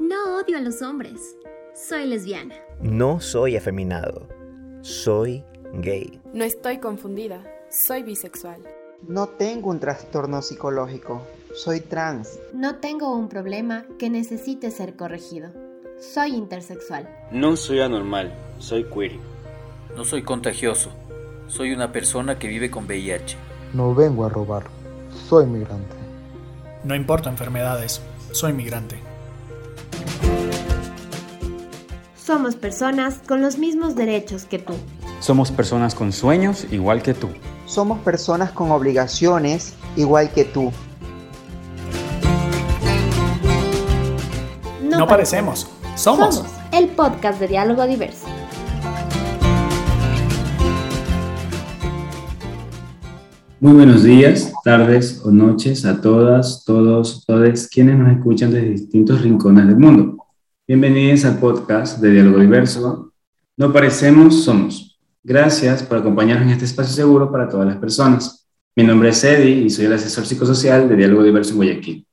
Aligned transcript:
No 0.00 0.38
odio 0.38 0.58
a 0.58 0.60
los 0.60 0.82
hombres. 0.82 1.36
Soy 1.74 2.06
lesbiana. 2.06 2.54
No 2.80 3.20
soy 3.20 3.56
afeminado. 3.56 4.28
Soy 4.82 5.44
gay. 5.74 6.20
No 6.32 6.44
estoy 6.44 6.78
confundida. 6.78 7.42
Soy 7.70 8.02
bisexual. 8.02 8.62
No 9.08 9.28
tengo 9.28 9.70
un 9.70 9.80
trastorno 9.80 10.42
psicológico. 10.42 11.22
Soy 11.54 11.80
trans. 11.80 12.38
No 12.52 12.76
tengo 12.76 13.14
un 13.14 13.28
problema 13.28 13.86
que 13.98 14.10
necesite 14.10 14.70
ser 14.70 14.96
corregido. 14.96 15.50
Soy 15.98 16.34
intersexual. 16.34 17.08
No 17.30 17.56
soy 17.56 17.80
anormal. 17.80 18.34
Soy 18.58 18.84
queer. 18.84 19.12
No 19.96 20.04
soy 20.04 20.22
contagioso. 20.22 20.90
Soy 21.46 21.72
una 21.72 21.92
persona 21.92 22.38
que 22.38 22.48
vive 22.48 22.70
con 22.70 22.86
VIH. 22.86 23.36
No 23.72 23.94
vengo 23.94 24.26
a 24.26 24.28
robar. 24.28 24.64
Soy 25.28 25.46
migrante. 25.46 25.96
No 26.84 26.94
importa 26.94 27.30
enfermedades. 27.30 28.02
Soy 28.32 28.52
migrante. 28.52 28.96
Somos 32.26 32.56
personas 32.56 33.20
con 33.24 33.40
los 33.40 33.56
mismos 33.56 33.94
derechos 33.94 34.46
que 34.46 34.58
tú. 34.58 34.72
Somos 35.20 35.52
personas 35.52 35.94
con 35.94 36.12
sueños 36.12 36.66
igual 36.72 37.00
que 37.00 37.14
tú. 37.14 37.28
Somos 37.66 38.00
personas 38.00 38.50
con 38.50 38.72
obligaciones 38.72 39.74
igual 39.94 40.32
que 40.32 40.44
tú. 40.44 40.72
No, 44.82 45.06
parecemos. 45.06 45.68
Somos. 45.94 46.34
Somos 46.34 46.52
el 46.72 46.88
podcast 46.88 47.38
de 47.38 47.46
diálogo 47.46 47.86
diverso. 47.86 48.26
Muy 53.60 53.72
buenos 53.72 54.02
días, 54.02 54.52
tardes 54.64 55.22
o 55.24 55.30
noches 55.30 55.84
a 55.86 56.00
todas, 56.00 56.64
todos, 56.64 57.24
todes 57.24 57.68
quienes 57.68 57.96
nos 57.96 58.10
escuchan 58.10 58.50
desde 58.50 58.70
distintos 58.70 59.22
rincones 59.22 59.68
del 59.68 59.76
mundo. 59.76 60.25
Bienvenidos 60.68 61.24
al 61.24 61.38
podcast 61.38 62.00
de 62.00 62.10
Diálogo 62.10 62.40
Diverso. 62.40 63.12
No 63.56 63.72
parecemos, 63.72 64.42
somos. 64.42 64.98
Gracias 65.22 65.84
por 65.84 65.98
acompañarnos 65.98 66.48
en 66.48 66.54
este 66.54 66.64
espacio 66.64 66.92
seguro 66.92 67.30
para 67.30 67.48
todas 67.48 67.68
las 67.68 67.76
personas. 67.76 68.48
Mi 68.74 68.82
nombre 68.82 69.10
es 69.10 69.22
Eddie 69.22 69.60
y 69.60 69.70
soy 69.70 69.84
el 69.84 69.92
asesor 69.92 70.26
psicosocial 70.26 70.88
de 70.88 70.96
Diálogo 70.96 71.22
Diverso 71.22 71.52
en 71.52 71.56
Guayaquil. 71.58 72.06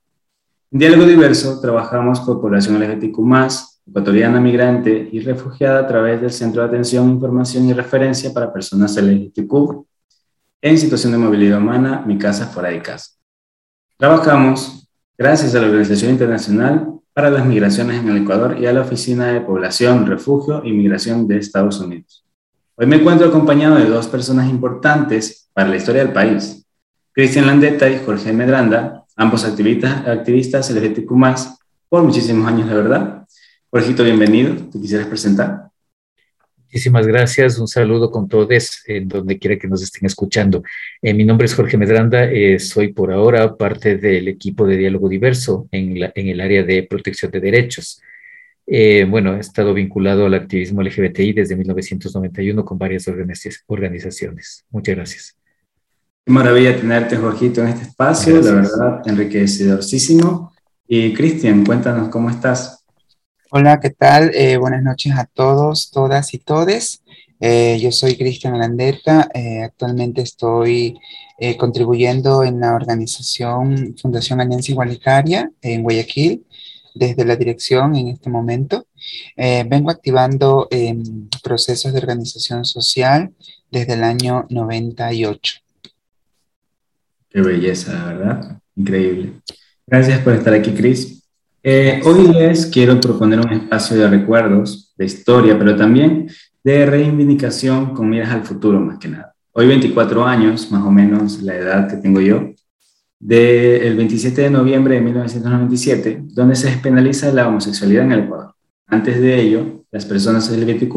En 0.70 0.80
Diálogo 0.80 1.06
Diverso 1.06 1.60
trabajamos 1.62 2.20
con 2.20 2.40
población 2.40 2.80
LGBTQ+, 2.80 3.18
ecuatoriana, 3.88 4.40
migrante 4.40 5.10
y 5.12 5.22
refugiada 5.22 5.80
a 5.80 5.88
través 5.88 6.22
del 6.22 6.32
Centro 6.32 6.62
de 6.62 6.68
Atención, 6.68 7.10
Información 7.10 7.68
y 7.68 7.74
Referencia 7.74 8.32
para 8.32 8.54
Personas 8.54 8.96
LGBTQ 8.96 9.84
en 10.62 10.78
situación 10.78 11.14
de 11.14 11.18
movilidad 11.18 11.58
humana, 11.58 12.04
Mi 12.06 12.20
Casa 12.20 12.46
Fuera 12.46 12.70
de 12.70 12.84
Casa. 12.84 13.14
Trabajamos 13.98 14.88
gracias 15.18 15.56
a 15.56 15.60
la 15.60 15.66
Organización 15.66 16.12
Internacional 16.12 17.00
para 17.14 17.30
las 17.30 17.46
Migraciones 17.46 18.02
en 18.02 18.10
el 18.10 18.24
Ecuador 18.24 18.58
y 18.60 18.66
a 18.66 18.74
la 18.74 18.82
Oficina 18.82 19.28
de 19.28 19.42
Población, 19.42 20.08
Refugio 20.08 20.64
y 20.66 20.74
Migración 20.74 21.28
de 21.28 21.38
Estados 21.38 21.80
Unidos. 21.80 22.26
Hoy 22.76 22.88
me 22.88 22.96
encuentro 22.96 23.28
acompañado 23.28 23.76
de 23.76 23.86
dos 23.86 24.08
personas 24.08 24.50
importantes 24.50 25.50
para 25.54 25.70
la 25.70 25.76
historia 25.76 26.04
del 26.04 26.14
país, 26.14 26.66
Cristian 27.12 27.46
Landeta 27.46 27.88
y 27.88 28.02
Jorge 28.04 28.34
Medranda, 28.34 29.06
ambos 29.16 29.46
activistas, 29.46 30.08
activistas 30.08 30.72
LGBTQ+, 30.72 31.14
por 31.88 32.02
muchísimos 32.02 32.48
años, 32.48 32.68
de 32.68 32.76
verdad. 32.76 33.28
Jorgito, 33.70 34.04
bienvenido. 34.04 34.56
¿Te 34.72 34.80
quisieras 34.80 35.06
presentar? 35.06 35.70
Muchísimas 36.74 37.06
gracias, 37.06 37.60
un 37.60 37.68
saludo 37.68 38.10
con 38.10 38.28
todos 38.28 38.82
en 38.88 39.08
donde 39.08 39.38
quiera 39.38 39.60
que 39.60 39.68
nos 39.68 39.84
estén 39.84 40.08
escuchando. 40.08 40.64
Eh, 41.04 41.14
mi 41.14 41.24
nombre 41.24 41.46
es 41.46 41.54
Jorge 41.54 41.78
Medranda, 41.78 42.24
eh, 42.24 42.58
soy 42.58 42.92
por 42.92 43.14
ahora 43.14 43.56
parte 43.56 43.96
del 43.96 44.28
equipo 44.28 44.66
de 44.66 44.78
Diálogo 44.78 45.08
Diverso 45.08 45.68
en, 45.72 45.96
en 46.16 46.28
el 46.30 46.42
área 46.42 46.64
de 46.64 46.82
protección 46.90 47.30
de 47.30 47.42
derechos. 47.42 48.02
Eh, 48.66 49.06
bueno, 49.08 49.36
he 49.36 49.40
estado 49.40 49.72
vinculado 49.76 50.26
al 50.26 50.34
activismo 50.34 50.82
LGBTI 50.82 51.34
desde 51.34 51.56
1991 51.56 52.66
con 52.66 52.80
varias 52.80 53.08
organizaciones. 53.68 54.66
Muchas 54.72 54.96
gracias. 54.96 55.38
Qué 56.26 56.32
maravilla 56.32 56.76
tenerte, 56.76 57.18
Jorgito, 57.18 57.62
en 57.62 57.68
este 57.68 57.84
espacio, 57.84 58.42
la 58.42 58.52
verdad, 58.52 59.02
enriquecedorísimo. 59.06 60.52
Y 60.88 61.14
Cristian, 61.14 61.64
cuéntanos 61.64 62.10
cómo 62.10 62.32
estás. 62.32 62.83
Hola, 63.56 63.80
¿qué 63.80 63.92
tal? 63.92 64.32
Eh, 64.34 64.58
buenas 64.58 64.82
noches 64.82 65.14
a 65.16 65.26
todos, 65.26 65.92
todas 65.92 66.34
y 66.34 66.40
todes. 66.40 67.04
Eh, 67.40 67.78
yo 67.80 67.92
soy 67.92 68.18
Cristian 68.18 68.58
Landeta. 68.58 69.30
Eh, 69.32 69.62
actualmente 69.62 70.24
estoy 70.24 71.00
contribuyendo 71.60 72.44
en 72.44 72.60
la 72.60 72.74
organización 72.74 73.96
Fundación 74.02 74.42
Alianza 74.42 74.72
Igualitaria 74.72 75.52
en 75.62 75.84
Guayaquil, 75.84 76.48
desde 76.96 77.26
la 77.26 77.36
dirección 77.36 77.96
en 77.96 78.08
este 78.08 78.32
momento. 78.32 78.88
vengo 79.38 79.92
activando 79.92 80.68
em, 80.72 81.30
procesos 81.44 81.94
de 81.94 82.00
organización 82.00 82.66
social 82.66 83.36
desde 83.70 83.94
el 83.94 84.04
año 84.04 84.48
98. 84.50 85.60
Qué 87.30 87.42
belleza, 87.42 88.04
¿verdad? 88.04 88.60
Increíble. 88.76 89.34
Gracias 89.86 90.20
por 90.22 90.34
estar 90.34 90.56
aquí, 90.56 90.72
Cris. 90.72 91.23
Eh, 91.66 92.02
hoy 92.04 92.28
les 92.28 92.66
quiero 92.66 93.00
proponer 93.00 93.40
un 93.40 93.54
espacio 93.54 93.96
de 93.96 94.10
recuerdos, 94.10 94.94
de 94.98 95.06
historia, 95.06 95.58
pero 95.58 95.78
también 95.78 96.28
de 96.62 96.86
reivindicación 96.86 97.94
con 97.94 98.10
miras 98.10 98.32
al 98.32 98.44
futuro 98.44 98.82
más 98.82 98.98
que 98.98 99.08
nada. 99.08 99.34
Hoy 99.54 99.68
24 99.68 100.26
años, 100.26 100.70
más 100.74 100.84
o 100.84 100.92
menos 100.92 101.42
la 101.42 101.56
edad 101.56 101.90
que 101.90 101.96
tengo 101.96 102.20
yo, 102.20 102.52
del 103.18 103.96
27 103.96 104.42
de 104.42 104.50
noviembre 104.50 104.96
de 104.96 105.02
1997, 105.02 106.24
donde 106.34 106.56
se 106.56 106.68
despenaliza 106.68 107.32
la 107.32 107.48
homosexualidad 107.48 108.04
en 108.04 108.12
el 108.12 108.20
Ecuador. 108.26 108.56
Antes 108.88 109.22
de 109.22 109.40
ello, 109.40 109.86
las 109.90 110.06
personas 110.06 110.50
LGBTQ+, 110.50 110.94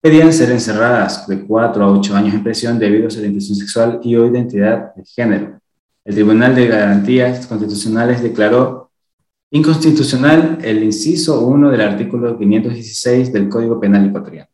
pedían 0.00 0.32
ser 0.32 0.50
encerradas 0.50 1.28
de 1.28 1.46
4 1.46 1.84
a 1.84 1.92
8 1.92 2.16
años 2.16 2.34
en 2.34 2.42
prisión 2.42 2.80
debido 2.80 3.06
a 3.06 3.10
su 3.10 3.20
orientación 3.20 3.56
sexual 3.56 4.00
y 4.02 4.16
o 4.16 4.26
identidad 4.26 4.92
de 4.96 5.04
género. 5.04 5.60
El 6.04 6.14
Tribunal 6.14 6.56
de 6.56 6.66
Garantías 6.66 7.46
Constitucionales 7.46 8.20
declaró 8.20 8.87
Inconstitucional 9.50 10.58
el 10.60 10.82
inciso 10.82 11.40
1 11.46 11.70
del 11.70 11.80
artículo 11.80 12.38
516 12.38 13.32
del 13.32 13.48
Código 13.48 13.80
Penal 13.80 14.06
ecuatoriano. 14.06 14.50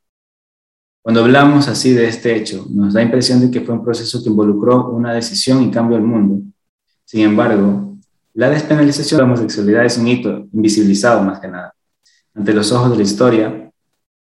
Cuando 1.03 1.22
hablamos 1.25 1.66
así 1.66 1.93
de 1.93 2.06
este 2.06 2.37
hecho, 2.37 2.65
nos 2.71 2.94
da 2.94 3.03
impresión 3.03 3.41
de 3.41 3.50
que 3.50 3.60
fue 3.60 3.75
un 3.75 3.84
proceso 3.84 4.22
que 4.22 4.28
involucró 4.28 4.91
una 4.91 5.12
decisión 5.12 5.65
y 5.65 5.71
cambio 5.72 5.97
al 5.97 6.05
mundo. 6.05 6.43
Sin 7.05 7.22
embargo, 7.22 7.99
la 8.34 8.49
despenalización 8.50 9.19
de 9.19 9.22
la 9.22 9.32
homosexualidad 9.32 9.84
es 9.84 9.99
un 9.99 10.06
hito 10.06 10.47
invisibilizado 10.53 11.22
más 11.22 11.41
que 11.41 11.49
nada, 11.49 11.75
ante 12.32 12.55
los 12.55 12.71
ojos 12.71 12.93
de 12.93 12.97
la 12.97 13.03
historia 13.03 13.72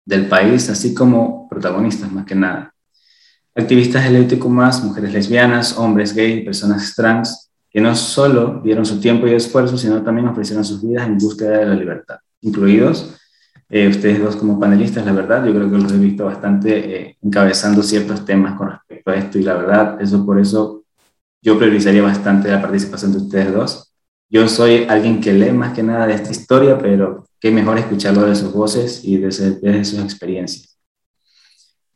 del 0.06 0.28
país, 0.28 0.70
así 0.70 0.94
como 0.94 1.48
protagonistas 1.50 2.12
más 2.12 2.26
que 2.26 2.36
nada. 2.36 2.74
Activistas 3.56 4.12
LGBTQ+, 4.12 4.46
mujeres 4.84 5.14
lesbianas, 5.14 5.78
hombres 5.78 6.14
gay, 6.14 6.44
personas 6.44 6.94
trans, 6.94 7.47
que 7.78 7.82
no 7.82 7.96
solo 7.96 8.60
dieron 8.64 8.88
su 8.88 9.00
tiempo 9.00 9.28
y 9.28 9.34
esfuerzo, 9.34 9.78
sino 9.78 10.02
también 10.02 10.28
ofrecieron 10.28 10.66
sus 10.66 10.82
vidas 10.82 11.06
en 11.06 11.20
búsqueda 11.20 11.60
de 11.60 11.66
la 11.68 11.76
libertad, 11.76 12.18
incluidos 12.42 13.14
eh, 13.70 13.88
ustedes 13.88 14.20
dos 14.20 14.36
como 14.36 14.60
panelistas, 14.60 15.06
la 15.06 15.12
verdad, 15.12 15.46
yo 15.46 15.54
creo 15.54 15.70
que 15.70 15.78
los 15.78 15.92
he 15.92 15.98
visto 16.00 16.26
bastante 16.26 17.02
eh, 17.02 17.18
encabezando 17.22 17.84
ciertos 17.84 18.26
temas 18.26 18.58
con 18.58 18.72
respecto 18.72 19.12
a 19.12 19.16
esto 19.16 19.38
y 19.38 19.44
la 19.44 19.54
verdad, 19.54 20.02
eso 20.02 20.26
por 20.26 20.40
eso 20.40 20.86
yo 21.40 21.60
priorizaría 21.60 22.02
bastante 22.02 22.50
la 22.50 22.60
participación 22.60 23.12
de 23.12 23.20
ustedes 23.20 23.54
dos. 23.54 23.94
Yo 24.28 24.48
soy 24.48 24.88
alguien 24.90 25.22
que 25.22 25.34
lee 25.34 25.52
más 25.52 25.76
que 25.76 25.84
nada 25.84 26.08
de 26.08 26.16
esta 26.16 26.32
historia, 26.32 26.80
pero 26.80 27.28
qué 27.40 27.52
mejor 27.52 27.78
escucharlo 27.78 28.26
de 28.26 28.34
sus 28.34 28.52
voces 28.54 29.04
y 29.04 29.18
de, 29.18 29.28
de 29.28 29.86
sus 29.86 30.00
experiencias. 30.00 30.77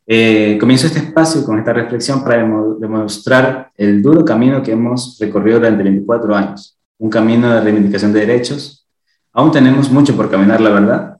Eh, 0.06 0.58
comienzo 0.58 0.86
este 0.86 0.98
espacio 0.98 1.44
con 1.44 1.58
esta 1.58 1.72
reflexión 1.72 2.24
para 2.24 2.44
demostrar 2.78 3.70
el 3.76 4.02
duro 4.02 4.24
camino 4.24 4.62
que 4.62 4.72
hemos 4.72 5.16
recorrido 5.18 5.58
durante 5.58 5.84
24 5.84 6.34
años, 6.34 6.78
un 6.98 7.08
camino 7.08 7.52
de 7.52 7.60
reivindicación 7.60 8.12
de 8.12 8.20
derechos. 8.20 8.86
Aún 9.32 9.52
tenemos 9.52 9.90
mucho 9.90 10.16
por 10.16 10.30
caminar, 10.30 10.60
la 10.60 10.70
verdad. 10.70 11.16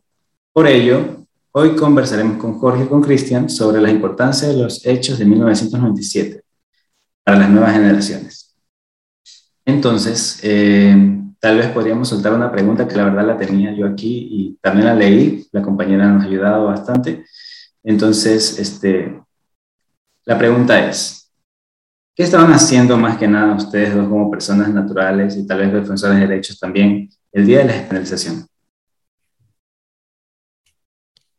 Por 0.53 0.67
ello, 0.67 1.25
hoy 1.53 1.77
conversaremos 1.77 2.37
con 2.39 2.59
Jorge 2.59 2.85
y 2.85 2.87
con 2.89 3.01
Cristian 3.01 3.49
sobre 3.49 3.81
la 3.81 3.91
importancia 3.91 4.49
de 4.49 4.57
los 4.57 4.85
hechos 4.85 5.19
de 5.19 5.25
1997 5.27 6.43
para 7.25 7.39
las 7.39 7.51
nuevas 7.51 7.73
generaciones. 7.73 8.55
Entonces, 9.65 10.41
eh, 10.43 10.95
tal 11.39 11.59
vez 11.59 11.69
podríamos 11.69 12.09
soltar 12.09 12.35
una 12.35 12.51
pregunta 12.51 12.87
que 12.87 12.97
la 12.97 13.05
verdad 13.05 13.27
la 13.27 13.39
tenía 13.39 13.73
yo 13.73 13.87
aquí 13.87 14.29
y 14.31 14.59
también 14.61 14.87
la 14.87 14.95
leí, 14.95 15.47
la 15.53 15.63
compañera 15.63 16.09
nos 16.09 16.25
ha 16.25 16.27
ayudado 16.27 16.67
bastante. 16.67 17.25
Entonces, 17.85 18.59
este, 18.59 19.21
la 20.25 20.39
pregunta 20.39 20.89
es, 20.89 21.33
¿qué 22.15 22.23
estaban 22.23 22.53
haciendo 22.53 22.97
más 22.97 23.19
que 23.19 23.27
nada 23.27 23.55
ustedes 23.55 23.95
dos 23.95 24.09
como 24.09 24.31
personas 24.31 24.69
naturales 24.69 25.37
y 25.37 25.47
tal 25.47 25.59
vez 25.59 25.73
defensores 25.73 26.19
de 26.19 26.27
derechos 26.27 26.59
también 26.59 27.09
el 27.33 27.47
día 27.47 27.59
de 27.59 27.65
la 27.65 27.73
despenalización? 27.73 28.47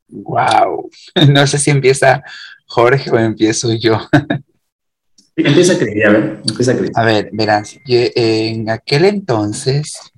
Wow, 0.07 0.89
no 1.29 1.47
sé 1.47 1.57
si 1.57 1.71
empieza 1.71 2.23
Jorge 2.67 3.09
o 3.09 3.17
empiezo 3.17 3.73
yo. 3.73 3.99
empieza 5.35 5.73
a 5.73 5.77
creer, 5.77 6.07
a 6.07 6.11
ver, 6.11 6.41
empieza 6.47 6.71
a 6.71 6.75
creer. 6.75 6.91
A 6.95 7.03
ver, 7.05 7.29
verás, 7.31 7.79
en 7.85 8.69
aquel 8.69 9.05
entonces 9.05 10.12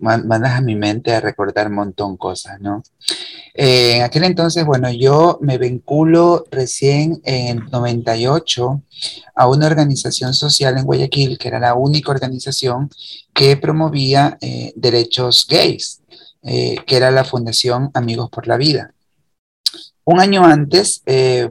mandas 0.00 0.52
a 0.52 0.60
mi 0.60 0.74
mente 0.74 1.12
a 1.12 1.20
recordar 1.20 1.68
un 1.68 1.74
montón 1.74 2.16
cosas, 2.16 2.60
¿no? 2.60 2.82
Eh, 3.54 3.96
en 3.96 4.02
aquel 4.02 4.24
entonces, 4.24 4.64
bueno, 4.64 4.90
yo 4.90 5.38
me 5.42 5.58
vinculo 5.58 6.44
recién 6.50 7.20
en 7.24 7.58
el 7.58 7.70
98 7.70 8.82
a 9.34 9.48
una 9.48 9.66
organización 9.66 10.34
social 10.34 10.78
en 10.78 10.84
Guayaquil, 10.84 11.38
que 11.38 11.48
era 11.48 11.58
la 11.58 11.74
única 11.74 12.10
organización 12.10 12.90
que 13.34 13.56
promovía 13.56 14.38
eh, 14.40 14.72
derechos 14.76 15.46
gays, 15.48 16.00
eh, 16.42 16.76
que 16.86 16.96
era 16.96 17.10
la 17.10 17.24
Fundación 17.24 17.90
Amigos 17.94 18.30
por 18.30 18.46
la 18.46 18.56
Vida. 18.56 18.94
Un 20.04 20.20
año 20.20 20.44
antes, 20.44 21.02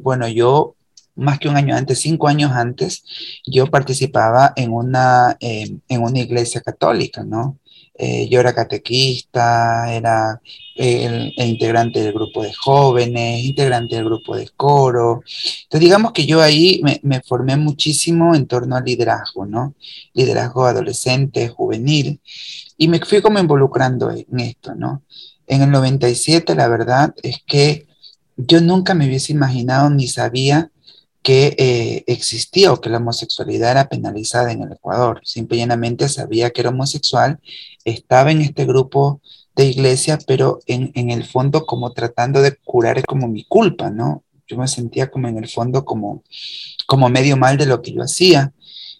bueno, 0.01 0.27
yo, 0.27 0.75
más 1.15 1.39
que 1.39 1.47
un 1.47 1.55
año 1.55 1.75
antes, 1.75 2.01
cinco 2.01 2.27
años 2.27 2.51
antes, 2.51 3.03
yo 3.45 3.67
participaba 3.67 4.51
en 4.55 4.73
una, 4.73 5.37
en 5.39 5.81
una 5.87 6.19
iglesia 6.19 6.59
católica, 6.59 7.23
¿no? 7.23 7.57
Eh, 8.01 8.29
yo 8.29 8.39
era 8.39 8.55
catequista, 8.55 9.93
era 9.93 10.41
el, 10.75 11.33
integrante 11.35 12.01
del 12.01 12.13
grupo 12.13 12.43
de 12.43 12.53
jóvenes, 12.53 13.43
integrante 13.43 13.97
del 13.97 14.05
grupo 14.05 14.37
de 14.37 14.47
coro. 14.55 15.21
Entonces, 15.63 15.81
digamos 15.81 16.13
que 16.13 16.25
yo 16.25 16.41
ahí 16.41 16.81
me, 17.03 17.21
formé 17.21 17.57
muchísimo 17.57 18.35
en 18.35 18.47
torno 18.47 18.77
al 18.77 18.85
liderazgo, 18.85 19.45
¿no? 19.45 19.75
Liderazgo 20.13 20.65
adolescente, 20.65 21.49
juvenil, 21.49 22.21
y 22.77 22.87
me 22.87 23.01
fui 23.01 23.21
como 23.21 23.37
involucrando 23.37 24.09
en 24.11 24.39
esto, 24.39 24.73
¿no? 24.75 25.03
En 25.45 25.63
el 25.63 25.69
97, 25.69 26.55
la 26.55 26.69
verdad 26.69 27.13
es 27.21 27.43
que 27.45 27.85
yo 28.37 28.61
nunca 28.61 28.93
me 28.93 29.07
hubiese 29.07 29.33
imaginado 29.33 29.89
ni 29.89 30.07
sabía 30.07 30.71
que 31.21 31.55
eh, 31.57 32.03
existía 32.07 32.71
o 32.71 32.79
que 32.79 32.89
la 32.89 32.97
homosexualidad 32.97 33.71
era 33.71 33.89
penalizada 33.89 34.51
en 34.51 34.63
el 34.63 34.71
Ecuador. 34.71 35.21
Simplemente 35.23 36.07
sabía 36.09 36.51
que 36.51 36.61
era 36.61 36.69
homosexual, 36.69 37.39
estaba 37.83 38.31
en 38.31 38.41
este 38.41 38.65
grupo 38.65 39.21
de 39.55 39.65
iglesia, 39.65 40.17
pero 40.25 40.59
en, 40.67 40.91
en, 40.95 41.09
el 41.09 41.25
fondo 41.25 41.65
como 41.65 41.91
tratando 41.91 42.41
de 42.41 42.55
curar 42.55 43.03
como 43.05 43.27
mi 43.27 43.43
culpa, 43.43 43.89
¿no? 43.89 44.23
Yo 44.47 44.57
me 44.57 44.67
sentía 44.67 45.11
como 45.11 45.27
en 45.27 45.37
el 45.37 45.49
fondo 45.49 45.83
como, 45.83 46.23
como 46.87 47.09
medio 47.09 47.35
mal 47.35 47.57
de 47.57 47.65
lo 47.65 47.81
que 47.81 47.91
yo 47.91 48.01
hacía. 48.01 48.53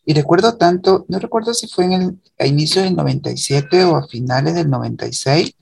Y 0.06 0.14
recuerdo 0.14 0.58
tanto, 0.58 1.06
no 1.08 1.20
recuerdo 1.20 1.54
si 1.54 1.68
fue 1.68 1.86
en 1.86 1.94
el, 1.94 2.20
a 2.38 2.46
inicios 2.46 2.84
del 2.84 2.96
97 2.96 3.84
o 3.86 3.96
a 3.96 4.08
finales 4.08 4.56
del 4.56 4.70
96, 4.70 5.56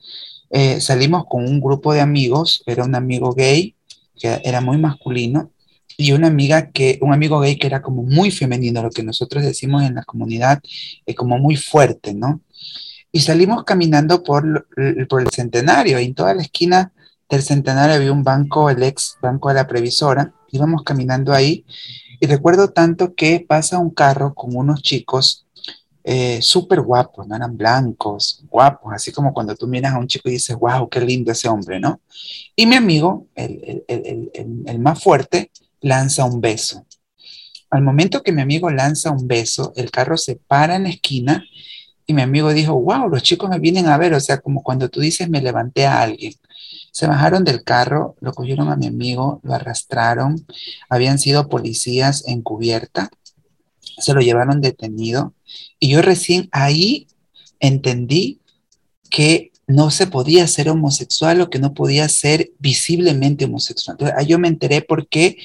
eh, 0.50 0.82
salimos 0.82 1.26
con 1.30 1.48
un 1.48 1.60
grupo 1.60 1.94
de 1.94 2.02
amigos, 2.02 2.64
era 2.66 2.84
un 2.84 2.96
amigo 2.96 3.34
gay, 3.34 3.76
que 4.16 4.42
era 4.44 4.62
muy 4.62 4.78
masculino, 4.78 5.52
y 5.98 6.12
una 6.12 6.28
amiga 6.28 6.70
que, 6.70 7.00
un 7.02 7.12
amigo 7.12 7.40
gay 7.40 7.58
que 7.58 7.66
era 7.66 7.82
como 7.82 8.04
muy 8.04 8.30
femenino, 8.30 8.84
lo 8.84 8.92
que 8.92 9.02
nosotros 9.02 9.44
decimos 9.44 9.84
en 9.84 9.96
la 9.96 10.04
comunidad, 10.04 10.62
eh, 11.08 11.16
como 11.16 11.40
muy 11.40 11.56
fuerte, 11.56 12.14
¿no? 12.14 12.42
Y 13.12 13.22
salimos 13.22 13.64
caminando 13.64 14.24
por, 14.24 14.68
por 15.10 15.22
el 15.22 15.30
centenario, 15.32 16.00
y 16.00 16.06
en 16.06 16.14
toda 16.14 16.36
la 16.36 16.44
esquina 16.44 16.92
del 17.28 17.42
centenario 17.42 17.96
había 17.96 18.12
un 18.12 18.24
banco, 18.24 18.70
el 18.70 18.84
ex 18.84 19.18
banco 19.22 19.50
de 19.50 19.56
la 19.56 19.68
previsora, 19.68 20.34
íbamos 20.52 20.84
caminando 20.84 21.34
ahí, 21.34 21.66
y 22.20 22.28
recuerdo 22.28 22.70
tanto 22.70 23.16
que 23.16 23.44
pasa 23.48 23.80
un 23.80 23.90
carro 23.90 24.36
con 24.36 24.56
unos 24.56 24.84
chicos 24.84 25.46
eh, 26.04 26.40
súper 26.42 26.82
guapos, 26.82 27.28
¿no? 27.28 27.36
Eran 27.36 27.58
blancos, 27.58 28.44
guapos, 28.50 28.94
así 28.94 29.12
como 29.12 29.34
cuando 29.34 29.56
tú 29.56 29.68
miras 29.68 29.94
a 29.94 30.00
un 30.00 30.08
chico 30.08 30.30
y 30.30 30.34
dices, 30.34 30.56
wow, 30.56 30.88
qué 30.88 31.02
lindo 31.02 31.32
ese 31.32 31.50
hombre, 31.50 31.80
¿no? 31.80 32.02
Y 32.56 32.68
mi 32.68 32.76
amigo, 32.76 33.28
el, 33.36 33.84
el, 33.88 34.32
el, 34.34 34.64
el 34.66 34.80
más 34.80 35.04
fuerte, 35.04 35.52
lanza 35.82 36.26
un 36.26 36.42
beso. 36.42 36.86
Al 37.70 37.82
momento 37.82 38.24
que 38.24 38.32
mi 38.32 38.42
amigo 38.42 38.70
lanza 38.70 39.12
un 39.12 39.28
beso, 39.28 39.74
el 39.76 39.92
carro 39.92 40.18
se 40.18 40.36
para 40.36 40.76
en 40.76 40.84
la 40.84 40.90
esquina 40.90 41.44
y 42.06 42.14
mi 42.14 42.22
amigo 42.22 42.54
dijo, 42.54 42.74
wow, 42.80 43.10
los 43.10 43.22
chicos 43.22 43.50
me 43.50 43.60
vienen 43.60 43.88
a 43.88 43.98
ver, 43.98 44.14
o 44.14 44.20
sea, 44.20 44.40
como 44.40 44.64
cuando 44.64 44.90
tú 44.90 45.02
dices, 45.02 45.30
me 45.30 45.42
levanté 45.42 45.86
a 45.86 46.02
alguien. 46.02 46.34
Se 46.92 47.06
bajaron 47.06 47.44
del 47.44 47.64
carro, 47.64 48.16
lo 48.22 48.32
cogieron 48.32 48.70
a 48.70 48.78
mi 48.78 48.88
amigo, 48.88 49.42
lo 49.44 49.54
arrastraron, 49.54 50.46
habían 50.90 51.20
sido 51.20 51.50
policías 51.50 52.24
encubierta, 52.28 53.10
se 53.98 54.14
lo 54.14 54.22
llevaron 54.22 54.62
detenido 54.62 55.34
y 55.80 55.90
yo 55.90 56.02
recién 56.02 56.50
ahí 56.52 57.08
entendí 57.60 58.40
que 59.10 59.52
no 59.68 59.92
se 59.92 60.08
podía 60.08 60.48
ser 60.48 60.70
homosexual 60.70 61.42
o 61.42 61.50
que 61.50 61.60
no 61.60 61.74
podía 61.74 62.08
ser 62.10 62.52
visiblemente 62.60 63.46
homosexual. 63.46 63.96
Entonces, 63.96 64.18
ahí 64.18 64.28
yo 64.28 64.40
me 64.40 64.48
enteré 64.48 64.82
porque 64.82 65.38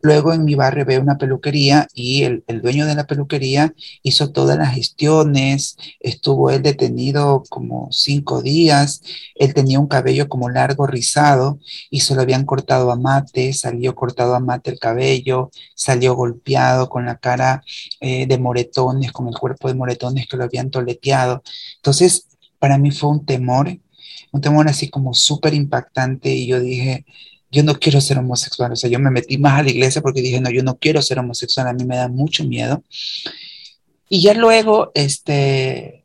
luego 0.00 0.32
en 0.32 0.44
mi 0.44 0.54
barrio 0.54 0.84
veo 0.84 1.00
una 1.00 1.18
peluquería 1.18 1.88
y 1.92 2.22
el, 2.22 2.44
dueño 2.62 2.86
de 2.86 2.94
la 2.94 3.06
peluquería 3.06 3.74
hizo 4.02 4.30
todas 4.30 4.56
las 4.58 4.74
gestiones, 4.74 5.76
estuvo 6.00 6.50
él 6.50 6.62
detenido 6.62 7.42
como 7.48 7.88
cinco 7.90 8.42
días, 8.42 9.02
él 9.34 9.54
tenía 9.54 9.80
un 9.80 9.88
cabello 9.88 10.28
como 10.28 10.50
largo, 10.50 10.86
rizado, 10.86 11.58
y 11.90 12.00
se 12.00 12.14
lo 12.14 12.22
habían 12.22 12.44
cortado 12.46 12.90
a 12.90 12.96
mate, 12.96 13.52
salió 13.52 13.94
cortado 13.94 14.34
a 14.34 14.40
mate 14.40 14.70
el 14.70 14.78
cabello, 14.78 15.50
salió 15.74 16.14
golpeado 16.14 16.88
con 16.88 17.06
la 17.06 17.18
cara 17.18 17.62
eh, 18.00 18.26
de 18.26 18.38
moretones, 18.38 19.12
con 19.12 19.28
el 19.28 19.36
cuerpo 19.36 19.68
de 19.68 19.74
moretones 19.74 20.28
que 20.28 20.36
lo 20.36 20.44
habían 20.44 20.70
toleteado. 20.70 21.42
Entonces, 21.76 22.28
para 22.58 22.78
mí 22.78 22.90
fue 22.90 23.10
un 23.10 23.24
temor, 23.24 23.78
un 24.32 24.40
temor 24.40 24.68
así 24.68 24.88
como 24.88 25.14
súper 25.14 25.54
impactante 25.54 26.30
y 26.30 26.46
yo 26.46 26.60
dije, 26.60 27.04
yo 27.50 27.62
no 27.62 27.74
quiero 27.78 28.00
ser 28.00 28.18
homosexual, 28.18 28.72
o 28.72 28.76
sea, 28.76 28.90
yo 28.90 28.98
me 28.98 29.10
metí 29.10 29.38
más 29.38 29.58
a 29.58 29.62
la 29.62 29.70
iglesia 29.70 30.02
porque 30.02 30.20
dije, 30.22 30.40
no, 30.40 30.50
yo 30.50 30.62
no 30.62 30.76
quiero 30.76 31.00
ser 31.02 31.18
homosexual, 31.18 31.66
a 31.68 31.72
mí 31.72 31.84
me 31.84 31.96
da 31.96 32.08
mucho 32.08 32.44
miedo. 32.44 32.82
Y 34.08 34.22
ya 34.22 34.34
luego, 34.34 34.90
este, 34.94 35.97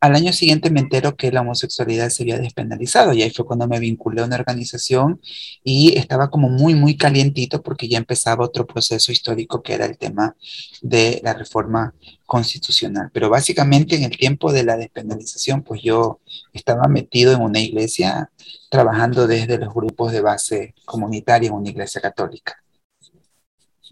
al 0.00 0.14
año 0.16 0.32
siguiente 0.32 0.70
me 0.70 0.80
entero 0.80 1.14
que 1.14 1.30
la 1.30 1.42
homosexualidad 1.42 2.08
se 2.08 2.22
había 2.22 2.38
despenalizado 2.38 3.12
y 3.12 3.22
ahí 3.22 3.30
fue 3.30 3.44
cuando 3.44 3.68
me 3.68 3.78
vinculé 3.78 4.22
a 4.22 4.24
una 4.24 4.36
organización 4.36 5.20
y 5.62 5.98
estaba 5.98 6.30
como 6.30 6.48
muy, 6.48 6.74
muy 6.74 6.96
calientito 6.96 7.62
porque 7.62 7.86
ya 7.86 7.98
empezaba 7.98 8.46
otro 8.46 8.66
proceso 8.66 9.12
histórico 9.12 9.62
que 9.62 9.74
era 9.74 9.84
el 9.84 9.98
tema 9.98 10.34
de 10.80 11.20
la 11.22 11.34
reforma 11.34 11.92
constitucional. 12.24 13.10
Pero 13.12 13.28
básicamente 13.28 13.94
en 13.96 14.04
el 14.04 14.16
tiempo 14.16 14.52
de 14.52 14.64
la 14.64 14.78
despenalización, 14.78 15.62
pues 15.62 15.82
yo 15.82 16.20
estaba 16.54 16.88
metido 16.88 17.34
en 17.34 17.42
una 17.42 17.60
iglesia 17.60 18.30
trabajando 18.70 19.26
desde 19.26 19.58
los 19.58 19.74
grupos 19.74 20.12
de 20.12 20.22
base 20.22 20.74
comunitaria 20.86 21.48
en 21.48 21.54
una 21.56 21.68
iglesia 21.68 22.00
católica. 22.00 22.56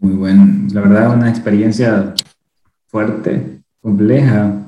Muy 0.01 0.15
bueno, 0.15 0.69
la 0.73 0.81
verdad 0.81 1.15
una 1.15 1.29
experiencia 1.29 2.15
fuerte, 2.87 3.61
compleja, 3.83 4.68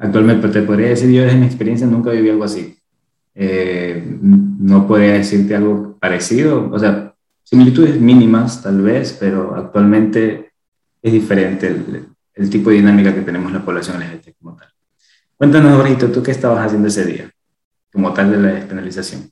Actualmente 0.00 0.48
te 0.48 0.62
podría 0.62 0.88
decir, 0.88 1.10
yo 1.10 1.22
desde 1.22 1.36
mi 1.36 1.44
experiencia 1.44 1.86
nunca 1.86 2.10
viví 2.10 2.30
algo 2.30 2.44
así. 2.44 2.74
Eh, 3.34 4.02
no 4.22 4.86
podría 4.88 5.12
decirte 5.12 5.54
algo 5.54 5.98
parecido, 6.00 6.70
o 6.72 6.78
sea, 6.78 7.14
similitudes 7.44 8.00
mínimas 8.00 8.62
tal 8.62 8.80
vez, 8.80 9.14
pero 9.20 9.54
actualmente 9.54 10.52
es 11.02 11.12
diferente 11.12 11.66
el, 12.34 12.50
tipo 12.50 12.70
de 12.70 12.76
dinámica 12.76 13.14
que 13.14 13.20
tenemos 13.20 13.52
la 13.52 13.62
población 13.62 14.00
LGBT 14.00 14.36
como 14.40 14.56
tal. 14.56 14.68
Cuéntanos, 15.36 15.76
Jorito, 15.76 16.10
¿tú 16.10 16.22
qué 16.22 16.30
estabas 16.30 16.64
haciendo 16.64 16.88
ese 16.88 17.04
día 17.04 17.30
como 17.92 18.14
tal 18.14 18.30
de 18.30 18.38
la 18.38 18.48
despenalización? 18.54 19.30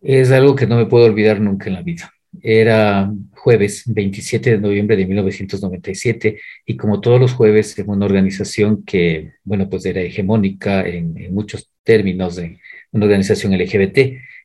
Es 0.00 0.32
algo 0.32 0.56
que 0.56 0.66
no 0.66 0.76
me 0.76 0.86
puedo 0.86 1.06
olvidar 1.06 1.40
nunca 1.40 1.68
en 1.68 1.74
la 1.74 1.82
vida. 1.82 2.12
Era 2.42 3.12
jueves 3.32 3.84
27 3.86 4.52
de 4.52 4.58
noviembre 4.58 4.96
de 4.96 5.06
1997 5.06 6.40
y 6.66 6.76
como 6.76 7.00
todos 7.00 7.20
los 7.20 7.32
jueves 7.32 7.78
en 7.78 7.90
una 7.90 8.06
organización 8.06 8.84
que, 8.84 9.32
bueno, 9.44 9.68
pues 9.68 9.84
era 9.86 10.00
hegemónica 10.00 10.86
en, 10.86 11.32
muchos 11.34 11.70
términos, 11.82 12.38
en 12.38 12.58
una 12.92 13.06
organización 13.06 13.52
LGBT 13.52 13.98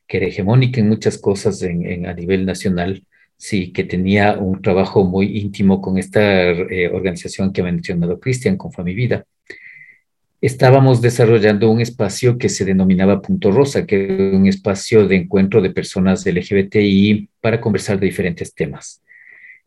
que 0.06 0.16
era 0.16 0.26
hegemónica 0.26 0.80
en 0.80 0.88
muchas 0.88 1.18
cosas 1.18 1.62
en, 1.62 2.06
a 2.06 2.14
nivel 2.14 2.44
nacional, 2.44 3.04
sí, 3.36 3.72
que 3.72 3.84
tenía 3.84 4.38
un 4.38 4.60
trabajo 4.60 5.04
muy 5.04 5.38
íntimo 5.38 5.80
con 5.80 5.98
esta 5.98 6.50
eh, 6.50 6.88
organización 6.88 7.52
que 7.52 7.60
ha 7.60 7.64
mencionado 7.64 8.18
Cristian, 8.18 8.56
con 8.56 8.72
estábamos 10.40 11.02
desarrollando 11.02 11.70
un 11.70 11.80
espacio 11.80 12.38
que 12.38 12.48
se 12.48 12.64
denominaba 12.64 13.20
Punto 13.20 13.50
Rosa, 13.50 13.86
que 13.86 14.04
era 14.04 14.36
un 14.36 14.46
espacio 14.46 15.06
de 15.06 15.16
encuentro 15.16 15.60
de 15.60 15.70
personas 15.70 16.24
LGBTI 16.24 17.28
para 17.40 17.60
conversar 17.60 18.00
de 18.00 18.06
diferentes 18.06 18.54
temas. 18.54 19.02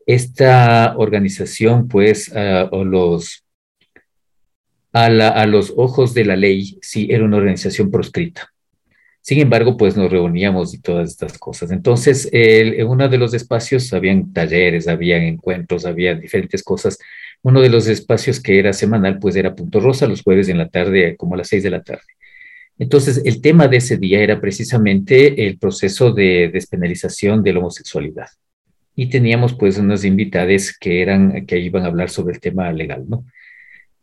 Esta 0.06 0.94
organización, 0.96 1.88
pues, 1.88 2.32
los, 2.72 3.44
a, 4.92 5.06
a, 5.06 5.46
los 5.46 5.72
ojos 5.76 6.12
de 6.12 6.24
la 6.24 6.36
ley, 6.36 6.78
sí 6.82 7.06
era 7.10 7.24
una 7.24 7.36
organización 7.36 7.90
proscrita. 7.90 8.50
Sin 9.20 9.40
embargo, 9.40 9.78
pues 9.78 9.96
nos 9.96 10.10
reuníamos 10.10 10.74
y 10.74 10.80
todas 10.82 11.08
estas 11.08 11.38
cosas. 11.38 11.70
Entonces, 11.70 12.28
en 12.30 12.86
uno 12.86 13.08
de 13.08 13.16
los 13.16 13.32
espacios 13.32 13.90
habían 13.94 14.34
talleres, 14.34 14.86
habían 14.86 15.22
encuentros, 15.22 15.86
había 15.86 16.14
diferentes 16.14 16.62
cosas 16.62 16.98
uno 17.44 17.60
de 17.60 17.68
los 17.68 17.86
espacios 17.88 18.40
que 18.40 18.58
era 18.58 18.72
semanal, 18.72 19.18
pues 19.18 19.36
era 19.36 19.54
Punto 19.54 19.78
Rosa, 19.78 20.06
los 20.06 20.22
jueves 20.22 20.48
en 20.48 20.56
la 20.56 20.68
tarde, 20.68 21.14
como 21.16 21.34
a 21.34 21.38
las 21.38 21.48
seis 21.48 21.62
de 21.62 21.70
la 21.70 21.82
tarde. 21.82 22.02
Entonces, 22.78 23.20
el 23.26 23.42
tema 23.42 23.68
de 23.68 23.76
ese 23.76 23.98
día 23.98 24.20
era 24.20 24.40
precisamente 24.40 25.46
el 25.46 25.58
proceso 25.58 26.10
de 26.10 26.50
despenalización 26.50 27.42
de 27.42 27.52
la 27.52 27.58
homosexualidad. 27.58 28.28
Y 28.96 29.10
teníamos 29.10 29.52
pues 29.54 29.76
unas 29.76 30.04
invitadas 30.04 30.74
que 30.78 31.44
que 31.46 31.58
iban 31.58 31.82
a 31.84 31.86
hablar 31.86 32.08
sobre 32.08 32.32
el 32.34 32.40
tema 32.40 32.72
legal, 32.72 33.04
¿no? 33.06 33.26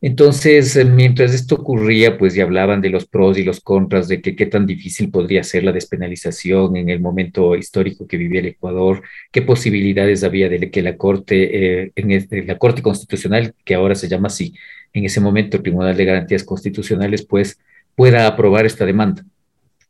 Entonces, 0.04 0.76
eh, 0.76 0.84
mientras 0.86 1.32
esto 1.34 1.56
ocurría, 1.56 2.18
pues 2.18 2.34
ya 2.34 2.44
hablaban 2.44 2.82
de 2.82 2.90
los 2.90 3.06
pros 3.06 3.38
y 3.38 3.44
los 3.44 3.62
contras, 3.62 4.08
de 4.08 4.20
que 4.20 4.36
qué 4.36 4.48
tan 4.48 4.66
difícil 4.66 5.12
podría 5.12 5.44
ser 5.44 5.64
la 5.64 5.72
despenalización 5.72 6.76
en 6.76 6.90
el 6.90 7.00
momento 7.00 7.56
histórico 7.56 8.08
que 8.08 8.18
vivía 8.18 8.40
el 8.40 8.48
Ecuador, 8.48 9.04
qué 9.32 9.44
posibilidades 9.44 10.24
había 10.24 10.50
de 10.50 10.72
que 10.72 10.82
la 10.82 10.98
Corte, 10.98 11.84
eh, 11.84 11.92
en, 11.96 12.48
la 12.48 12.58
Corte 12.58 12.82
Constitucional, 12.82 13.54
que 13.64 13.76
ahora 13.76 13.94
se 13.94 14.08
llama 14.08 14.28
así, 14.28 14.56
en 14.94 15.06
ese 15.06 15.22
momento 15.22 15.58
el 15.58 15.64
Tribunal 15.64 15.96
de 15.96 16.06
Garantías 16.06 16.44
Constitucionales, 16.44 17.24
pues 17.26 17.60
pueda 17.96 18.26
aprobar 18.28 18.66
esta 18.66 18.86
demanda. 18.86 19.24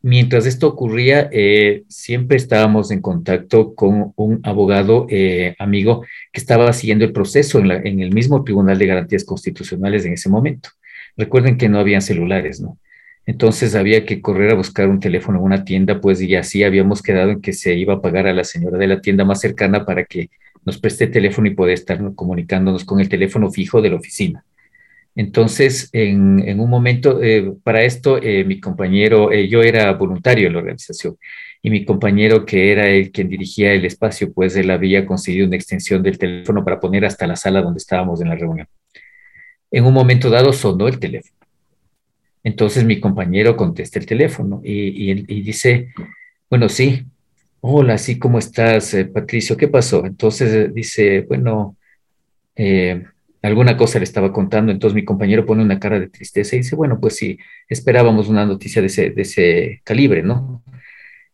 Mientras 0.04 0.48
esto 0.48 0.68
ocurría, 0.68 1.30
eh, 1.32 1.84
siempre 1.88 2.38
estábamos 2.38 2.90
en 2.90 3.02
contacto 3.02 3.76
con 3.76 4.14
un 4.16 4.40
abogado 4.44 5.06
eh, 5.10 5.56
amigo 5.60 6.04
que 6.32 6.40
estaba 6.40 6.74
siguiendo 6.74 7.06
el 7.06 7.14
proceso 7.14 7.60
en, 7.60 7.72
en, 7.72 8.00
el 8.00 8.12
mismo 8.12 8.44
Tribunal 8.44 8.80
de 8.80 8.88
Garantías 8.88 9.24
Constitucionales 9.24 10.06
en 10.06 10.14
ese 10.14 10.30
momento. 10.30 10.70
Recuerden 11.16 11.58
que 11.58 11.70
no 11.70 11.80
habían 11.80 12.02
celulares, 12.02 12.62
¿no? 12.62 12.80
Entonces 13.26 13.76
había 13.76 14.06
que 14.06 14.22
correr 14.22 14.52
a 14.52 14.56
buscar 14.56 14.90
un 14.90 15.00
teléfono 15.00 15.38
en 15.38 15.46
una 15.46 15.64
tienda, 15.64 16.02
pues 16.02 16.22
y 16.22 16.36
así 16.36 16.64
habíamos 16.64 17.04
quedado 17.04 17.32
en 17.32 17.42
que 17.42 17.54
se 17.54 17.76
iba 17.76 17.96
a 17.96 18.02
pagar 18.02 18.28
a 18.28 18.34
la 18.34 18.44
señora 18.44 18.78
de 18.78 18.88
la 18.88 19.02
tienda 19.02 19.24
más 19.26 19.40
cercana 19.40 19.86
para 19.86 20.06
que 20.06 20.32
nos 20.66 20.80
preste 20.80 21.06
el 21.06 21.12
teléfono 21.12 21.48
y 21.48 21.56
poder 21.56 21.74
estar 21.76 22.00
comunicándonos 22.16 22.84
con 22.86 23.00
el 23.00 23.10
teléfono 23.10 23.52
fijo 23.52 23.82
de 23.82 23.90
la 23.92 23.98
oficina. 23.98 24.44
Entonces, 25.16 25.90
en, 25.92 26.60
un 26.60 26.70
momento, 26.70 27.22
eh, 27.22 27.54
para 27.64 27.84
esto, 27.84 28.18
eh, 28.22 28.46
mi 28.46 28.60
compañero, 28.60 29.32
eh, 29.32 29.48
yo 29.50 29.62
era 29.62 29.92
voluntario 29.94 30.48
en 30.48 30.54
la 30.54 30.60
organización, 30.60 31.18
y 31.62 31.70
mi 31.70 31.86
compañero, 31.86 32.46
que 32.46 32.72
era 32.72 32.88
el 32.88 33.12
quien 33.12 33.28
dirigía 33.30 33.74
el 33.74 33.86
espacio, 33.86 34.34
pues 34.34 34.56
él 34.56 34.72
había 34.72 35.06
conseguido 35.06 35.48
una 35.48 35.58
extensión 35.58 36.02
del 36.02 36.18
teléfono 36.18 36.64
para 36.64 36.80
poner 36.80 37.06
hasta 37.06 37.28
la 37.28 37.36
sala 37.36 37.62
donde 37.62 37.78
estábamos 37.80 38.22
en 38.22 38.30
la 38.30 38.36
reunión. 38.36 38.68
En 39.70 39.86
un 39.86 39.94
momento 39.94 40.30
dado 40.30 40.54
sonó 40.54 40.88
el 40.88 41.00
teléfono. 41.00 41.36
Entonces 42.44 42.84
mi 42.84 43.00
compañero 43.00 43.56
contesta 43.56 44.00
el 44.00 44.06
teléfono 44.08 44.62
y, 44.64 45.12
y 45.12 45.42
dice, 45.42 45.90
bueno, 46.50 46.68
sí, 46.70 47.06
hola, 47.60 48.00
sí, 48.00 48.18
¿cómo 48.18 48.40
estás, 48.40 48.96
Patricio? 49.14 49.56
¿Qué 49.56 49.68
pasó? 49.68 50.06
Entonces 50.06 50.74
dice, 50.74 51.22
bueno, 51.22 51.78
eh, 52.56 53.06
alguna 53.42 53.78
cosa 53.78 54.00
le 54.00 54.04
estaba 54.04 54.32
contando, 54.32 54.72
entonces 54.72 54.96
mi 54.96 55.06
compañero 55.06 55.46
pone 55.46 55.64
una 55.64 55.80
cara 55.80 56.00
de 56.00 56.10
tristeza 56.10 56.56
y 56.56 56.60
dice, 56.60 56.76
bueno, 56.76 57.00
pues 57.00 57.16
sí, 57.16 57.38
esperábamos 57.68 58.30
una 58.30 58.46
noticia 58.46 58.82
de 58.82 58.88
ese, 58.88 59.10
de 59.10 59.22
ese 59.22 59.82
calibre, 59.84 60.24
¿no? 60.24 60.64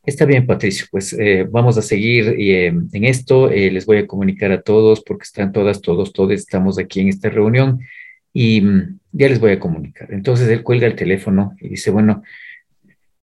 Está 0.08 0.24
bien, 0.24 0.48
Patricio, 0.48 0.88
pues 0.90 1.12
eh, 1.20 1.46
vamos 1.50 1.78
a 1.78 1.82
seguir 1.82 2.36
eh, 2.40 2.68
en 2.68 3.04
esto, 3.04 3.52
eh, 3.52 3.70
les 3.72 3.86
voy 3.86 3.98
a 3.98 4.08
comunicar 4.08 4.54
a 4.54 4.62
todos 4.62 5.04
porque 5.04 5.24
están 5.24 5.52
todas, 5.52 5.82
todos, 5.82 6.14
todos, 6.14 6.32
estamos 6.32 6.80
aquí 6.80 7.02
en 7.02 7.10
esta 7.10 7.30
reunión 7.30 7.82
y 8.32 8.62
mm, 8.62 9.00
ya 9.12 9.28
les 9.28 9.42
voy 9.42 9.52
a 9.52 9.60
comunicar. 9.60 10.14
Entonces 10.14 10.48
él 10.48 10.64
cuelga 10.64 10.88
el 10.88 10.96
teléfono 10.96 11.56
y 11.60 11.68
dice, 11.70 11.92
bueno, 11.92 12.24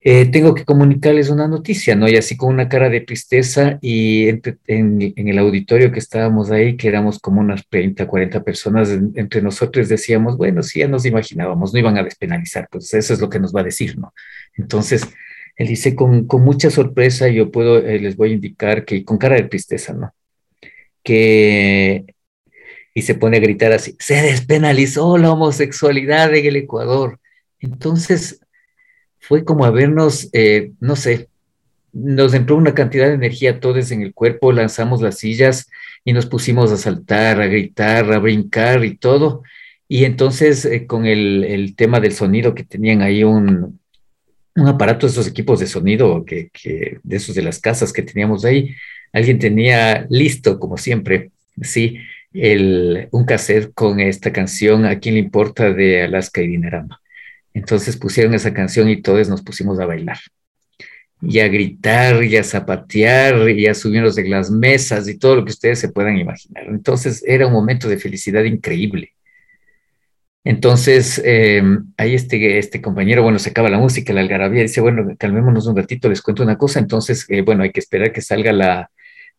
eh, 0.05 0.27
tengo 0.27 0.53
que 0.53 0.65
comunicarles 0.65 1.31
una 1.31 1.47
noticia, 1.47 1.95
¿no? 1.95 2.09
Y 2.09 2.17
así 2.17 2.37
con 2.37 2.53
una 2.53 2.69
cara 2.69 2.91
de 2.91 3.03
tristeza 3.03 3.79
y 3.81 4.29
en, 4.29 5.13
el 5.17 5.39
auditorio 5.39 5.93
que 5.93 6.01
estábamos 6.01 6.51
ahí, 6.51 6.77
que 6.77 6.89
éramos 6.89 7.21
como 7.21 7.41
unas 7.41 7.65
30, 7.69 8.09
40 8.09 8.43
personas, 8.43 8.91
entre 8.91 9.43
nosotros 9.43 9.89
decíamos, 9.89 10.37
bueno, 10.37 10.65
sí, 10.65 10.81
ya 10.81 10.89
nos 10.89 11.07
imaginábamos, 11.07 11.73
no 11.73 11.79
iban 11.79 11.99
a 11.99 12.03
despenalizar, 12.03 12.67
pues 12.69 12.93
eso 12.95 13.15
es 13.15 13.21
lo 13.21 13.31
que 13.31 13.39
nos 13.39 13.55
va 13.55 13.61
a 13.61 13.65
decir, 13.65 13.97
¿no? 13.97 14.13
Entonces, 14.57 15.07
él 15.55 15.69
dice, 15.69 15.95
con, 15.95 16.27
con 16.27 16.43
mucha 16.43 16.71
sorpresa, 16.71 17.29
yo 17.29 17.53
puedo, 17.53 17.79
eh, 17.79 18.01
les 18.01 18.17
voy 18.17 18.31
a 18.33 18.35
indicar 18.35 18.85
que, 18.85 19.05
con 19.05 19.19
cara 19.19 19.37
de 19.37 19.45
tristeza, 19.45 19.93
¿no? 19.93 20.13
Que, 21.05 22.07
y 22.93 23.03
se 23.03 23.15
pone 23.15 23.37
a 23.37 23.41
gritar 23.41 23.73
así, 23.73 23.97
se 24.01 24.21
despenalizó 24.21 25.17
la 25.17 25.33
homosexualidad 25.33 26.35
en 26.35 26.47
el 26.47 26.57
Ecuador. 26.57 27.21
Entonces, 27.61 28.41
fue 29.23 29.45
como 29.45 29.65
habernos, 29.65 30.29
eh, 30.33 30.73
no 30.81 30.97
sé, 30.97 31.29
nos 31.93 32.35
entró 32.35 32.57
una 32.57 32.75
cantidad 32.75 33.07
de 33.07 33.15
energía 33.15 33.61
todos 33.61 33.93
en 33.93 34.03
el 34.03 34.13
cuerpo, 34.13 34.51
lanzamos 34.51 35.01
las 35.01 35.19
sillas 35.19 35.71
y 36.05 36.13
nos 36.13 36.27
pusimos 36.27 36.73
a 36.73 36.77
saltar, 36.77 37.41
a 37.41 37.47
gritar, 37.47 38.13
a 38.13 38.19
brincar 38.19 38.85
y 38.85 38.97
todo. 38.97 39.43
Y 39.87 40.05
entonces 40.05 40.65
eh, 40.65 40.87
con 40.87 41.07
el, 41.07 41.75
tema 41.77 42.01
del 42.01 42.13
sonido 42.13 42.55
que 42.55 42.65
tenían 42.65 43.01
ahí 43.01 43.23
un, 43.23 43.79
un 44.57 44.69
aparato, 44.69 45.07
esos 45.07 45.29
equipos 45.29 45.61
de 45.61 45.69
sonido 45.69 46.25
que, 46.25 46.51
de 47.03 47.17
esos 47.17 47.37
de 47.37 47.43
las 47.43 47.61
casas 47.61 47.93
que 47.93 48.03
teníamos 48.03 48.45
ahí, 48.45 48.75
alguien 49.13 49.39
tenía 49.39 50.07
listo, 50.11 50.59
como 50.59 50.77
siempre, 50.79 51.31
sí, 51.61 51.99
el, 52.33 53.09
un 53.13 53.25
cassette 53.25 53.73
con 53.73 54.01
esta 54.01 54.33
canción, 54.33 54.85
¿A 54.85 54.99
quién 54.99 55.15
le 55.15 55.21
importa? 55.21 55.73
de 55.73 56.03
Alaska 56.03 56.43
y 56.43 56.49
Dinarama. 56.49 57.02
Entonces 57.55 57.97
pusieron 57.97 58.35
esa 58.35 58.53
canción 58.55 58.89
y 58.89 59.03
todos 59.03 59.29
nos 59.29 59.43
pusimos 59.43 59.79
a 59.81 59.87
bailar. 59.87 60.19
Y 61.21 61.39
a 61.39 61.49
gritar, 61.49 62.25
y 62.25 62.37
a 62.37 62.43
zapatear, 62.43 63.49
y 63.51 63.67
a 63.69 63.75
subirnos 63.75 64.17
de 64.17 64.29
las 64.29 64.51
mesas 64.51 65.09
y 65.09 65.19
todo 65.19 65.37
lo 65.37 65.45
que 65.45 65.53
ustedes 65.53 65.79
se 65.79 65.89
puedan 65.91 66.19
imaginar. 66.19 66.65
Entonces 66.67 67.23
era 67.27 67.47
un 67.47 67.53
momento 67.53 67.89
de 67.89 67.99
felicidad 67.99 68.43
increíble. 68.45 69.13
Entonces, 70.45 71.23
em, 71.25 71.93
ahí 71.97 72.15
este, 72.15 72.59
este 72.59 72.83
compañero, 72.83 73.23
bueno, 73.23 73.39
se 73.39 73.51
acaba 73.51 73.69
la 73.71 73.79
música, 73.79 74.13
la 74.13 74.23
algarabía, 74.23 74.63
dice, 74.63 74.81
bueno, 74.81 75.15
calmémonos 75.17 75.67
un 75.69 75.77
ratito, 75.77 76.09
les 76.09 76.21
cuento 76.21 76.43
una 76.43 76.59
cosa. 76.59 76.81
Entonces, 76.81 77.25
eh, 77.29 77.43
bueno, 77.43 77.63
hay 77.63 77.71
que 77.71 77.79
esperar 77.81 78.13
que 78.13 78.21
salga 78.23 78.53
la, 78.53 78.91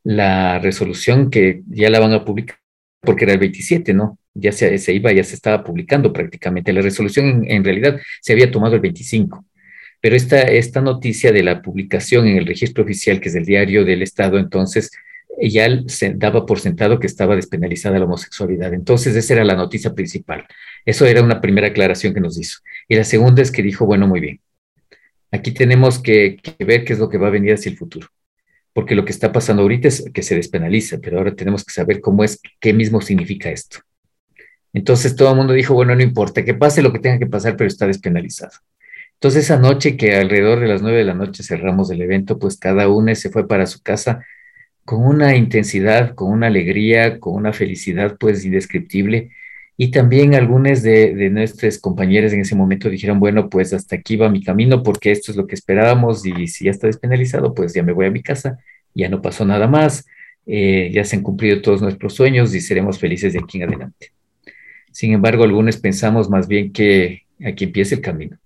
la 0.04 0.60
resolución 0.60 1.30
que 1.30 1.64
ya 1.68 1.90
la 1.90 2.00
van 2.00 2.14
a 2.14 2.26
publicar, 2.26 2.58
porque 3.02 3.26
era 3.26 3.34
el 3.34 3.40
27, 3.40 3.94
¿no? 3.94 4.18
Ya 4.34 4.52
se, 4.52 4.94
iba, 4.94 5.12
ya 5.12 5.24
se 5.24 5.36
estaba 5.36 5.64
publicando 5.64 6.12
prácticamente. 6.12 6.74
La 6.74 6.82
resolución 6.82 7.44
en, 7.48 7.64
realidad 7.64 8.00
se 8.22 8.34
había 8.34 8.52
tomado 8.52 8.76
el 8.76 8.82
25, 8.82 9.46
pero 10.02 10.16
esta, 10.16 10.42
esta 10.42 10.82
noticia 10.82 11.32
de 11.32 11.44
la 11.44 11.62
publicación 11.62 12.28
en 12.28 12.38
el 12.38 12.46
registro 12.46 12.84
oficial, 12.84 13.20
que 13.20 13.30
es 13.30 13.36
el 13.36 13.46
diario 13.46 13.86
del 13.86 14.02
Estado, 14.02 14.38
entonces 14.38 14.92
ya 15.42 15.68
se 15.88 16.14
daba 16.14 16.46
por 16.46 16.60
sentado 16.60 17.00
que 17.00 17.08
estaba 17.08 17.36
despenalizada 17.36 18.00
la 18.00 18.06
homosexualidad. 18.06 18.74
Entonces 18.74 19.16
esa 19.16 19.34
era 19.34 19.44
la 19.44 19.56
noticia 19.56 19.94
principal. 19.94 20.46
Eso 20.86 21.06
era 21.06 21.24
una 21.24 21.42
primera 21.42 21.68
aclaración 21.68 22.14
que 22.14 22.20
nos 22.20 22.40
hizo. 22.40 22.60
Y 22.88 22.96
la 22.96 23.04
segunda 23.04 23.42
es 23.42 23.52
que 23.52 23.64
dijo, 23.64 23.86
bueno, 23.86 24.08
muy 24.08 24.20
bien, 24.20 24.42
aquí 25.32 25.52
tenemos 25.52 26.00
que, 26.00 26.38
que 26.42 26.64
ver 26.66 26.84
qué 26.86 26.94
es 26.94 27.00
lo 27.00 27.10
que 27.10 27.18
va 27.18 27.28
a 27.28 27.32
venir 27.32 27.54
hacia 27.54 27.72
el 27.72 27.78
futuro 27.78 28.08
porque 28.74 28.96
lo 28.96 29.06
que 29.06 29.12
está 29.12 29.32
pasando 29.32 29.62
ahorita 29.62 29.88
es 29.88 30.10
que 30.12 30.24
se 30.24 30.36
despenaliza, 30.36 30.98
pero 30.98 31.20
ahora 31.20 31.36
tenemos 31.36 31.64
que 31.64 31.72
saber 31.72 32.02
cómo 32.02 32.24
es, 32.24 32.42
qué 32.60 32.74
mismo 32.74 33.02
significa 33.02 33.50
esto. 33.50 33.80
Entonces 34.74 35.16
todo 35.16 35.32
el 35.32 35.38
mundo 35.38 35.54
dijo, 35.54 35.74
bueno, 35.74 35.96
no 35.96 36.02
importa, 36.02 36.44
que 36.44 36.56
pase 36.56 36.82
lo 36.82 36.92
que 36.92 37.00
tenga 37.00 37.20
que 37.20 37.28
pasar, 37.28 37.56
pero 37.56 37.68
está 37.68 37.88
despenalizado. 37.88 38.54
Entonces 39.14 39.46
esa 39.46 39.58
noche 39.58 39.96
que 39.96 40.16
alrededor 40.16 40.60
de 40.60 40.68
las 40.68 40.82
nueve 40.82 40.98
de 40.98 41.06
la 41.06 41.14
noche 41.14 41.44
cerramos 41.44 41.90
el 41.92 42.02
evento, 42.02 42.40
pues 42.40 42.58
cada 42.58 42.90
uno 42.90 43.14
se 43.16 43.30
fue 43.30 43.48
para 43.48 43.68
su 43.68 43.82
casa 43.82 44.26
con 44.86 45.06
una 45.06 45.36
intensidad, 45.38 46.14
con 46.16 46.32
una 46.32 46.48
alegría, 46.48 47.20
con 47.20 47.36
una 47.36 47.54
felicidad 47.54 48.18
pues 48.20 48.44
indescriptible. 48.46 49.32
Y 49.78 49.92
también 49.92 50.36
algunos 50.36 50.84
de, 50.84 51.30
nuestros 51.32 51.80
compañeros 51.80 52.34
en 52.34 52.42
ese 52.42 52.56
momento 52.56 52.90
dijeron, 52.90 53.20
bueno, 53.20 53.50
pues 53.50 53.74
hasta 53.74 53.96
aquí 53.96 54.18
va 54.18 54.30
mi 54.30 54.44
camino 54.44 54.84
porque 54.84 55.12
esto 55.12 55.32
es 55.32 55.38
lo 55.38 55.48
que 55.48 55.56
esperábamos 55.56 56.26
y 56.26 56.48
si 56.48 56.66
ya 56.66 56.72
está 56.72 56.88
despenalizado, 56.88 57.54
pues 57.54 57.74
ya 57.74 57.82
me 57.82 57.94
voy 57.94 58.06
a 58.08 58.12
mi 58.12 58.22
casa, 58.22 58.60
ya 58.94 59.10
no 59.10 59.22
pasó 59.22 59.46
nada 59.46 59.68
más, 59.68 60.06
eh, 60.46 60.92
ya 60.94 61.04
se 61.06 61.16
han 61.16 61.24
cumplido 61.24 61.62
todos 61.62 61.82
nuestros 61.82 62.14
sueños 62.14 62.54
y 62.54 62.62
seremos 62.62 63.00
felices 63.00 63.34
de 63.34 63.40
aquí 63.40 63.58
en 63.58 63.70
adelante. 63.70 64.12
Sin 64.94 65.12
embargo, 65.12 65.44
algunos 65.44 65.78
pensamos 65.78 66.30
más 66.30 66.48
bien 66.48 66.72
que 66.72 67.24
aquí 67.44 67.66
empieza 67.66 67.96
el 67.96 68.02
camino. 68.02 68.38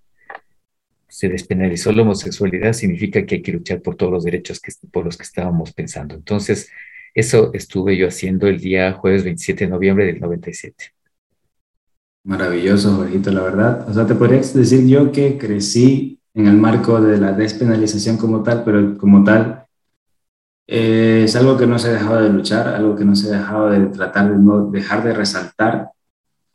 Se 1.06 1.28
despenalizó 1.28 1.92
la 1.92 2.02
homosexualidad, 2.02 2.72
significa 2.72 3.24
que 3.26 3.36
hay 3.36 3.42
que 3.42 3.52
luchar 3.52 3.82
por 3.82 3.96
todos 3.96 4.10
los 4.10 4.24
derechos 4.24 4.58
que, 4.58 4.72
por 4.90 5.04
los 5.04 5.18
que 5.18 5.24
estábamos 5.24 5.74
pensando. 5.74 6.14
Entonces, 6.14 6.70
eso 7.14 7.50
estuve 7.52 7.98
yo 7.98 8.08
haciendo 8.08 8.46
el 8.46 8.60
día 8.60 8.94
jueves 8.94 9.24
27 9.24 9.66
de 9.66 9.70
noviembre 9.70 10.06
del 10.06 10.20
97. 10.20 10.94
Maravilloso, 12.24 12.96
Jorgito, 12.96 13.30
la 13.30 13.42
verdad. 13.42 13.88
O 13.88 13.92
sea, 13.92 14.06
te 14.06 14.14
podría 14.14 14.38
decir 14.38 14.86
yo 14.86 15.12
que 15.12 15.36
crecí 15.36 16.18
en 16.32 16.46
el 16.46 16.56
marco 16.56 16.98
de 16.98 17.18
la 17.18 17.32
despenalización 17.32 18.16
como 18.16 18.42
tal, 18.42 18.64
pero 18.64 18.96
como 18.96 19.22
tal 19.22 19.66
eh, 20.66 21.24
es 21.24 21.36
algo 21.36 21.58
que 21.58 21.66
no 21.66 21.78
se 21.78 21.88
ha 21.88 21.92
dejado 21.92 22.22
de 22.22 22.30
luchar, 22.30 22.68
algo 22.68 22.96
que 22.96 23.04
no 23.04 23.14
se 23.14 23.28
ha 23.28 23.38
dejado 23.38 23.68
de 23.68 23.86
tratar 23.88 24.30
de 24.30 24.38
no 24.38 24.70
dejar 24.70 25.04
de 25.04 25.12
resaltar 25.12 25.90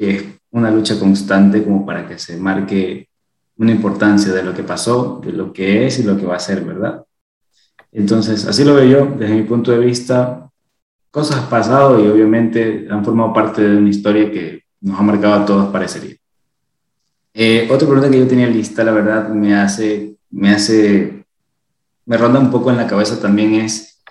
es 0.10 0.24
una 0.52 0.72
lucha 0.72 1.00
constante 1.00 1.64
como 1.64 1.86
para 1.86 2.08
que 2.08 2.20
se 2.20 2.38
marque 2.38 3.08
una 3.58 3.72
importancia 3.72 4.32
de 4.34 4.44
lo 4.44 4.54
que 4.54 4.64
pasó, 4.64 5.22
de 5.24 5.32
lo 5.32 5.54
que 5.54 5.86
es 5.86 6.00
y 6.00 6.04
lo 6.04 6.18
que 6.18 6.26
va 6.26 6.36
a 6.36 6.40
ser, 6.40 6.64
¿verdad? 6.64 7.04
Entonces, 7.92 8.46
así 8.46 8.64
lo 8.64 8.76
veo 8.76 8.86
yo, 8.86 9.16
desde 9.18 9.36
mi 9.36 9.44
punto 9.44 9.72
de 9.72 9.80
vista, 9.80 10.50
cosas 11.12 11.44
han 11.44 11.50
pasado 11.50 12.04
y 12.04 12.08
obviamente 12.08 12.88
han 12.90 13.06
formado 13.06 13.34
parte 13.34 13.62
de 13.62 13.78
una 13.78 13.90
historia 13.90 14.32
que 14.32 14.64
nos 14.82 15.00
ha 15.00 15.04
marcado 15.04 15.34
a 15.36 15.46
todos, 15.46 15.72
parecería. 15.72 16.16
Eh, 17.34 17.68
otra 17.72 17.88
pregunta 17.88 18.12
que 18.12 18.20
yo 18.20 18.28
tenía 18.28 18.48
lista, 18.48 18.84
la 18.84 18.92
verdad, 18.92 19.30
me 19.30 19.56
hace, 19.56 20.16
me 20.30 20.52
hace, 20.52 21.26
me 22.06 22.18
ronda 22.18 22.40
un 22.40 22.52
poco 22.52 22.70
en 22.70 22.78
la 22.78 22.88
cabeza 22.88 23.20
también 23.20 23.56
es, 23.56 24.04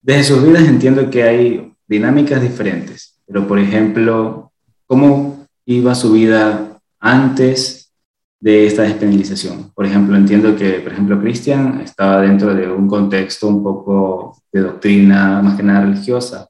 desde 0.00 0.34
sus 0.34 0.44
vidas 0.44 0.64
entiendo 0.64 1.10
que 1.10 1.22
hay 1.22 1.72
dinámicas 1.86 2.42
diferentes, 2.42 3.20
pero 3.26 3.46
por 3.46 3.58
ejemplo, 3.58 4.51
¿Cómo 4.92 5.46
iba 5.64 5.94
su 5.94 6.12
vida 6.12 6.78
antes 7.00 7.90
de 8.38 8.66
esta 8.66 8.82
despenalización? 8.82 9.72
Por 9.72 9.86
ejemplo, 9.86 10.14
entiendo 10.18 10.54
que, 10.54 10.80
por 10.80 10.92
ejemplo, 10.92 11.18
Cristian 11.18 11.80
estaba 11.80 12.20
dentro 12.20 12.54
de 12.54 12.70
un 12.70 12.86
contexto 12.88 13.48
un 13.48 13.62
poco 13.62 14.36
de 14.52 14.60
doctrina, 14.60 15.40
más 15.40 15.56
que 15.56 15.62
nada 15.62 15.86
religiosa. 15.86 16.46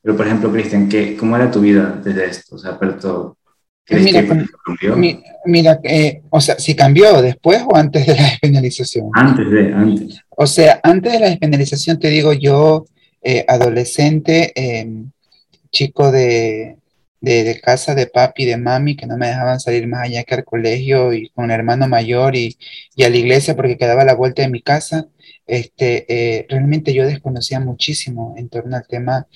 Pero, 0.00 0.16
por 0.16 0.28
ejemplo, 0.28 0.52
Cristian, 0.52 0.88
¿cómo 1.18 1.34
era 1.34 1.50
tu 1.50 1.58
vida 1.58 2.00
desde 2.04 2.26
esto? 2.26 2.54
O 2.54 2.58
sea, 2.60 2.78
pero 2.78 3.36
Mira, 3.90 4.46
cambió? 4.64 4.96
mira 5.44 5.80
eh, 5.82 6.22
o 6.30 6.40
sea, 6.40 6.60
si 6.60 6.76
cambió 6.76 7.20
después 7.20 7.64
o 7.66 7.74
antes 7.74 8.06
de 8.06 8.14
la 8.14 8.22
despenalización. 8.30 9.10
Antes 9.12 9.50
de, 9.50 9.74
antes. 9.74 10.20
O 10.28 10.46
sea, 10.46 10.78
antes 10.84 11.14
de 11.14 11.18
la 11.18 11.26
despenalización, 11.30 11.98
te 11.98 12.10
digo 12.10 12.32
yo, 12.32 12.84
eh, 13.22 13.44
adolescente, 13.48 14.52
em, 14.54 15.10
chico 15.72 16.12
de, 16.12 16.76
de, 17.22 17.60
casa 17.60 17.94
de 17.94 18.06
papi, 18.08 18.44
de 18.44 18.56
mami, 18.56 18.96
que 18.96 19.06
no 19.06 19.16
me 19.16 19.28
dejaban 19.28 19.60
salir 19.60 19.86
más 19.86 20.04
allá 20.04 20.24
que 20.24 20.34
al 20.34 20.44
colegio 20.44 21.12
y 21.14 21.30
con 21.30 21.46
un 21.46 21.50
hermano 21.52 21.88
mayor 21.88 22.34
y, 22.36 22.58
y 22.96 23.04
a 23.04 23.10
la 23.10 23.16
iglesia 23.16 23.54
porque 23.56 23.78
quedaba 23.78 24.04
la 24.04 24.14
vuelta 24.14 24.42
de 24.42 24.48
mi 24.48 24.60
casa. 24.60 25.08
Este, 25.46 26.06
eh, 26.08 26.46
realmente 26.48 26.92
yo 26.92 27.06
desconocía 27.06 27.60
muchísimo 27.60 28.34
en 28.36 28.48
torno 28.48 28.76
al 28.76 28.86
tema 28.86 29.26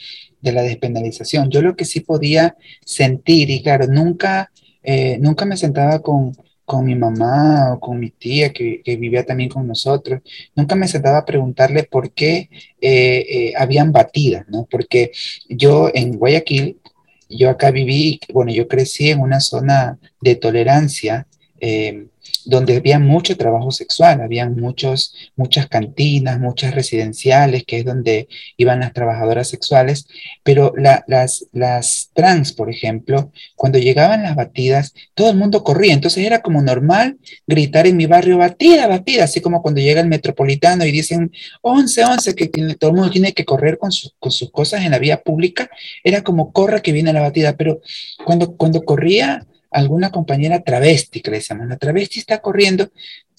de 0.41 0.53
la 0.53 0.63
despenalización. 0.63 1.51
Yo 1.51 1.63
lo 1.63 1.77
que 1.77 1.85
sí 1.85 2.01
podía 2.01 2.57
sentir, 2.85 3.51
y 3.51 3.63
claro, 3.63 3.87
nunca, 3.87 4.51
eh, 4.83 5.19
nunca 5.21 5.45
me 5.45 5.57
sentaba 5.57 6.01
con, 6.01 6.37
con 6.65 6.85
mi 6.85 6.97
mamá 6.97 7.75
o 7.75 7.81
con 7.81 8.01
mi 8.01 8.11
tía 8.11 8.53
que, 8.53 8.83
vivía 8.85 9.25
también 9.25 9.49
con 9.49 9.67
nosotros, 9.67 10.23
nunca 10.57 10.75
me 10.75 10.89
sentaba 10.89 11.19
a 11.19 11.25
preguntarle 11.25 11.85
por 11.85 12.13
qué 12.13 12.51
eh, 12.81 13.53
habían 13.57 13.93
batidas, 13.93 14.47
¿no? 14.49 14.67
Porque 14.71 15.13
yo 15.49 15.91
en 15.95 16.13
Guayaquil, 16.19 16.81
yo 17.29 17.51
acá 17.51 17.71
viví, 17.71 18.21
bueno, 18.33 18.53
yo 18.53 18.69
crecí 18.69 19.11
en 19.11 19.21
una 19.21 19.41
zona 19.41 19.99
de 20.21 20.37
tolerancia 20.37 21.27
eh, 21.61 22.07
donde 22.47 22.77
había 22.77 22.99
mucho 22.99 23.37
trabajo 23.37 23.71
sexual, 23.71 24.21
había 24.21 24.49
muchos, 24.49 25.15
muchas 25.35 25.69
cantinas, 25.69 26.39
muchas 26.39 26.75
residenciales, 26.75 27.65
que 27.65 27.79
es 27.79 27.85
donde 27.85 28.29
iban 28.57 28.81
las 28.81 28.93
trabajadoras 28.93 29.49
sexuales, 29.49 30.07
pero 30.45 30.73
las, 30.77 31.47
las 31.53 32.11
trans, 32.15 32.53
por 32.53 32.71
ejemplo, 32.71 33.33
cuando 33.57 33.79
llegaban 33.79 34.23
las 34.23 34.37
batidas, 34.37 34.95
todo 35.15 35.31
el 35.31 35.37
mundo 35.37 35.65
corría, 35.65 35.93
entonces 35.93 36.25
era 36.25 36.41
como 36.41 36.63
normal 36.63 37.19
gritar 37.47 37.87
en 37.87 37.97
mi 37.97 38.07
barrio, 38.07 38.39
batida, 38.39 38.87
batida, 38.87 39.25
así 39.25 39.41
como 39.41 39.61
cuando 39.61 39.81
llega 39.81 40.01
el 40.01 40.09
metropolitano 40.09 40.85
y 40.85 40.93
dicen 40.93 41.33
11, 41.63 42.05
11, 42.05 42.35
que, 42.35 42.49
todo 42.79 42.91
el 42.91 42.97
mundo 42.97 43.11
tiene 43.11 43.33
que 43.33 43.45
correr 43.45 43.79
con, 43.79 43.91
con 44.21 44.31
sus 44.31 44.51
cosas 44.51 44.85
en 44.85 44.93
la 44.93 44.99
vía 44.99 45.21
pública, 45.23 45.69
era 46.05 46.23
como 46.23 46.53
corra 46.53 46.81
que 46.81 46.93
viene 46.93 47.13
la 47.13 47.21
batida, 47.23 47.57
pero 47.57 47.81
cuando, 48.25 48.57
cuando 48.57 48.83
corría 48.85 49.47
alguna 49.77 50.11
compañera 50.11 50.63
travesti, 50.63 51.21
que 51.21 51.31
le 51.31 51.43
la 51.69 51.77
travesti 51.77 52.19
está 52.19 52.41
corriendo, 52.41 52.91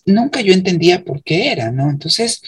nunca 0.05 0.39
yo 0.41 0.53
entendía 0.53 1.03
por 1.03 1.23
qué 1.23 1.51
era, 1.51 1.71
¿no? 1.71 1.89
Entonces, 1.89 2.41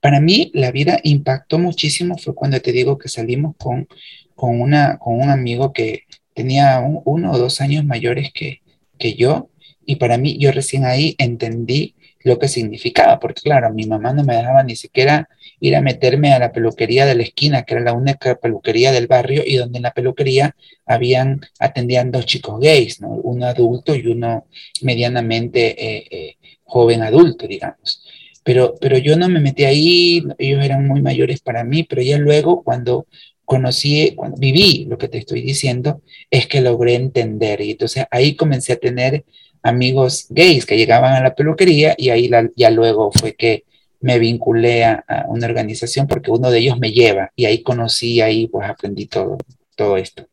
para 0.00 0.18
mí 0.18 0.50
la 0.54 0.70
vida 0.70 0.98
impactó 1.02 1.58
muchísimo, 1.58 2.16
fue 2.16 2.34
cuando 2.34 2.58
te 2.60 2.72
digo 2.72 2.96
que 2.96 3.10
salimos 3.10 3.54
con, 3.58 3.86
con, 4.34 4.60
una, 4.62 4.96
con 4.98 5.20
un 5.20 5.28
amigo 5.28 5.74
que 5.74 6.04
tenía 6.34 6.80
uno 6.80 7.32
o 7.32 7.38
dos 7.38 7.60
años 7.60 7.84
mayores 7.84 8.30
que, 8.32 8.62
que 8.98 9.14
yo, 9.14 9.50
y 9.84 9.96
para 9.96 10.16
mí 10.16 10.38
yo 10.38 10.50
recién 10.50 10.86
ahí 10.86 11.14
entendí 11.18 11.94
lo 12.24 12.38
que 12.38 12.48
significaba, 12.48 13.18
porque 13.18 13.42
claro, 13.42 13.72
mi 13.72 13.86
mamá 13.86 14.12
no 14.12 14.24
me 14.24 14.36
dejaba 14.36 14.62
ni 14.62 14.76
siquiera 14.76 15.28
ir 15.60 15.76
a 15.76 15.80
meterme 15.80 16.32
a 16.32 16.38
la 16.38 16.52
peluquería 16.52 17.06
de 17.06 17.14
la 17.14 17.22
esquina, 17.22 17.64
que 17.64 17.74
era 17.74 17.82
la 17.82 17.92
única 17.92 18.36
peluquería 18.36 18.92
del 18.92 19.06
barrio, 19.06 19.42
y 19.46 19.56
donde 19.56 19.78
en 19.78 19.82
la 19.82 19.92
peluquería 19.92 20.56
habían, 20.86 21.40
atendían 21.58 22.10
dos 22.10 22.26
chicos 22.26 22.60
gays, 22.60 23.00
¿no? 23.00 23.08
uno 23.08 23.46
adulto 23.46 23.94
y 23.94 24.06
uno 24.06 24.46
medianamente 24.82 25.70
eh, 25.78 26.04
eh, 26.10 26.36
joven 26.64 27.02
adulto, 27.02 27.46
digamos. 27.46 28.02
Pero, 28.44 28.74
pero 28.80 28.98
yo 28.98 29.16
no 29.16 29.28
me 29.28 29.40
metí 29.40 29.64
ahí, 29.64 30.22
ellos 30.38 30.64
eran 30.64 30.86
muy 30.86 31.00
mayores 31.00 31.40
para 31.40 31.62
mí, 31.62 31.84
pero 31.84 32.02
ya 32.02 32.18
luego 32.18 32.62
cuando 32.64 33.06
conocí, 33.44 34.14
cuando 34.16 34.36
viví 34.38 34.86
lo 34.88 34.98
que 34.98 35.08
te 35.08 35.18
estoy 35.18 35.42
diciendo, 35.42 36.02
es 36.30 36.46
que 36.46 36.60
logré 36.60 36.94
entender. 36.94 37.60
Y 37.60 37.72
entonces 37.72 38.04
ahí 38.10 38.34
comencé 38.34 38.72
a 38.72 38.76
tener 38.76 39.24
amigos 39.62 40.26
gays 40.30 40.66
que 40.66 40.76
llegaban 40.76 41.14
a 41.14 41.22
la 41.22 41.34
peluquería 41.34 41.94
y 41.96 42.10
ahí 42.10 42.30
ya 42.56 42.70
luego 42.70 43.10
fue 43.12 43.34
que 43.34 43.64
me 44.00 44.18
vinculé 44.18 44.84
a, 44.84 45.04
una 45.28 45.46
organización 45.46 46.06
porque 46.06 46.30
uno 46.30 46.50
de 46.50 46.58
ellos 46.58 46.78
me 46.78 46.90
lleva 46.90 47.30
y 47.36 47.46
ahí 47.46 47.62
conocí, 47.62 48.20
ahí 48.20 48.48
pues 48.48 48.68
aprendí 48.68 49.06
todo, 49.06 49.38
todo 49.76 49.96
esto. 49.96 50.26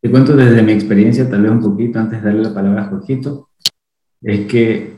Te 0.00 0.10
cuento 0.10 0.34
desde 0.34 0.62
mi 0.62 0.72
experiencia, 0.72 1.28
tal 1.28 1.42
vez 1.42 1.52
un 1.52 1.62
poquito 1.62 1.98
antes 1.98 2.22
de 2.22 2.26
darle 2.26 2.42
la 2.42 2.54
palabra 2.54 2.82
a 2.82 2.88
Jorgito, 2.88 3.50
es 4.22 4.46
que 4.46 4.96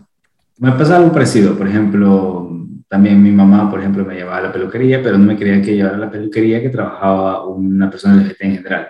me 0.59 0.69
ha 0.69 0.77
pasado 0.77 1.03
algo 1.03 1.13
parecido. 1.13 1.57
Por 1.57 1.69
ejemplo, 1.69 2.67
también 2.89 3.23
mi 3.23 3.31
mamá, 3.31 3.71
por 3.71 3.81
ejemplo, 3.81 4.05
me 4.05 4.15
llevaba 4.15 4.39
a 4.39 4.43
la 4.43 4.53
peluquería, 4.53 5.03
pero 5.03 5.19
no 5.19 5.25
me 5.25 5.37
quería 5.37 5.63
que 5.63 5.75
llevara 5.75 5.97
a 5.97 6.01
la 6.01 6.11
peluquería 6.11 6.61
que 6.61 6.71
trabajaba 6.71 7.47
una 7.47 7.91
persona 7.91 8.23
LGBT 8.23 8.43
en 8.43 8.57
general. 8.57 8.89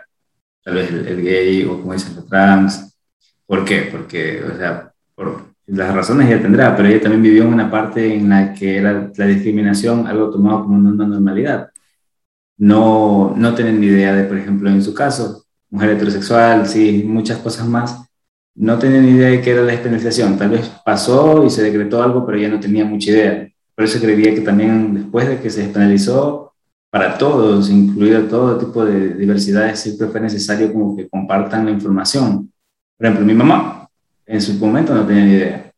Tal 0.62 0.74
vez 0.74 0.90
el, 0.90 1.06
el 1.06 1.22
gay 1.22 1.64
o 1.64 1.80
como 1.80 1.92
dicen 1.92 2.16
los 2.16 2.26
trans, 2.26 2.97
¿Por 3.48 3.64
qué? 3.64 3.88
Porque, 3.90 4.42
o 4.44 4.56
sea, 4.58 4.92
por 5.14 5.40
las 5.66 5.94
razones 5.94 6.28
ella 6.28 6.42
tendrá, 6.42 6.76
pero 6.76 6.88
ella 6.88 7.00
también 7.00 7.22
vivió 7.22 7.44
en 7.44 7.54
una 7.54 7.70
parte 7.70 8.14
en 8.14 8.28
la 8.28 8.52
que 8.52 8.76
era 8.76 9.10
la 9.16 9.26
discriminación 9.26 10.06
algo 10.06 10.30
tomado 10.30 10.64
como 10.64 10.76
una 10.76 11.06
normalidad. 11.06 11.70
No, 12.58 13.34
no 13.34 13.54
tienen 13.54 13.80
ni 13.80 13.86
idea 13.86 14.14
de, 14.14 14.24
por 14.24 14.36
ejemplo, 14.36 14.68
en 14.68 14.82
su 14.82 14.92
caso, 14.92 15.46
mujer 15.70 15.90
heterosexual, 15.90 16.66
sí, 16.66 17.04
muchas 17.06 17.38
cosas 17.38 17.66
más, 17.66 18.06
no 18.54 18.78
tenían 18.78 19.06
ni 19.06 19.12
idea 19.12 19.30
de 19.30 19.40
qué 19.40 19.52
era 19.52 19.62
la 19.62 19.72
despenalización. 19.72 20.36
Tal 20.36 20.50
vez 20.50 20.70
pasó 20.84 21.42
y 21.42 21.48
se 21.48 21.62
decretó 21.62 22.02
algo, 22.02 22.26
pero 22.26 22.36
ella 22.36 22.50
no 22.50 22.60
tenía 22.60 22.84
mucha 22.84 23.10
idea. 23.12 23.48
Por 23.74 23.84
eso 23.84 23.98
creería 23.98 24.34
que 24.34 24.42
también 24.42 24.92
después 24.92 25.26
de 25.26 25.40
que 25.40 25.48
se 25.48 25.62
despenalizó, 25.62 26.52
para 26.90 27.16
todos, 27.16 27.70
incluido 27.70 28.24
todo 28.24 28.58
tipo 28.58 28.84
de 28.84 29.14
diversidades, 29.14 29.80
siempre 29.80 30.08
fue 30.08 30.20
necesario 30.20 30.70
como 30.70 30.96
que 30.96 31.08
compartan 31.08 31.64
la 31.64 31.70
información. 31.70 32.52
Por 32.98 33.06
ejemplo, 33.06 33.24
mi 33.24 33.34
mamá 33.34 33.88
en 34.26 34.42
su 34.42 34.54
momento 34.54 34.94
no 34.94 35.06
tenía 35.06 35.24
ni 35.24 35.32
idea. 35.32 35.72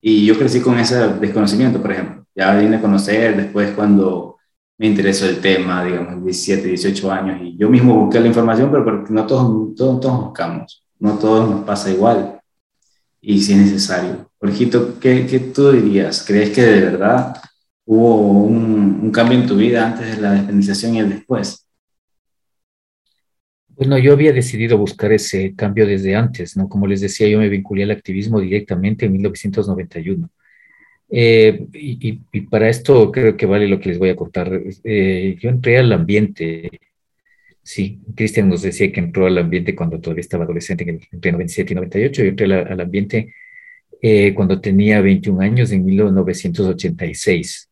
Y 0.00 0.26
yo 0.26 0.36
crecí 0.36 0.60
con 0.60 0.78
ese 0.78 0.96
desconocimiento, 1.14 1.80
por 1.80 1.92
ejemplo. 1.92 2.26
Ya 2.34 2.54
vine 2.56 2.76
a 2.76 2.82
conocer 2.82 3.36
después 3.36 3.70
cuando 3.70 4.36
me 4.78 4.86
interesó 4.86 5.26
el 5.26 5.40
tema, 5.40 5.84
digamos, 5.84 6.22
17, 6.22 6.68
18 6.68 7.10
años, 7.12 7.40
y 7.42 7.56
yo 7.56 7.70
mismo 7.70 7.94
busqué 7.94 8.20
la 8.20 8.26
información, 8.26 8.70
pero 8.70 9.04
no 9.08 9.26
todos, 9.26 9.74
todos, 9.74 10.00
todos 10.00 10.24
buscamos, 10.26 10.84
no 10.98 11.18
todos 11.18 11.48
nos 11.48 11.64
pasa 11.64 11.90
igual, 11.90 12.40
y 13.20 13.40
si 13.40 13.52
es 13.52 13.58
necesario. 13.58 14.30
Jorgito, 14.38 14.98
¿qué, 15.00 15.26
¿qué, 15.26 15.40
tú 15.40 15.72
dirías? 15.72 16.22
¿Crees 16.26 16.50
que 16.50 16.62
de 16.62 16.80
verdad 16.80 17.40
hubo 17.86 18.42
un, 18.42 19.00
un 19.02 19.10
cambio 19.10 19.38
en 19.38 19.46
tu 19.46 19.56
vida 19.56 19.86
antes 19.86 20.16
de 20.16 20.20
la 20.20 20.32
despenalización 20.32 20.94
y 20.94 20.98
el 21.00 21.10
después? 21.10 21.65
Bueno, 23.76 23.98
yo 23.98 24.14
había 24.14 24.32
decidido 24.32 24.78
buscar 24.78 25.12
ese 25.12 25.54
cambio 25.54 25.86
desde 25.86 26.14
antes, 26.16 26.56
¿no? 26.56 26.66
Como 26.68 26.86
les 26.86 27.02
decía, 27.02 27.28
yo 27.28 27.38
me 27.38 27.50
vinculé 27.50 27.82
al 27.82 27.90
activismo 27.90 28.40
directamente 28.40 29.04
en 29.04 29.12
1991. 29.12 30.30
Eh, 31.10 31.66
y, 31.72 32.40
para 32.50 32.68
esto 32.68 33.12
creo 33.12 33.36
que 33.36 33.46
vale 33.46 33.68
lo 33.68 33.78
que 33.80 33.90
les 33.90 33.98
voy 33.98 34.08
a 34.10 34.16
contar. 34.16 34.50
Eh, 34.84 35.36
yo 35.40 35.50
entré 35.50 35.78
al 35.78 35.92
ambiente, 35.92 36.70
sí, 37.62 38.00
Cristian 38.14 38.48
nos 38.48 38.62
decía 38.62 38.90
que 38.92 39.00
entró 39.00 39.26
al 39.26 39.38
ambiente 39.38 39.74
cuando 39.74 40.00
todavía 40.00 40.22
estaba 40.22 40.44
adolescente, 40.44 40.84
en 40.84 41.00
entre 41.12 41.32
97 41.32 41.72
y 41.72 41.76
98, 41.76 42.22
yo 42.22 42.28
entré 42.30 42.46
al, 42.46 42.80
ambiente 42.80 43.34
eh, 44.02 44.34
cuando 44.34 44.60
tenía 44.60 45.00
21 45.00 45.40
años, 45.40 45.72
en 45.72 45.84
1986. 45.84 47.70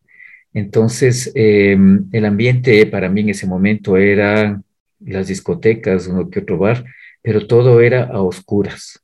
Entonces, 0.55 1.33
el 1.35 2.25
ambiente 2.25 2.87
para 2.87 3.09
mí 3.09 3.23
en 3.23 3.31
ese 3.31 3.47
momento 3.47 3.97
era 3.97 4.63
las 5.05 5.29
discotecas, 5.29 6.07
uno 6.07 6.31
que 6.31 6.41
otro 6.41 6.59
bar, 6.59 6.85
pero 7.23 7.47
todo 7.47 7.81
era 7.81 8.05
a 8.05 8.23
oscuras, 8.23 9.03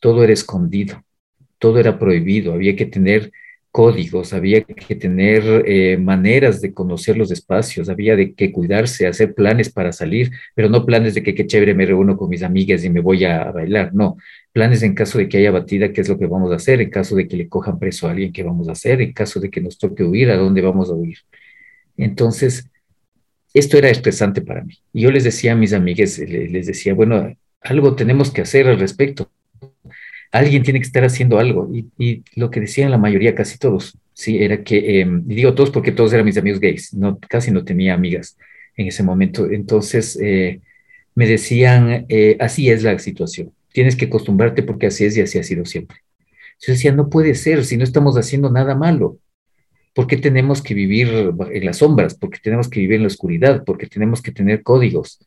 todo 0.00 0.22
era 0.24 0.32
escondido, 0.32 1.02
todo 1.58 1.78
era 1.78 1.98
prohibido, 1.98 2.52
había 2.52 2.76
que 2.76 2.86
tener 2.86 3.32
códigos, 3.76 4.32
había 4.32 4.62
que 4.62 4.94
tener 4.94 5.62
eh, 5.66 5.98
maneras 5.98 6.62
de 6.62 6.72
conocer 6.72 7.18
los 7.18 7.30
espacios, 7.30 7.90
había 7.90 8.16
de 8.16 8.32
que 8.32 8.50
cuidarse, 8.50 9.06
hacer 9.06 9.34
planes 9.34 9.70
para 9.70 9.92
salir, 9.92 10.30
pero 10.54 10.70
no 10.70 10.86
planes 10.86 11.14
de 11.14 11.22
que 11.22 11.34
qué 11.34 11.46
chévere 11.46 11.74
me 11.74 11.84
reúno 11.84 12.16
con 12.16 12.30
mis 12.30 12.42
amigas 12.42 12.84
y 12.84 12.88
me 12.88 13.00
voy 13.00 13.26
a, 13.26 13.50
bailar, 13.52 13.92
no, 13.92 14.16
planes 14.52 14.82
en 14.82 14.94
caso 14.94 15.18
de 15.18 15.28
que 15.28 15.36
haya 15.36 15.50
batida, 15.50 15.92
qué 15.92 16.00
es 16.00 16.08
lo 16.08 16.18
que 16.18 16.26
vamos 16.26 16.52
a 16.52 16.56
hacer, 16.56 16.80
en 16.80 16.88
caso 16.88 17.16
de 17.16 17.28
que 17.28 17.36
le 17.36 17.50
cojan 17.50 17.78
preso 17.78 18.08
a 18.08 18.12
alguien, 18.12 18.32
qué 18.32 18.42
vamos 18.42 18.70
a 18.70 18.72
hacer, 18.72 19.02
en 19.02 19.12
caso 19.12 19.40
de 19.40 19.50
que 19.50 19.60
nos 19.60 19.76
toque 19.76 20.04
huir, 20.04 20.30
a 20.30 20.38
dónde 20.38 20.62
vamos 20.62 20.88
a 20.88 20.94
huir. 20.94 21.18
Entonces, 21.98 22.70
esto 23.58 23.78
era 23.78 23.88
estresante 23.88 24.42
para 24.42 24.62
mí. 24.62 24.74
Y 24.92 25.02
yo 25.02 25.10
les 25.10 25.24
decía 25.24 25.52
a 25.52 25.56
mis 25.56 25.72
amigas, 25.72 26.18
les 26.18 26.66
decía, 26.66 26.92
bueno, 26.92 27.34
algo 27.62 27.96
tenemos 27.96 28.30
que 28.30 28.42
hacer 28.42 28.68
al 28.68 28.78
respecto. 28.78 29.30
Alguien 30.30 30.62
tiene 30.62 30.78
que 30.78 30.86
estar 30.86 31.04
haciendo 31.04 31.38
algo. 31.38 31.70
Y, 31.98 32.22
lo 32.34 32.50
que 32.50 32.60
decían 32.60 32.90
la 32.90 32.98
mayoría, 32.98 33.34
casi 33.34 33.56
todos, 33.56 33.96
sí, 34.12 34.42
era 34.42 34.62
que, 34.62 35.00
em, 35.00 35.24
y 35.26 35.36
digo 35.36 35.54
todos 35.54 35.70
porque 35.70 35.90
todos 35.90 36.12
eran 36.12 36.26
mis 36.26 36.36
amigos 36.36 36.60
gays, 36.60 36.92
no, 36.92 37.18
casi 37.18 37.50
no 37.50 37.64
tenía 37.64 37.94
amigas 37.94 38.36
en 38.76 38.88
ese 38.88 39.02
momento. 39.02 39.50
Entonces, 39.50 40.18
eh, 40.20 40.60
me 41.14 41.26
decían, 41.26 42.04
eh, 42.10 42.36
así 42.38 42.68
es 42.68 42.82
la 42.82 42.98
situación, 42.98 43.52
tienes 43.72 43.96
que 43.96 44.04
acostumbrarte 44.04 44.62
porque 44.62 44.88
así 44.88 45.06
es 45.06 45.16
y 45.16 45.22
así 45.22 45.38
ha 45.38 45.42
sido 45.42 45.64
siempre. 45.64 45.98
Yo 46.60 46.74
decía, 46.74 46.92
no 46.92 47.08
puede 47.08 47.34
ser, 47.34 47.64
si 47.64 47.78
no 47.78 47.84
estamos 47.84 48.16
haciendo 48.16 48.50
nada 48.50 48.74
malo. 48.74 49.18
¿Por 49.96 50.06
qué 50.06 50.18
tenemos 50.18 50.60
que 50.60 50.74
vivir 50.74 51.08
en 51.52 51.64
las 51.64 51.78
sombras? 51.78 52.14
¿Por 52.14 52.28
qué 52.28 52.38
tenemos 52.42 52.68
que 52.68 52.80
vivir 52.80 52.96
en 52.96 53.04
la 53.04 53.06
oscuridad? 53.06 53.64
¿Por 53.64 53.78
qué 53.78 53.86
tenemos 53.86 54.20
que 54.20 54.30
tener 54.30 54.62
códigos? 54.62 55.26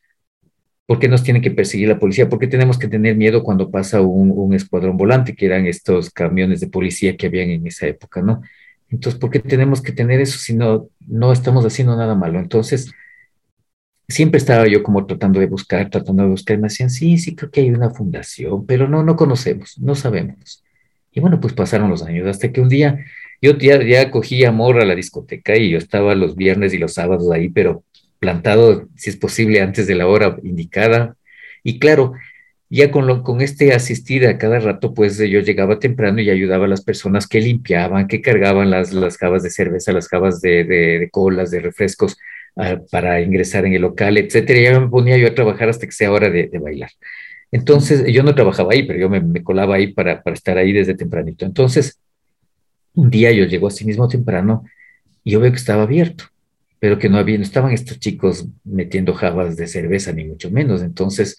¿Por 0.85 0.99
qué 0.99 1.07
nos 1.07 1.23
tiene 1.23 1.41
que 1.41 1.49
perseguir 1.49 1.87
la 1.87 1.97
policía? 1.97 2.29
¿Por 2.29 2.37
qué 2.37 2.45
tenemos 2.45 2.77
que 2.77 2.87
tener 2.87 3.15
miedo 3.15 3.41
cuando 3.41 3.71
pasa 3.71 3.99
un, 4.01 4.53
escuadrón 4.53 4.95
volante, 4.95 5.33
que 5.33 5.47
eran 5.47 5.65
estos 5.65 6.11
camiones 6.11 6.59
de 6.59 6.67
policía 6.67 7.17
que 7.17 7.25
habían 7.25 7.49
en 7.49 7.65
esa 7.65 7.87
época, 7.87 8.21
¿no? 8.21 8.43
Entonces, 8.91 9.19
¿por 9.19 9.31
qué 9.31 9.39
tenemos 9.39 9.81
que 9.81 9.91
tener 9.91 10.21
eso 10.21 10.37
si 10.37 10.53
no, 10.53 10.87
no 11.07 11.31
estamos 11.31 11.65
haciendo 11.65 11.97
nada 11.97 12.13
malo? 12.13 12.37
Entonces, 12.37 12.91
siempre 14.07 14.37
estaba 14.37 14.67
yo 14.67 14.83
como 14.83 15.03
tratando 15.07 15.39
de 15.39 15.47
buscar, 15.47 15.89
tratando 15.89 16.21
de 16.21 16.29
buscar, 16.29 16.59
me 16.59 16.67
decían, 16.67 16.91
sí, 16.91 17.17
sí, 17.17 17.35
creo 17.35 17.49
que 17.49 17.61
hay 17.61 17.71
una 17.71 17.89
fundación, 17.89 18.67
pero 18.67 18.87
no, 18.87 19.01
no 19.01 19.15
conocemos, 19.15 19.79
no 19.79 19.95
sabemos. 19.95 20.63
Y 21.11 21.21
bueno, 21.21 21.39
pues 21.39 21.53
pasaron 21.55 21.89
los 21.89 22.03
años, 22.03 22.27
hasta 22.27 22.51
que 22.51 22.61
un 22.61 22.69
día 22.69 23.03
yo 23.41 23.57
ya, 23.57 23.81
ya 23.83 24.11
cogí 24.11 24.43
amor 24.43 24.81
a 24.81 24.85
la 24.85 24.95
discoteca 24.95 25.55
y 25.55 25.69
yo 25.69 25.77
estaba 25.77 26.15
los 26.15 26.35
viernes 26.35 26.73
y 26.73 26.77
los 26.77 26.93
sábados 26.93 27.31
ahí, 27.31 27.49
pero 27.49 27.83
plantado, 28.19 28.87
si 28.95 29.09
es 29.09 29.15
posible, 29.15 29.61
antes 29.61 29.87
de 29.87 29.95
la 29.95 30.07
hora 30.07 30.37
indicada. 30.43 31.15
Y 31.63 31.79
claro, 31.79 32.13
ya 32.69 32.91
con, 32.91 33.07
lo, 33.07 33.23
con 33.23 33.41
este 33.41 33.73
asistir 33.73 34.27
a 34.27 34.37
cada 34.37 34.59
rato, 34.59 34.93
pues 34.93 35.17
yo 35.17 35.39
llegaba 35.39 35.79
temprano 35.79 36.21
y 36.21 36.29
ayudaba 36.29 36.65
a 36.65 36.67
las 36.67 36.83
personas 36.83 37.27
que 37.27 37.41
limpiaban, 37.41 38.07
que 38.07 38.21
cargaban 38.21 38.69
las, 38.69 38.93
las 38.93 39.17
jabas 39.17 39.43
de 39.43 39.49
cerveza, 39.49 39.91
las 39.91 40.07
jabas 40.07 40.41
de, 40.41 40.63
de, 40.65 40.99
de 40.99 41.09
colas, 41.09 41.49
de 41.49 41.61
refrescos 41.61 42.17
uh, 42.55 42.85
para 42.91 43.21
ingresar 43.21 43.65
en 43.65 43.73
el 43.73 43.81
local, 43.81 44.17
etcétera. 44.17 44.59
Y 44.59 44.63
ya 44.63 44.79
me 44.79 44.89
ponía 44.89 45.17
yo 45.17 45.27
a 45.27 45.33
trabajar 45.33 45.69
hasta 45.69 45.85
que 45.85 45.93
sea 45.93 46.11
hora 46.11 46.29
de, 46.29 46.47
de 46.47 46.59
bailar. 46.59 46.91
Entonces, 47.51 48.05
yo 48.13 48.21
no 48.21 48.35
trabajaba 48.35 48.73
ahí, 48.73 48.83
pero 48.83 48.99
yo 48.99 49.09
me, 49.09 49.21
me 49.21 49.41
colaba 49.41 49.75
ahí 49.75 49.93
para, 49.93 50.21
para 50.21 50.35
estar 50.35 50.57
ahí 50.57 50.71
desde 50.71 50.93
tempranito. 50.93 51.45
Entonces, 51.45 51.99
un 52.99 53.09
día 53.09 53.31
yo 53.31 53.45
llego 53.45 53.67
así 53.67 53.85
mismo 53.85 54.07
temprano 54.07 54.65
y 55.23 55.31
yo 55.31 55.39
veo 55.39 55.51
que 55.51 55.57
estaba 55.57 55.83
abierto, 55.83 56.25
pero 56.79 56.99
que 56.99 57.09
no 57.09 57.17
había, 57.17 57.37
no 57.37 57.43
estaban 57.43 57.71
estos 57.71 57.99
chicos 57.99 58.47
metiendo 58.63 59.13
jabas 59.13 59.55
de 59.57 59.67
cerveza, 59.67 60.11
ni 60.11 60.25
mucho 60.25 60.51
menos. 60.51 60.81
Entonces, 60.81 61.37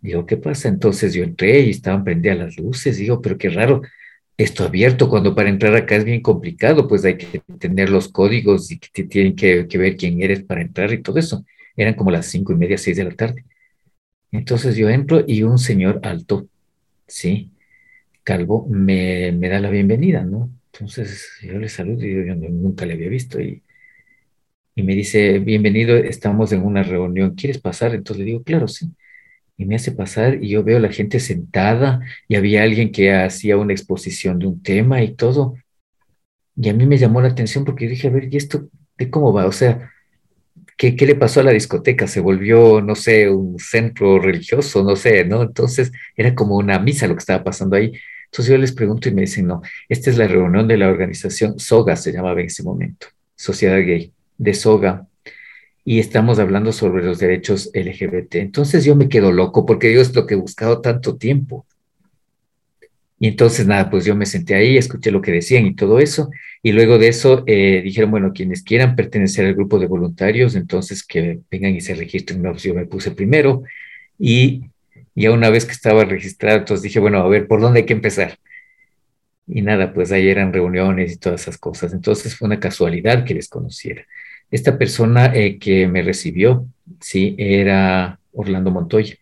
digo, 0.00 0.26
¿qué 0.26 0.36
pasa? 0.36 0.68
Entonces 0.68 1.12
yo 1.14 1.22
entré 1.24 1.60
y 1.60 1.70
estaban 1.70 2.04
prendidas 2.04 2.38
las 2.38 2.58
luces. 2.58 2.96
Digo, 2.96 3.20
pero 3.20 3.36
qué 3.38 3.50
raro, 3.50 3.82
esto 4.38 4.64
abierto, 4.64 5.08
cuando 5.10 5.34
para 5.34 5.50
entrar 5.50 5.74
acá 5.76 5.96
es 5.96 6.04
bien 6.04 6.22
complicado, 6.22 6.88
pues 6.88 7.04
hay 7.04 7.16
que 7.18 7.42
tener 7.58 7.90
los 7.90 8.08
códigos 8.08 8.70
y 8.70 8.78
que 8.78 9.04
tienen 9.04 9.36
que, 9.36 9.66
que 9.68 9.78
ver 9.78 9.96
quién 9.96 10.22
eres 10.22 10.42
para 10.42 10.62
entrar 10.62 10.92
y 10.92 11.02
todo 11.02 11.18
eso. 11.18 11.44
Eran 11.76 11.94
como 11.94 12.10
las 12.10 12.26
cinco 12.26 12.52
y 12.52 12.56
media, 12.56 12.78
seis 12.78 12.96
de 12.96 13.04
la 13.04 13.12
tarde. 13.12 13.44
Entonces 14.32 14.76
yo 14.76 14.88
entro 14.88 15.24
y 15.26 15.42
un 15.42 15.58
señor 15.58 16.00
alto, 16.04 16.46
¿sí? 17.06 17.50
Calvo, 18.24 18.66
me, 18.70 19.32
me 19.32 19.48
da 19.48 19.60
la 19.60 19.70
bienvenida, 19.70 20.22
¿no? 20.24 20.50
Entonces 20.72 21.30
yo 21.42 21.58
le 21.58 21.68
saludo 21.68 22.04
y 22.06 22.14
yo 22.26 22.34
nunca 22.34 22.86
le 22.86 22.94
había 22.94 23.08
visto 23.08 23.40
y, 23.40 23.62
y 24.74 24.82
me 24.82 24.94
dice, 24.94 25.38
bienvenido, 25.40 25.96
estamos 25.96 26.52
en 26.52 26.62
una 26.64 26.82
reunión, 26.82 27.34
¿quieres 27.34 27.58
pasar? 27.58 27.94
Entonces 27.94 28.20
le 28.24 28.30
digo, 28.32 28.42
claro, 28.42 28.68
sí. 28.68 28.90
Y 29.56 29.66
me 29.66 29.76
hace 29.76 29.92
pasar 29.92 30.42
y 30.42 30.50
yo 30.50 30.64
veo 30.64 30.80
la 30.80 30.90
gente 30.92 31.20
sentada 31.20 32.00
y 32.28 32.36
había 32.36 32.62
alguien 32.64 32.92
que 32.92 33.12
hacía 33.14 33.56
una 33.58 33.72
exposición 33.74 34.38
de 34.38 34.46
un 34.48 34.62
tema 34.62 35.02
y 35.02 35.14
todo. 35.14 35.54
Y 36.56 36.68
a 36.68 36.74
mí 36.74 36.86
me 36.86 36.98
llamó 36.98 37.20
la 37.22 37.28
atención 37.28 37.64
porque 37.64 37.88
dije, 37.88 38.08
a 38.08 38.10
ver, 38.10 38.32
¿y 38.32 38.36
esto 38.36 38.68
de 38.98 39.10
cómo 39.10 39.32
va? 39.32 39.46
O 39.46 39.52
sea, 39.52 39.92
¿qué, 40.76 40.96
¿qué 40.96 41.06
le 41.06 41.14
pasó 41.16 41.40
a 41.40 41.44
la 41.44 41.52
discoteca? 41.52 42.06
¿Se 42.08 42.20
volvió, 42.20 42.80
no 42.82 42.94
sé, 42.94 43.30
un 43.30 43.58
centro 43.58 44.18
religioso? 44.20 44.84
No 44.84 44.96
sé, 44.96 45.24
¿no? 45.24 45.42
Entonces 45.42 45.92
era 46.16 46.34
como 46.34 46.56
una 46.56 46.78
misa 46.78 47.08
lo 47.08 47.14
que 47.14 47.20
estaba 47.20 47.44
pasando 47.44 47.76
ahí. 47.76 47.92
Entonces 48.30 48.52
yo 48.52 48.58
les 48.58 48.72
pregunto 48.72 49.08
y 49.08 49.12
me 49.12 49.22
dicen, 49.22 49.48
no, 49.48 49.60
esta 49.88 50.08
es 50.08 50.16
la 50.16 50.28
reunión 50.28 50.68
de 50.68 50.76
la 50.76 50.88
organización 50.88 51.58
SOGA, 51.58 51.96
se 51.96 52.12
llamaba 52.12 52.40
en 52.40 52.46
ese 52.46 52.62
momento, 52.62 53.08
Sociedad 53.34 53.78
Gay, 53.78 54.12
de 54.38 54.54
SOGA, 54.54 55.08
y 55.84 55.98
estamos 55.98 56.38
hablando 56.38 56.72
sobre 56.72 57.04
los 57.04 57.18
derechos 57.18 57.70
LGBT. 57.74 58.36
Entonces 58.36 58.84
yo 58.84 58.94
me 58.94 59.08
quedo 59.08 59.32
loco 59.32 59.66
porque 59.66 59.92
yo 59.92 60.00
es 60.00 60.14
lo 60.14 60.26
que 60.26 60.34
he 60.34 60.36
buscado 60.36 60.80
tanto 60.80 61.16
tiempo. 61.16 61.66
Y 63.18 63.26
entonces 63.26 63.66
nada, 63.66 63.90
pues 63.90 64.04
yo 64.04 64.14
me 64.14 64.26
senté 64.26 64.54
ahí, 64.54 64.76
escuché 64.76 65.10
lo 65.10 65.20
que 65.20 65.32
decían 65.32 65.66
y 65.66 65.74
todo 65.74 65.98
eso, 65.98 66.30
y 66.62 66.72
luego 66.72 66.98
de 66.98 67.08
eso 67.08 67.42
eh, 67.46 67.82
dijeron, 67.82 68.12
bueno, 68.12 68.32
quienes 68.32 68.62
quieran 68.62 68.94
pertenecer 68.94 69.44
al 69.44 69.54
grupo 69.54 69.78
de 69.80 69.86
voluntarios, 69.86 70.54
entonces 70.54 71.02
que 71.02 71.40
vengan 71.50 71.74
y 71.74 71.80
se 71.80 71.94
registren. 71.94 72.42
No, 72.42 72.52
pues 72.52 72.62
yo 72.62 72.74
me 72.74 72.86
puse 72.86 73.10
primero 73.10 73.62
y 74.18 74.70
ya 75.14 75.32
una 75.32 75.50
vez 75.50 75.64
que 75.66 75.72
estaba 75.72 76.04
registrado, 76.04 76.58
entonces 76.58 76.82
dije, 76.82 77.00
bueno, 77.00 77.18
a 77.18 77.28
ver, 77.28 77.46
¿por 77.48 77.60
dónde 77.60 77.80
hay 77.80 77.86
que 77.86 77.92
empezar? 77.92 78.38
Y 79.46 79.62
nada, 79.62 79.92
pues 79.92 80.12
ahí 80.12 80.28
eran 80.28 80.52
reuniones 80.52 81.12
y 81.12 81.16
todas 81.18 81.42
esas 81.42 81.58
cosas. 81.58 81.92
Entonces 81.92 82.36
fue 82.36 82.46
una 82.46 82.60
casualidad 82.60 83.24
que 83.24 83.34
les 83.34 83.48
conociera. 83.48 84.06
Esta 84.50 84.78
persona 84.78 85.32
eh, 85.34 85.58
que 85.58 85.88
me 85.88 86.02
recibió, 86.02 86.66
sí, 87.00 87.34
era 87.38 88.20
Orlando 88.32 88.70
Montoya, 88.70 89.16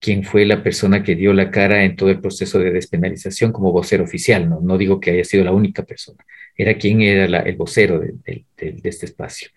quien 0.00 0.24
fue 0.24 0.44
la 0.46 0.62
persona 0.62 1.02
que 1.02 1.14
dio 1.14 1.32
la 1.32 1.50
cara 1.50 1.84
en 1.84 1.96
todo 1.96 2.10
el 2.10 2.20
proceso 2.20 2.58
de 2.58 2.72
despenalización 2.72 3.52
como 3.52 3.72
vocero 3.72 4.04
oficial. 4.04 4.48
No, 4.48 4.60
no 4.60 4.78
digo 4.78 5.00
que 5.00 5.12
haya 5.12 5.24
sido 5.24 5.44
la 5.44 5.52
única 5.52 5.84
persona, 5.84 6.24
era 6.56 6.74
quien 6.76 7.02
era 7.02 7.40
el 7.40 7.56
vocero 7.56 8.00
de 8.00 8.44
este 8.56 9.06
espacio 9.06 9.50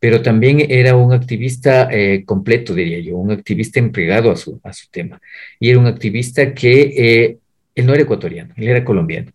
pero 0.00 0.22
también 0.22 0.64
era 0.68 0.96
un 0.96 1.12
activista 1.12 1.88
eh, 1.90 2.24
completo, 2.24 2.74
diría 2.74 3.00
yo, 3.00 3.16
un 3.16 3.32
activista 3.32 3.80
entregado 3.80 4.30
a 4.30 4.36
su, 4.36 4.60
a 4.62 4.72
su 4.72 4.88
tema. 4.90 5.20
Y 5.58 5.70
era 5.70 5.78
un 5.78 5.86
activista 5.86 6.54
que 6.54 6.82
eh, 6.96 7.38
él 7.74 7.86
no 7.86 7.94
era 7.94 8.02
ecuatoriano, 8.02 8.54
él 8.56 8.68
era 8.68 8.84
colombiano. 8.84 9.32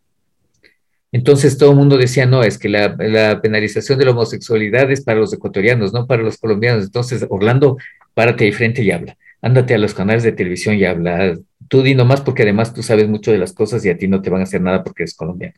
Entonces 1.13 1.57
todo 1.59 1.71
el 1.71 1.77
mundo 1.77 1.95
decía, 1.95 2.25
no, 2.25 2.43
es 2.43 2.57
que 2.57 2.69
la, 2.69 2.97
penalización 3.41 3.99
de 3.99 4.05
la 4.05 4.11
homosexualidad 4.11 4.91
es 4.91 5.03
para 5.03 5.19
los 5.19 5.31
ecuatorianos, 5.31 5.93
no 5.93 6.07
para 6.07 6.23
los 6.23 6.37
colombianos. 6.37 6.85
Entonces, 6.85 7.25
Orlando, 7.29 7.77
párate 8.15 8.45
ahí 8.45 8.51
frente 8.51 8.81
y 8.81 8.89
habla. 8.89 9.15
Ándate 9.39 9.75
a 9.75 9.77
los 9.77 9.93
canales 9.93 10.23
de 10.23 10.31
televisión 10.31 10.75
y 10.75 10.85
habla. 10.85 11.37
Tú 11.67 11.83
di 11.83 11.93
nomás 11.93 12.21
porque 12.21 12.41
además 12.41 12.73
tú 12.73 12.81
sabes 12.81 13.07
mucho 13.07 13.31
de 13.31 13.37
las 13.37 13.53
cosas 13.53 13.85
y 13.85 13.89
a 13.89 13.97
ti 13.97 14.07
no 14.07 14.23
te 14.23 14.31
van 14.31 14.41
a 14.41 14.45
hacer 14.45 14.61
nada 14.61 14.83
porque 14.83 15.03
eres 15.03 15.13
colombiano. 15.13 15.53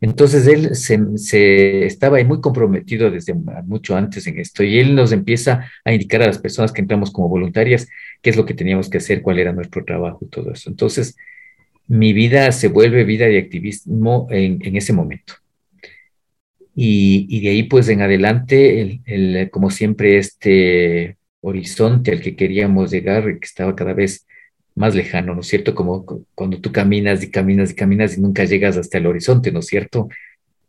Entonces 0.00 0.46
él 0.46 0.76
se, 0.76 1.84
estaba 1.84 2.22
muy 2.22 2.40
comprometido 2.40 3.10
desde 3.10 3.34
mucho 3.34 3.96
antes 3.96 4.26
en 4.28 4.38
esto 4.38 4.62
y 4.62 4.78
él 4.78 4.94
nos 4.94 5.10
empieza 5.10 5.68
a 5.84 5.92
indicar 5.92 6.22
a 6.22 6.26
las 6.26 6.38
personas 6.38 6.70
que 6.70 6.80
entramos 6.80 7.10
como 7.10 7.28
voluntarias 7.28 7.88
qué 8.22 8.30
es 8.30 8.36
lo 8.36 8.46
que 8.46 8.54
teníamos 8.54 8.88
que 8.88 8.98
hacer, 8.98 9.22
cuál 9.22 9.40
era 9.40 9.52
nuestro 9.52 9.84
trabajo 9.84 10.20
y 10.22 10.28
todo 10.28 10.52
eso. 10.52 10.70
Entonces 10.70 11.16
mi 11.88 12.12
vida 12.12 12.52
se 12.52 12.68
vuelve 12.68 13.02
vida 13.04 13.26
de 13.26 13.38
activismo 13.38 14.28
en, 14.30 14.76
ese 14.76 14.92
momento. 14.92 15.34
Y, 16.74 17.40
de 17.40 17.48
ahí 17.48 17.64
pues 17.64 17.88
en 17.88 18.02
adelante, 18.02 18.80
el, 18.80 19.00
el, 19.04 19.50
como 19.50 19.70
siempre, 19.70 20.18
este 20.18 21.16
horizonte 21.40 22.12
al 22.12 22.20
que 22.20 22.36
queríamos 22.36 22.90
llegar, 22.92 23.24
que 23.24 23.46
estaba 23.46 23.74
cada 23.74 23.94
vez 23.94 24.26
más 24.78 24.94
lejano, 24.94 25.34
¿no 25.34 25.40
es 25.40 25.48
cierto? 25.48 25.74
Como 25.74 26.06
cuando 26.34 26.60
tú 26.60 26.72
caminas 26.72 27.22
y 27.22 27.30
caminas 27.30 27.70
y 27.70 27.74
caminas 27.74 28.16
y 28.16 28.20
nunca 28.20 28.44
llegas 28.44 28.76
hasta 28.76 28.98
el 28.98 29.06
horizonte, 29.06 29.52
¿no 29.52 29.60
es 29.60 29.66
cierto? 29.66 30.08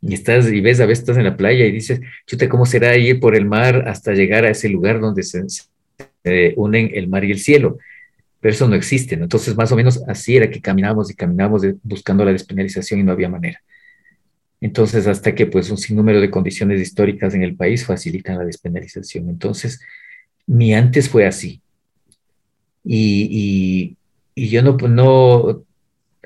Y 0.02 0.14
estás 0.14 0.52
y 0.52 0.62
ves, 0.62 0.80
a 0.80 0.86
veces 0.86 1.04
estás 1.04 1.18
en 1.18 1.26
la 1.26 1.38
playa 1.38 1.66
y 1.66 1.72
dices, 1.72 2.02
¿cómo 2.50 2.66
será 2.66 2.98
ir 2.98 3.20
por 3.20 3.36
el 3.36 3.46
mar 3.46 3.88
hasta 3.88 4.14
llegar 4.14 4.46
a 4.46 4.50
ese 4.50 4.70
lugar 4.70 5.00
donde 5.00 5.24
se, 5.24 5.44
se 5.48 6.54
unen 6.58 6.92
el 6.94 7.08
mar 7.08 7.24
y 7.24 7.32
el 7.32 7.40
cielo? 7.40 7.78
Pero 8.40 8.54
eso 8.54 8.68
no 8.68 8.76
existe, 8.76 9.18
¿no? 9.18 9.24
Entonces, 9.24 9.56
más 9.56 9.72
o 9.72 9.76
menos 9.76 10.02
así 10.08 10.38
era 10.38 10.50
que 10.50 10.62
caminábamos 10.62 11.12
y 11.12 11.16
caminábamos 11.16 11.64
buscando 11.84 12.24
la 12.24 12.32
despenalización 12.32 13.00
y 13.00 13.04
no 13.04 13.12
había 13.12 13.30
manera. 13.30 13.62
Entonces, 14.62 15.08
hasta 15.08 15.36
que 15.36 15.46
pues 15.46 15.70
un 15.70 15.78
sinnúmero 15.78 16.20
de 16.20 16.30
condiciones 16.30 16.82
históricas 16.82 17.34
en 17.34 17.44
el 17.44 17.56
país 17.56 17.86
facilitan 17.86 18.38
la 18.38 18.46
despenalización. 18.46 19.30
Entonces, 19.30 19.82
mi 20.48 20.74
antes 20.74 21.10
fue 21.10 21.26
así. 21.26 21.62
Y, 22.84 23.96
y 24.36 24.50
yo 24.50 24.62
no, 24.62 24.78
no, 24.78 25.64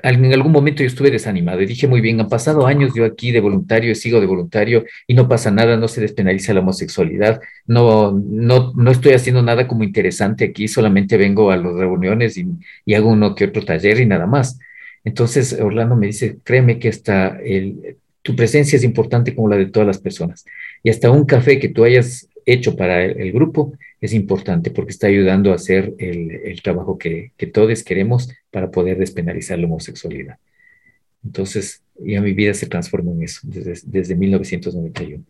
en 0.04 0.32
algún 0.34 0.52
momento 0.52 0.82
yo 0.82 0.86
estuve 0.86 1.10
desanimado 1.10 1.62
y 1.62 1.66
dije, 1.66 1.88
muy 1.88 2.02
bien, 2.02 2.20
han 2.20 2.28
pasado 2.28 2.66
años 2.66 2.92
yo 2.94 3.06
aquí 3.06 3.32
de 3.32 3.40
voluntario, 3.40 3.94
sigo 3.94 4.20
de 4.20 4.26
voluntario 4.26 4.84
y 5.06 5.14
no 5.14 5.28
pasa 5.28 5.50
nada, 5.50 5.78
no 5.78 5.88
se 5.88 6.02
despenaliza 6.02 6.52
la 6.52 6.60
homosexualidad, 6.60 7.40
no, 7.66 8.12
no, 8.12 8.72
no 8.76 8.90
estoy 8.90 9.12
haciendo 9.12 9.42
nada 9.42 9.66
como 9.66 9.82
interesante 9.82 10.44
aquí, 10.44 10.68
solamente 10.68 11.16
vengo 11.16 11.50
a 11.50 11.56
las 11.56 11.72
reuniones 11.72 12.36
y, 12.36 12.46
y 12.84 12.94
hago 12.94 13.08
uno 13.08 13.34
que 13.34 13.46
otro 13.46 13.64
taller 13.64 13.98
y 14.00 14.06
nada 14.06 14.26
más. 14.26 14.58
Entonces 15.04 15.58
Orlando 15.58 15.96
me 15.96 16.06
dice, 16.06 16.38
créeme 16.44 16.78
que 16.78 16.88
hasta 16.90 17.38
el, 17.42 17.96
tu 18.20 18.36
presencia 18.36 18.76
es 18.76 18.84
importante 18.84 19.34
como 19.34 19.48
la 19.48 19.56
de 19.56 19.66
todas 19.66 19.86
las 19.86 19.98
personas 19.98 20.44
y 20.82 20.90
hasta 20.90 21.10
un 21.10 21.24
café 21.24 21.58
que 21.58 21.70
tú 21.70 21.84
hayas 21.84 22.28
hecho 22.44 22.76
para 22.76 23.04
el, 23.04 23.18
el 23.20 23.32
grupo 23.32 23.72
es 24.04 24.12
importante 24.12 24.70
porque 24.70 24.90
está 24.90 25.06
ayudando 25.06 25.50
a 25.50 25.54
hacer 25.54 25.94
el, 25.98 26.30
el 26.30 26.60
trabajo 26.60 26.98
que, 26.98 27.32
que, 27.38 27.46
todos 27.46 27.82
queremos 27.82 28.28
para 28.50 28.70
poder 28.70 28.98
despenalizar 28.98 29.58
la 29.58 29.64
homosexualidad. 29.64 30.36
Entonces, 31.24 31.82
ya 31.98 32.20
mi 32.20 32.34
vida 32.34 32.52
se 32.52 32.66
transformó 32.66 33.12
en 33.12 33.22
eso 33.22 33.40
desde, 33.44 33.80
desde 33.86 34.14
1991. 34.14 35.24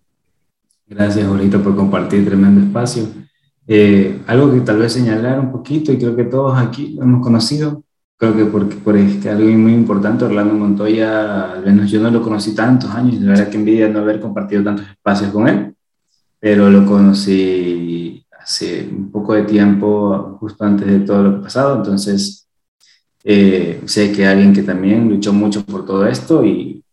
Gracias, 0.88 1.24
Jorito, 1.24 1.62
por 1.62 1.76
compartir 1.76 2.26
tremendo 2.26 2.62
espacio. 2.62 3.06
Eh, 3.68 4.18
algo 4.26 4.52
que 4.52 4.60
tal 4.62 4.78
vez 4.78 4.92
señalar 4.92 5.38
un 5.38 5.52
poquito, 5.52 5.92
y 5.92 5.98
creo 5.98 6.16
que 6.16 6.24
todos 6.24 6.58
aquí 6.58 6.96
lo 6.96 7.04
hemos 7.04 7.22
conocido, 7.22 7.84
creo 8.16 8.36
que 8.36 8.44
porque, 8.46 8.74
por 8.74 8.96
es 8.96 9.24
algo 9.26 9.48
muy 9.56 9.72
importante, 9.72 10.24
Orlando 10.24 10.52
Montoya, 10.52 11.52
al 11.52 11.64
menos 11.64 11.92
yo 11.92 12.00
no 12.00 12.10
lo 12.10 12.20
conocí 12.20 12.56
tantos 12.56 12.90
años, 12.90 13.20
de 13.20 13.26
verdad 13.28 13.48
que 13.48 13.56
envidia 13.56 13.88
no 13.88 14.00
haber 14.00 14.18
compartido 14.18 14.64
tantos 14.64 14.88
espacios 14.88 15.30
con 15.30 15.46
él, 15.46 15.74
pero 16.40 16.68
lo 16.70 16.84
conocí 16.84 18.03
hace 18.44 18.86
un 18.90 19.10
poco 19.10 19.32
de 19.34 19.44
tiempo, 19.44 20.36
justo 20.38 20.64
antes 20.64 20.86
de 20.86 21.00
todo 21.00 21.22
lo 21.22 21.36
que 21.36 21.44
pasado, 21.44 21.78
entonces 21.78 22.46
eh, 23.24 23.80
sé 23.86 24.12
que 24.12 24.26
alguien 24.26 24.52
que 24.52 24.62
también 24.62 25.08
luchó 25.08 25.32
mucho 25.32 25.64
por 25.64 25.86
todo 25.86 26.06
esto 26.06 26.44
y 26.44 26.84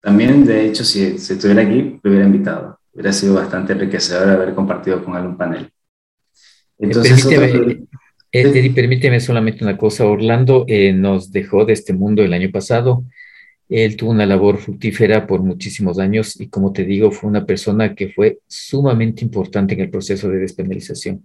también, 0.00 0.44
de 0.44 0.66
hecho, 0.66 0.84
si, 0.84 1.18
si 1.18 1.32
estuviera 1.32 1.62
aquí, 1.62 1.98
lo 2.02 2.10
hubiera 2.10 2.26
invitado. 2.26 2.78
Hubiera 2.92 3.12
sido 3.12 3.34
bastante 3.34 3.72
enriquecedor 3.72 4.28
haber 4.28 4.54
compartido 4.54 5.02
con 5.02 5.16
él 5.16 5.26
un 5.26 5.36
panel. 5.36 5.70
Entonces, 6.78 7.26
permíteme, 7.26 7.86
eh, 8.30 8.72
permíteme 8.74 9.20
solamente 9.20 9.64
una 9.64 9.76
cosa. 9.76 10.04
Orlando 10.04 10.64
eh, 10.68 10.92
nos 10.92 11.32
dejó 11.32 11.64
de 11.64 11.72
este 11.72 11.92
mundo 11.92 12.22
el 12.22 12.32
año 12.32 12.50
pasado. 12.52 13.04
Él 13.68 13.96
tuvo 13.96 14.10
una 14.10 14.26
labor 14.26 14.58
fructífera 14.58 15.26
por 15.26 15.42
muchísimos 15.42 15.98
años 15.98 16.40
y 16.40 16.48
como 16.48 16.72
te 16.72 16.84
digo, 16.84 17.10
fue 17.10 17.28
una 17.28 17.44
persona 17.44 17.94
que 17.94 18.10
fue 18.10 18.38
sumamente 18.46 19.24
importante 19.24 19.74
en 19.74 19.80
el 19.80 19.90
proceso 19.90 20.28
de 20.28 20.38
despenalización. 20.38 21.22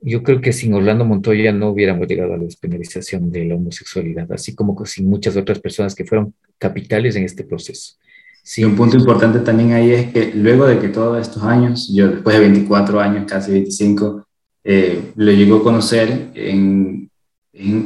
Yo 0.00 0.22
creo 0.22 0.40
que 0.40 0.52
sin 0.52 0.74
Orlando 0.74 1.04
Montoya 1.04 1.52
no 1.52 1.70
hubiéramos 1.70 2.06
llegado 2.06 2.34
a 2.34 2.36
la 2.36 2.44
despenalización 2.44 3.30
de 3.30 3.44
la 3.44 3.54
homosexualidad, 3.56 4.30
así 4.32 4.54
como 4.54 4.84
sin 4.86 5.08
muchas 5.08 5.36
otras 5.36 5.58
personas 5.60 5.94
que 5.94 6.04
fueron 6.04 6.34
capitales 6.58 7.16
en 7.16 7.24
este 7.24 7.44
proceso. 7.44 7.96
Sí, 8.42 8.64
un 8.64 8.76
punto 8.76 8.96
importante 8.96 9.40
también 9.40 9.72
ahí 9.72 9.90
es 9.90 10.10
que 10.10 10.32
luego 10.34 10.66
de 10.66 10.78
que 10.78 10.88
todos 10.88 11.20
estos 11.20 11.42
años, 11.42 11.92
yo 11.94 12.08
después 12.08 12.34
de 12.34 12.48
24 12.48 13.00
años, 13.00 13.24
casi 13.30 13.52
25, 13.52 14.26
eh, 14.64 15.12
lo 15.16 15.32
llegó 15.32 15.56
a 15.56 15.62
conocer 15.62 16.30
en, 16.34 17.10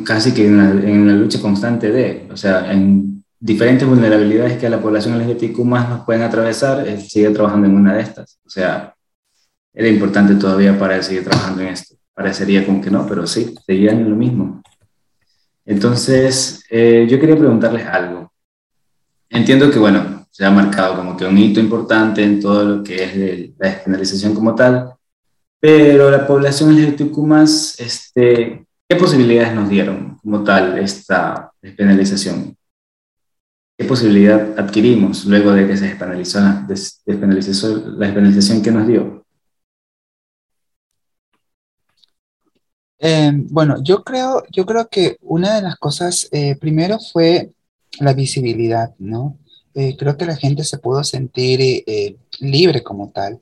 casi 0.05 0.33
que 0.33 0.46
en 0.46 0.55
una, 0.55 1.14
lucha 1.14 1.40
constante 1.40 1.90
de, 1.90 2.26
o 2.31 2.37
sea, 2.37 2.72
en 2.72 3.12
diferentes 3.42 3.88
vulnerabilidades 3.88 4.57
que 4.57 4.68
a 4.68 4.70
la 4.70 4.81
población 4.81 5.18
LGBTQ 5.18 5.59
más 5.64 5.88
nos 5.88 6.05
pueden 6.05 6.22
atravesar, 6.22 6.87
él 6.87 7.02
sigue 7.02 7.28
trabajando 7.31 7.66
en 7.66 7.74
una 7.74 7.94
de 7.94 8.02
estas. 8.02 8.38
O 8.46 8.48
sea, 8.48 8.94
era 9.74 9.88
importante 9.88 10.37
todavía 10.37 10.78
para 10.78 10.94
él 10.94 11.02
seguir 11.02 11.24
trabajando 11.24 11.62
en 11.62 11.68
esto. 11.68 11.96
Parecería 12.14 12.64
como 12.64 12.81
que 12.81 12.90
no, 12.90 13.05
pero 13.05 13.26
sí, 13.26 13.52
seguían 13.66 13.98
en 13.98 14.11
lo 14.11 14.16
mismo. 14.16 14.62
Entonces, 15.64 16.62
eh, 16.70 17.05
yo 17.11 17.18
quería 17.18 17.37
preguntarles 17.37 17.85
algo. 17.85 18.33
Entiendo 19.28 19.72
que, 19.72 19.81
bueno, 19.81 20.24
se 20.31 20.44
ha 20.44 20.50
marcado 20.50 20.94
como 20.94 21.16
que 21.16 21.24
un 21.24 21.37
hito 21.37 21.59
importante 21.59 22.22
en 22.22 22.40
todo 22.40 22.64
lo 22.64 22.85
que 22.85 23.02
es 23.02 23.55
la 23.59 23.70
despenalización 23.70 24.35
como 24.35 24.55
tal, 24.55 24.94
pero 25.59 26.12
la 26.12 26.28
población 26.28 26.76
LGBTQ 26.76 27.18
más, 27.18 27.74
este, 27.81 28.64
¿qué 28.88 28.96
posibilidades 28.96 29.52
nos 29.52 29.68
dieron 29.68 30.16
como 30.22 30.44
tal 30.44 30.78
esta 30.78 31.50
despenalización? 31.61 32.57
¿Qué 33.83 33.88
posibilidad 33.88 34.61
adquirimos 34.61 35.25
luego 35.25 35.51
de 35.53 35.66
que 35.66 35.77
se 35.77 35.87
despenalizó, 35.87 36.38
la 36.38 38.07
despenalización 38.07 38.62
que 38.62 38.71
nos 38.71 38.87
dio? 38.87 39.27
Eh, 43.01 43.33
bueno, 43.51 43.83
yo 43.83 44.05
creo, 44.05 44.45
yo 44.53 44.64
creo 44.66 44.88
que 44.88 45.16
una 45.21 45.57
de 45.57 45.62
las 45.62 45.75
cosas, 45.79 46.29
eh, 46.31 46.55
primero 46.61 47.01
fue 47.12 47.51
la 47.99 48.14
visibilidad, 48.14 48.95
¿no? 49.01 49.37
Eh, 49.75 49.97
creo 49.99 50.16
que 50.16 50.27
la 50.27 50.37
gente 50.37 50.62
se 50.62 50.79
pudo 50.79 51.03
sentir 51.03 51.85
libre 52.38 52.85
como 52.85 53.11
tal. 53.11 53.40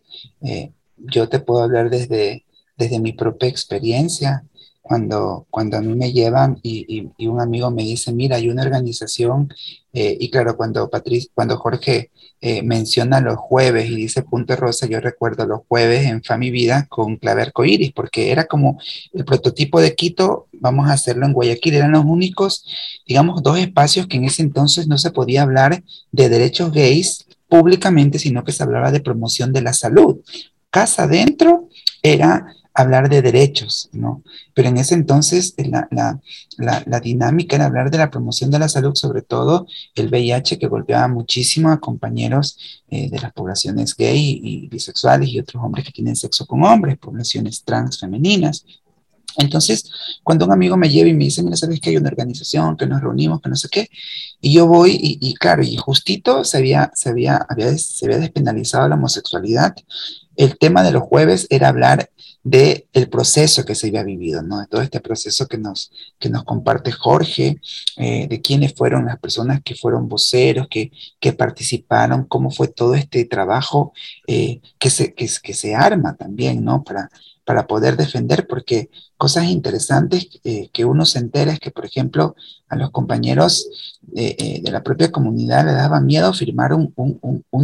yo 0.97 1.29
te 1.29 1.41
puedo 1.41 1.63
hablar 1.63 1.91
desde, 1.91 2.47
desde 2.79 2.99
mi 2.99 3.13
propia 3.13 3.51
experiencia 3.51 4.43
cuando, 4.91 5.47
cuando 5.51 5.77
a 5.77 5.81
mí 5.83 5.95
me 5.95 6.13
llevan 6.13 6.59
y, 6.65 7.13
un 7.25 7.41
amigo 7.41 7.71
me 7.71 7.85
dice, 7.85 8.13
mira, 8.13 8.39
hay 8.39 8.49
una 8.49 8.63
organización, 8.63 9.49
eh, 9.93 10.17
y 10.19 10.33
claro, 10.33 10.57
cuando, 10.57 10.91
Patricia, 10.91 11.31
cuando 11.33 11.59
Jorge 11.59 12.11
eh, 12.41 12.63
menciona 12.65 13.21
los 13.21 13.37
jueves 13.37 13.89
y 13.89 13.95
dice 13.95 14.23
Punto 14.23 14.57
Rosa, 14.57 14.89
yo 14.89 14.99
recuerdo 14.99 15.47
los 15.47 15.61
jueves 15.69 16.07
en 16.07 16.25
Fami 16.25 16.51
Vida 16.51 16.87
con 16.89 17.19
Claver 17.19 17.53
Coiris, 17.53 17.93
porque 17.93 18.33
era 18.33 18.47
como 18.47 18.81
el 19.13 19.25
prototipo 19.25 19.81
de 19.81 19.95
Quito, 19.95 20.49
vamos 20.55 20.89
a 20.89 20.95
hacerlo 20.95 21.25
en 21.25 21.35
Guayaquil, 21.35 21.75
eran 21.75 21.93
los 21.93 22.05
únicos, 22.05 22.65
digamos, 23.07 23.45
dos 23.45 23.61
espacios 23.61 24.09
que 24.09 24.17
en 24.17 24.25
ese 24.25 24.43
entonces 24.43 24.89
no 24.89 24.99
se 24.99 25.13
podía 25.13 25.43
hablar 25.43 25.85
de 26.11 26.29
derechos 26.29 26.73
gays 26.73 27.29
públicamente, 27.49 28.19
sino 28.19 28.43
que 28.43 28.51
se 28.51 28.65
hablaba 28.65 28.91
de 28.91 28.99
promoción 28.99 29.53
de 29.53 29.63
la 29.63 29.73
salud. 29.73 30.19
Casa 30.69 31.05
adentro 31.05 31.69
era 32.03 32.57
hablar 32.75 33.09
de 33.09 33.23
derechos, 33.23 33.89
¿no? 33.93 34.23
Pero 34.55 34.69
en 34.69 34.79
ese 34.79 34.95
entonces 34.95 35.55
eh, 35.57 35.69
la, 35.69 35.89
la, 35.91 36.21
la, 36.87 37.01
dinámica 37.01 37.57
era 37.57 37.67
hablar 37.67 37.91
de 37.91 37.99
la 37.99 38.11
promoción 38.11 38.51
de 38.51 38.59
la 38.59 38.69
salud, 38.69 38.95
sobre 38.95 39.23
todo 39.23 39.67
el 39.95 40.09
VIH 40.09 40.59
que 40.59 40.69
golpeaba 40.69 41.09
muchísimo 41.09 41.71
a 41.71 41.81
compañeros 41.81 42.83
eh, 42.89 43.11
de 43.11 43.19
las 43.19 43.33
poblaciones 43.33 43.97
gay 43.97 44.41
y 44.43 44.69
bisexuales 44.69 45.29
y 45.29 45.41
otros 45.41 45.63
hombres 45.63 45.85
que 45.85 45.93
tienen 45.93 46.17
sexo 46.17 46.47
con 46.47 46.63
hombres, 46.65 46.99
poblaciones 46.99 47.65
trans 47.65 47.99
femeninas. 47.99 48.65
Entonces, 49.37 49.91
cuando 50.23 50.45
un 50.45 50.53
amigo 50.53 50.77
me 50.77 50.89
lleva 50.89 51.09
y 51.09 51.15
me 51.15 51.25
dice, 51.25 51.43
mira, 51.43 51.57
sabes 51.57 51.81
que 51.81 51.91
hay 51.91 51.97
una 51.97 52.09
organización, 52.09 52.77
que 52.77 52.87
nos 52.87 53.01
reunimos, 53.01 53.41
que 53.41 53.49
no 53.49 53.57
sé 53.57 53.69
qué, 53.69 53.89
y 54.41 54.53
yo 54.53 54.67
voy 54.67 54.99
y, 55.01 55.35
claro, 55.35 55.63
y 55.63 55.77
justito 55.77 56.45
se, 56.45 56.59
había, 56.59 56.91
había, 57.49 57.79
se 57.79 58.07
había 58.07 58.19
despenalizado 58.19 58.89
la 58.89 58.97
homosexualidad, 58.97 59.75
el 60.37 60.59
tema 60.59 60.83
de 60.83 60.93
los 60.93 61.03
jueves 61.03 61.47
era 61.51 61.69
hablar 61.69 62.11
del 62.43 62.87
el 62.93 63.09
proceso 63.09 63.65
que 63.65 63.75
se 63.75 63.89
había 63.89 64.03
vivido, 64.03 64.43
¿no? 64.43 64.61
De 64.61 64.67
todo 64.67 64.83
este 64.83 65.01
proceso 65.01 65.47
que 65.47 65.59
nos, 65.59 65.93
que 66.19 66.31
nos 66.31 66.45
comparte 66.45 66.93
Jorge, 66.93 67.61
eh, 67.97 68.27
de 68.29 68.41
quiénes 68.41 68.75
fueron 68.75 69.07
las 69.07 69.19
personas 69.19 69.61
que 69.63 69.75
fueron 69.75 70.09
voceros, 70.09 70.67
que, 70.69 70.91
que 71.19 71.33
participaron, 71.33 72.25
cómo 72.25 72.51
fue 72.51 72.69
todo 72.69 72.95
este 72.95 73.25
trabajo 73.27 73.93
eh, 74.27 74.61
que, 74.79 74.91
se, 74.91 75.15
que, 75.15 75.29
se 75.29 75.75
arma 75.75 76.17
también, 76.17 76.65
¿no? 76.65 76.83
Para, 76.83 77.11
para 77.45 77.67
poder 77.67 77.97
defender, 77.97 78.47
porque 78.47 78.91
cosas 79.17 79.45
interesantes 79.47 80.41
eh, 80.45 80.71
que 80.73 80.85
uno 80.85 81.05
se 81.05 81.19
entera 81.19 81.53
es 81.53 81.61
que, 81.61 81.71
por 81.71 81.85
ejemplo, 81.85 82.35
a 82.69 82.77
los 82.77 82.91
compañeros 82.91 83.69
eh, 84.15 84.37
eh, 84.39 84.61
de 84.63 84.71
la 84.71 84.83
propia 84.83 85.11
comunidad 85.11 85.67
le 85.67 85.73
daba 85.73 86.01
miedo 86.01 86.33
firmar 86.33 86.73
un, 86.73 86.95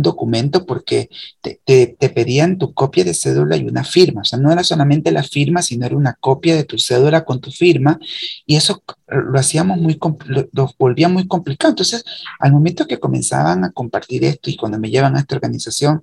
documento 0.03 0.67
porque 0.67 1.09
te, 1.41 1.61
te, 1.65 2.09
pedían 2.11 2.59
tu 2.59 2.75
copia 2.75 3.05
de 3.05 3.15
cédula 3.15 3.57
y 3.57 3.65
una 3.65 3.85
firma. 3.85 4.21
O 4.21 4.25
sea, 4.25 4.39
no 4.39 4.53
era 4.53 4.63
solamente 4.65 5.11
la 5.13 5.23
firma, 5.23 5.63
sino 5.63 5.87
era 5.87 5.97
una 5.97 6.15
copia 6.15 6.55
de 6.55 6.65
tu 6.65 6.79
cédula 6.79 7.25
con 7.25 7.41
tu 7.41 7.51
firma. 7.51 7.99
Y 8.45 8.57
eso 8.57 8.83
lo 9.07 9.39
hacíamos 9.39 9.79
muy, 9.79 9.99
lo, 10.27 10.49
lo 10.53 10.75
volvía 10.79 11.09
muy 11.09 11.27
complicado. 11.27 11.71
Entonces, 11.71 12.05
al 12.39 12.53
momento 12.53 12.87
que 12.87 13.01
comenzaban 13.01 13.65
a 13.65 13.73
compartir 13.73 14.25
esto 14.25 14.51
y 14.51 14.57
cuando 14.57 14.79
me 14.79 14.91
llevan 14.91 15.17
a 15.17 15.21
esta 15.21 15.37
organización, 15.37 16.03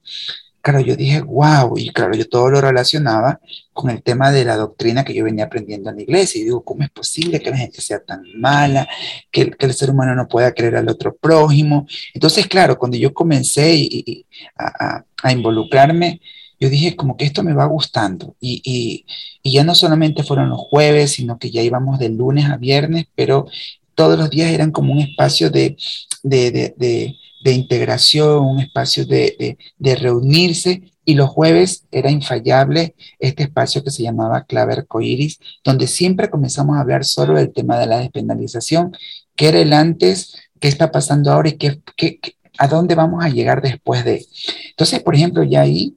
claro, 0.63 0.79
yo 0.79 0.95
dije, 0.95 1.21
wow, 1.21 1.77
y 1.77 1.89
claro, 1.89 2.15
yo 2.15 2.27
todo 2.27 2.49
lo 2.49 2.61
relacionaba 2.61 3.41
con 3.73 3.89
el 3.89 4.01
tema 4.01 4.31
de 4.31 4.45
la 4.45 4.55
doctrina 4.55 5.03
que 5.03 5.13
yo 5.13 5.25
venía 5.25 5.45
aprendiendo 5.45 5.89
en 5.89 5.97
la 5.97 6.01
iglesia, 6.03 6.39
y 6.39 6.45
digo, 6.45 6.63
¿cómo 6.63 6.83
es 6.83 6.89
posible 6.89 7.41
que 7.41 7.51
la 7.51 7.57
gente 7.57 7.81
sea 7.81 7.99
tan 7.99 8.23
mala, 8.39 8.87
que, 9.29 9.51
el 9.59 9.73
ser 9.73 9.89
humano 9.89 10.15
no 10.15 10.27
pueda 10.29 10.53
creer 10.53 10.77
al 10.77 10.87
otro 10.87 11.15
prójimo? 11.15 11.85
Entonces, 12.13 12.47
claro, 12.47 12.79
cuando 12.79 12.97
yo 12.97 13.13
comencé 13.13 14.25
a, 14.57 15.03
involucrarme, 15.31 16.21
yo 16.59 16.69
dije 16.69 16.95
como 16.95 17.17
que 17.17 17.25
esto 17.25 17.43
me 17.43 17.53
va 17.53 17.65
gustando 17.65 18.35
y, 18.39 19.05
ya 19.43 19.65
no 19.65 19.75
solamente 19.75 20.23
fueron 20.23 20.49
los 20.49 20.59
jueves, 20.59 21.11
sino 21.11 21.37
que 21.37 21.51
ya 21.51 21.61
íbamos 21.61 21.99
de 21.99 22.07
lunes 22.09 22.45
a 22.45 22.55
viernes, 22.55 23.07
pero 23.15 23.47
todos 23.95 24.17
los 24.17 24.29
días 24.29 24.49
eran 24.51 24.71
como 24.71 24.93
un 24.93 24.99
espacio 24.99 25.49
de, 25.49 25.75
de, 26.23 26.73
de 26.77 27.17
integración, 27.51 28.45
un 28.45 28.59
espacio 28.59 29.05
de, 29.05 29.57
reunirse 29.79 30.83
y 31.05 31.15
los 31.15 31.29
jueves 31.29 31.85
era 31.91 32.09
infallable 32.09 32.95
este 33.19 33.43
espacio 33.43 33.83
que 33.83 33.91
se 33.91 34.03
llamaba 34.03 34.45
Claver 34.45 34.87
Coiris, 34.87 35.39
donde 35.63 35.87
siempre 35.87 36.29
comenzamos 36.29 36.77
a 36.77 36.81
hablar 36.81 37.03
solo 37.03 37.33
del 37.35 37.51
tema 37.51 37.77
de 37.77 37.87
la 37.87 37.99
despenalización, 37.99 38.95
qué 39.35 39.49
era 39.49 39.59
el 39.59 39.73
antes, 39.73 40.35
qué 40.59 40.67
está 40.69 40.91
pasando 40.91 41.31
ahora 41.31 41.49
y 41.49 41.57
qué, 41.57 41.81
qué, 41.97 42.19
a 42.57 42.67
dónde 42.67 42.95
vamos 42.95 43.23
a 43.23 43.29
llegar 43.29 43.61
después 43.61 44.05
de. 44.05 44.25
Entonces, 44.69 45.01
por 45.01 45.15
ejemplo, 45.15 45.43
ya 45.43 45.61
ahí 45.61 45.95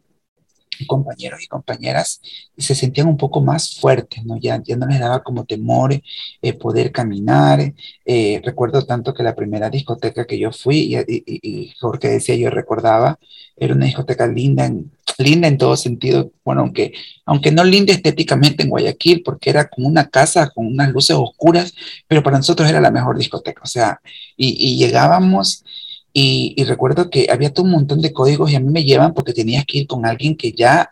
compañeros 0.84 1.42
y 1.42 1.48
compañeras 1.48 2.20
se 2.58 2.74
sentían 2.74 3.08
un 3.08 3.16
poco 3.16 3.40
más 3.40 3.78
fuertes, 3.78 4.24
¿no? 4.24 4.36
Ya, 4.38 4.60
ya 4.62 4.76
no 4.76 4.86
les 4.86 5.00
daba 5.00 5.22
como 5.22 5.44
temor 5.44 5.94
eh, 6.42 6.52
poder 6.52 6.92
caminar. 6.92 7.72
Eh, 8.04 8.40
recuerdo 8.44 8.84
tanto 8.84 9.14
que 9.14 9.22
la 9.22 9.34
primera 9.34 9.70
discoteca 9.70 10.26
que 10.26 10.38
yo 10.38 10.52
fui, 10.52 10.94
y, 10.94 11.24
y, 11.26 11.72
Jorge 11.80 12.08
decía, 12.08 12.34
yo 12.36 12.50
recordaba, 12.50 13.18
era 13.56 13.74
una 13.74 13.86
discoteca 13.86 14.26
linda 14.26 14.66
en, 14.66 14.90
linda 15.18 15.48
en 15.48 15.58
todo 15.58 15.76
sentido, 15.76 16.30
bueno, 16.44 16.62
aunque, 16.62 16.92
aunque 17.24 17.52
no 17.52 17.64
linda 17.64 17.92
estéticamente 17.92 18.62
en 18.62 18.70
Guayaquil, 18.70 19.22
porque 19.22 19.50
era 19.50 19.68
como 19.68 19.88
una 19.88 20.08
casa 20.08 20.50
con 20.50 20.66
unas 20.66 20.90
luces 20.90 21.16
oscuras, 21.16 21.74
pero 22.06 22.22
para 22.22 22.36
nosotros 22.38 22.68
era 22.68 22.80
la 22.80 22.90
mejor 22.90 23.16
discoteca, 23.16 23.62
o 23.62 23.66
sea, 23.66 24.00
y, 24.36 24.56
y 24.58 24.76
llegábamos 24.76 25.64
y, 26.18 26.64
recuerdo 26.64 27.10
que 27.10 27.26
había 27.30 27.52
todo 27.52 27.66
un 27.66 27.72
montón 27.72 28.00
de 28.00 28.10
códigos 28.10 28.50
y 28.50 28.54
a 28.54 28.60
mí 28.60 28.70
me 28.72 28.84
llevan 28.84 29.12
porque 29.12 29.34
tenías 29.34 29.66
que 29.66 29.80
ir 29.80 29.86
con 29.86 30.06
alguien 30.06 30.34
que 30.34 30.50
ya 30.50 30.90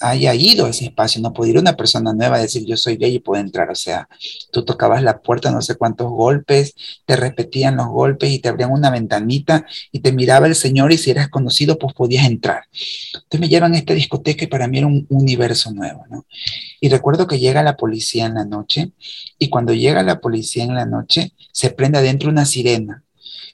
haya 0.00 0.34
ido 0.34 0.64
a 0.64 0.70
ese 0.70 0.86
espacio, 0.86 1.20
no 1.20 1.34
puede 1.34 1.50
ir 1.50 1.58
una 1.58 1.76
persona 1.76 2.14
nueva 2.14 2.36
a 2.36 2.40
decir 2.40 2.64
yo 2.64 2.78
soy 2.78 2.96
gay 2.96 3.16
y 3.16 3.18
puedo 3.18 3.38
entrar, 3.38 3.68
o 3.70 3.74
sea, 3.74 4.08
tú 4.50 4.64
tocabas 4.64 5.02
la 5.02 5.20
puerta 5.20 5.50
no 5.50 5.60
sé 5.60 5.74
cuántos 5.74 6.08
golpes, 6.08 6.74
te 7.04 7.16
repetían 7.16 7.76
los 7.76 7.88
golpes 7.88 8.30
y 8.30 8.38
te 8.38 8.48
abrían 8.48 8.72
una 8.72 8.88
ventanita 8.88 9.66
y 9.92 10.00
te 10.00 10.10
miraba 10.10 10.46
el 10.46 10.54
Señor 10.54 10.90
y 10.90 10.96
si 10.96 11.10
eras 11.10 11.28
conocido 11.28 11.78
pues 11.78 11.92
podías 11.92 12.24
entrar. 12.24 12.62
Entonces 13.12 13.40
me 13.40 13.50
llevan 13.50 13.74
a 13.74 13.76
esta 13.76 13.92
discoteca 13.92 14.44
y 14.44 14.48
para 14.48 14.68
mí 14.68 14.78
era 14.78 14.86
un 14.86 15.06
universo 15.10 15.70
nuevo. 15.70 16.06
Y 16.80 16.88
recuerdo 16.88 17.26
que 17.26 17.38
llega 17.38 17.62
la 17.62 17.76
policía 17.76 18.24
en 18.24 18.34
la 18.34 18.46
noche 18.46 18.92
y 19.38 19.50
cuando 19.50 19.74
llega 19.74 20.02
la 20.02 20.18
policía 20.18 20.64
en 20.64 20.74
la 20.74 20.86
noche 20.86 21.34
se 21.52 21.68
prende 21.68 21.98
adentro 21.98 22.30
una 22.30 22.46
sirena 22.46 23.04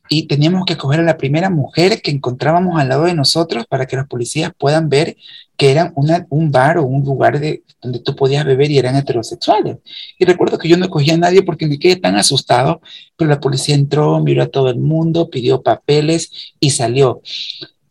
y 0.09 0.27
teníamos 0.27 0.65
que 0.65 0.77
coger 0.77 1.01
a 1.01 1.05
la 1.05 1.17
primera 1.17 1.51
mujer 1.51 2.01
que 2.03 2.11
encontrábamos 2.11 2.81
al 2.81 2.89
lado 2.89 3.05
de 3.05 3.15
nosotros 3.15 3.67
para 3.69 3.87
que 3.87 3.97
los 3.97 4.07
policías 4.07 4.53
puedan 4.57 4.89
ver 4.89 5.17
que 5.57 5.73
era 5.73 5.93
un 6.31 6.53
bar 6.53 6.79
o 6.79 6.85
un 6.85 7.05
lugar 7.05 7.41
de, 7.41 7.65
donde 7.83 7.99
tú 7.99 8.15
podías 8.15 8.45
beber 8.45 8.71
y 8.71 8.79
eran 8.79 8.95
heterosexuales. 8.95 9.79
Y 10.19 10.25
recuerdo 10.25 10.57
que 10.57 10.69
yo 10.69 10.77
no 10.77 10.89
cogía 10.89 11.15
a 11.15 11.19
nadie 11.19 11.43
porque 11.43 11.67
me 11.67 11.79
quedé 11.79 11.97
tan 11.97 12.15
asustado, 12.17 12.81
pero 13.17 13.29
la 13.29 13.41
policía 13.41 13.75
entró, 13.75 14.21
miró 14.21 14.45
a 14.45 14.47
todo 14.47 14.71
el 14.71 14.79
mundo, 14.79 15.31
pidió 15.31 15.63
papeles 15.63 16.53
y 16.61 16.71
salió. 16.71 17.23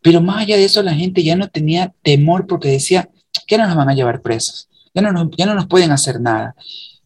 Pero 0.00 0.22
más 0.22 0.42
allá 0.42 0.56
de 0.56 0.64
eso, 0.64 0.82
la 0.82 0.94
gente 0.94 1.22
ya 1.22 1.36
no 1.36 1.48
tenía 1.48 1.92
temor 2.02 2.46
porque 2.46 2.68
decía, 2.68 3.10
que 3.46 3.58
no 3.58 3.66
nos 3.66 3.76
van 3.76 3.88
a 3.88 3.94
llevar 3.94 4.22
presos, 4.22 4.68
ya 4.94 5.02
no 5.02 5.30
ya 5.36 5.46
no 5.46 5.54
nos 5.54 5.66
pueden 5.66 5.90
hacer 5.90 6.20
nada. 6.20 6.54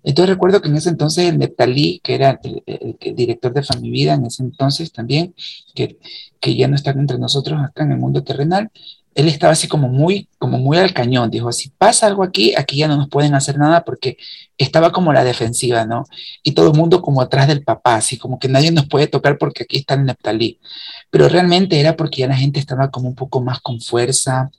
Entonces 0.05 0.35
recuerdo 0.35 0.61
que 0.61 0.69
en 0.69 0.77
ese 0.77 0.89
entonces 0.89 1.27
el 1.27 1.39
Neptalí, 1.39 2.01
que 2.03 2.15
era 2.15 2.41
el, 2.43 2.97
director 3.15 3.53
de 3.53 3.63
Famivida 3.63 4.15
en 4.15 4.27
ese 4.27 4.43
entonces 4.43 4.93
también, 4.93 5.35
que, 5.75 5.99
que 6.41 6.57
ya 6.57 6.69
no 6.69 6.77
está 6.77 6.91
entre 6.91 7.19
nosotros 7.19 7.61
acá 7.63 7.85
en 7.85 7.93
el 7.93 7.99
mundo 7.99 8.23
terrenal, 8.23 8.71
él 9.15 9.29
estaba 9.29 9.53
así 9.53 9.69
como 9.69 9.89
muy, 9.89 10.29
como 10.39 10.59
muy 10.59 10.79
al 10.79 10.95
cañón. 10.95 11.31
Dijo, 11.31 11.53
si 11.53 11.71
pasa 11.71 12.07
algo 12.07 12.23
aquí, 12.23 12.55
aquí 12.57 12.79
ya 12.79 12.89
no 12.89 12.97
nos 12.97 13.09
pueden 13.09 13.35
hacer 13.35 13.59
nada 13.59 13.85
porque 13.85 14.17
estaba 14.57 14.91
como 14.93 15.13
la 15.13 15.25
defensiva, 15.25 15.85
¿no? 15.85 16.05
Y 16.43 16.53
todo 16.53 16.71
el 16.71 16.79
mundo 16.79 17.03
como 17.03 17.21
atrás 17.21 17.49
del 17.49 17.63
papá, 17.63 17.97
así 17.97 18.17
como 18.17 18.39
que 18.39 18.49
nadie 18.49 18.71
nos 18.71 18.87
puede 18.89 19.07
tocar 19.07 19.39
porque 19.39 19.65
aquí 19.65 19.79
está 19.79 19.95
el 19.95 20.05
Neptalí. 20.05 20.59
Pero 21.11 21.29
realmente 21.29 21.79
era 21.79 21.97
porque 21.97 22.21
ya 22.21 22.27
la 22.29 22.37
gente 22.37 22.61
estaba 22.61 22.91
como 22.91 23.09
un 23.09 23.15
poco 23.15 23.43
más 23.43 23.61
con 23.61 23.81
fuerza, 23.81 24.51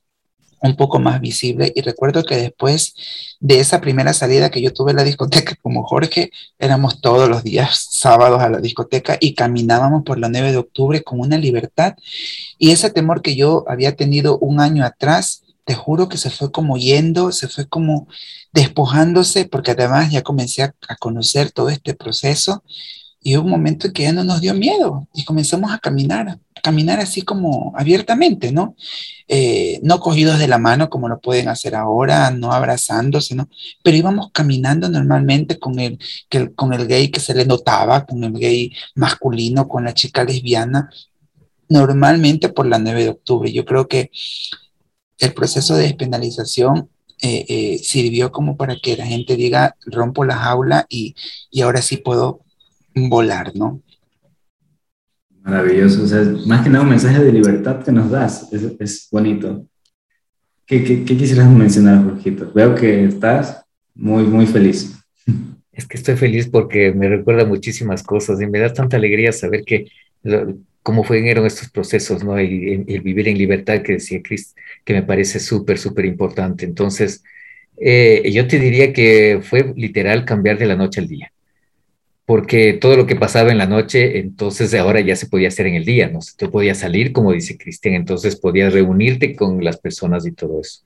un 0.63 0.76
poco 0.76 0.99
más 0.99 1.21
visible. 1.21 1.71
Y 1.76 1.82
recuerdo 1.82 2.23
que 2.23 2.38
después 2.38 2.95
de 3.39 3.60
esa 3.60 3.82
primera 3.82 4.13
salida 4.13 4.49
que 4.49 4.62
yo 4.62 4.73
tuve 4.73 4.91
a 4.91 4.95
la 4.95 5.04
discoteca 5.04 5.56
como 5.62 5.84
Jorge, 5.84 6.32
éramos 6.58 7.02
todos 7.02 7.30
los 7.30 7.43
días 7.43 7.88
sábados 7.91 8.41
a 8.41 8.49
la 8.49 8.60
discoteca 8.60 9.17
y 9.19 9.36
caminábamos 9.36 10.04
por 10.04 10.17
la 10.17 10.30
9 10.30 10.52
de 10.52 10.58
octubre 10.58 11.04
con 11.04 11.19
una 11.19 11.38
libertad. 11.38 11.95
Y 12.58 12.71
ese 12.71 12.89
temor 12.89 13.21
que 13.21 13.36
yo 13.36 13.65
había 13.67 13.95
tenido 13.95 14.39
un 14.39 14.60
año 14.60 14.86
atrás, 14.86 15.43
te 15.65 15.76
juro 15.76 16.10
que 16.10 16.17
se 16.17 16.30
fue 16.30 16.52
como 16.52 16.78
yendo, 16.78 17.32
se 17.32 17.47
fue 17.47 17.67
como 17.67 18.08
despojándose, 18.54 19.45
porque 19.45 19.71
además 19.71 20.12
ya 20.12 20.21
comencé 20.21 20.63
a 20.63 20.73
conocer 20.99 21.52
todo 21.52 21.69
este 21.69 21.93
proceso 21.93 22.63
y 23.23 23.38
hubo 23.38 23.45
un 23.45 23.51
momento 23.51 23.88
en 23.88 23.93
que 23.93 24.03
ya 24.03 24.12
no 24.12 24.23
nos 24.23 24.41
dio 24.41 24.53
miedo 24.53 25.07
y 25.13 25.23
comenzamos 25.23 25.71
a 25.71 25.79
caminar, 25.79 26.27
a 26.27 26.39
caminar 26.62 26.99
así 26.99 27.21
como 27.21 27.73
abiertamente, 27.75 28.51
¿no? 28.51 28.75
Eh, 29.27 29.79
no 29.81 29.99
cogidos 29.99 30.39
de 30.39 30.47
la 30.47 30.57
mano 30.57 30.89
como 30.89 31.07
lo 31.07 31.19
pueden 31.21 31.47
hacer 31.47 31.73
ahora, 31.73 32.31
no 32.31 32.51
abrazándose, 32.51 33.33
¿no? 33.33 33.49
Pero 33.81 33.97
íbamos 33.97 34.31
caminando 34.33 34.89
normalmente 34.89 35.57
con 35.57 35.79
el, 35.79 35.97
con 36.55 36.73
el 36.73 36.86
gay 36.88 37.09
que 37.09 37.21
se 37.21 37.33
le 37.33 37.45
notaba, 37.45 38.05
con 38.05 38.23
el 38.23 38.33
gay 38.33 38.73
masculino, 38.95 39.67
con 39.67 39.86
la 39.86 39.93
chica 39.93 40.23
lesbiana, 40.25 40.89
normalmente 41.69 42.49
por 42.49 42.65
la 42.67 42.77
9 42.77 43.03
de 43.03 43.09
octubre. 43.09 43.51
Yo 43.51 43.63
creo 43.63 43.88
que 43.88 44.12
el 45.19 45.33
proceso 45.33 45.75
de 45.75 45.83
despenalización 45.83 46.89
eh, 47.21 47.45
eh, 47.47 47.77
sirvió 47.77 48.33
como 48.33 48.57
para 48.57 48.75
que 48.75 48.97
la 48.97 49.05
gente 49.05 49.38
diga, 49.38 49.77
rompo 49.86 50.25
la 50.25 50.36
jaula 50.36 50.86
y, 50.89 51.15
y 51.49 51.62
ahora 51.62 51.81
sí 51.81 51.95
puedo 51.95 52.42
volar, 52.95 53.56
¿no? 53.56 53.82
Maravilloso, 55.43 56.03
o 56.03 56.08
sea, 56.08 56.23
más 56.45 56.63
que 56.63 56.69
nada 56.69 56.84
un 56.84 56.89
mensaje 56.89 57.21
de 57.21 57.32
libertad 57.32 57.84
que 57.84 57.91
nos 57.91 58.10
das, 58.10 58.51
es, 58.53 58.63
es 58.79 59.08
bonito. 59.12 59.67
¿Qué, 60.65 60.84
¿Qué, 60.84 61.03
qué, 61.03 61.17
quisieras 61.17 61.49
mencionar, 61.49 62.01
Jorgito? 62.03 62.49
Veo 62.53 62.73
que 62.73 63.03
estás 63.06 63.63
muy, 63.93 64.23
muy 64.23 64.45
feliz. 64.45 64.93
Es 65.73 65.88
que 65.88 65.97
estoy 65.97 66.15
feliz 66.15 66.47
porque 66.47 66.93
me 66.93 67.10
recuerda 67.10 67.45
muchísimas 67.45 68.03
cosas 68.03 68.39
y 68.39 68.45
me 68.45 68.60
da 68.60 68.71
tanta 68.71 68.95
alegría 68.95 69.32
saber 69.32 69.63
que 69.63 69.88
cómo 70.84 71.03
fueron 71.03 71.47
estos 71.47 71.71
procesos, 71.71 72.23
¿no? 72.23 72.38
El, 72.38 72.86
el, 72.88 73.01
vivir 73.01 73.27
en 73.27 73.39
libertad 73.39 73.82
que 73.82 73.93
decía 73.93 74.21
Chris, 74.21 74.53
que 74.86 74.93
me 74.93 75.01
parece 75.01 75.39
súper, 75.39 75.79
súper 75.79 76.06
importante. 76.06 76.63
Entonces, 76.63 77.23
eh, 77.77 78.21
yo 78.32 78.47
te 78.47 78.60
diría 78.60 78.93
que 78.93 79.39
fue 79.41 79.73
literal 79.75 80.25
cambiar 80.25 80.60
de 80.60 80.67
la 80.67 80.75
noche 80.75 81.01
al 81.01 81.08
día 81.08 81.34
porque 82.25 82.73
todo 82.73 82.95
lo 82.95 83.05
que 83.05 83.15
pasaba 83.15 83.51
en 83.51 83.57
la 83.57 83.65
noche, 83.65 84.19
entonces 84.19 84.73
ahora 84.75 85.01
ya 85.01 85.15
se 85.15 85.27
podía 85.27 85.49
hacer 85.49 85.67
en 85.67 85.75
el 85.75 85.86
día, 85.86 86.07
¿no? 86.07 86.19
Tú 86.38 86.49
podías 86.49 86.77
salir, 86.77 87.12
como 87.12 87.33
dice 87.33 87.57
Cristian, 87.57 87.95
entonces 87.95 88.38
podías 88.38 88.73
reunirte 88.73 89.36
con 89.36 89.63
las 89.63 89.77
personas 89.77 90.25
y 90.25 90.31
todo 90.31 90.62
eso. 90.62 90.81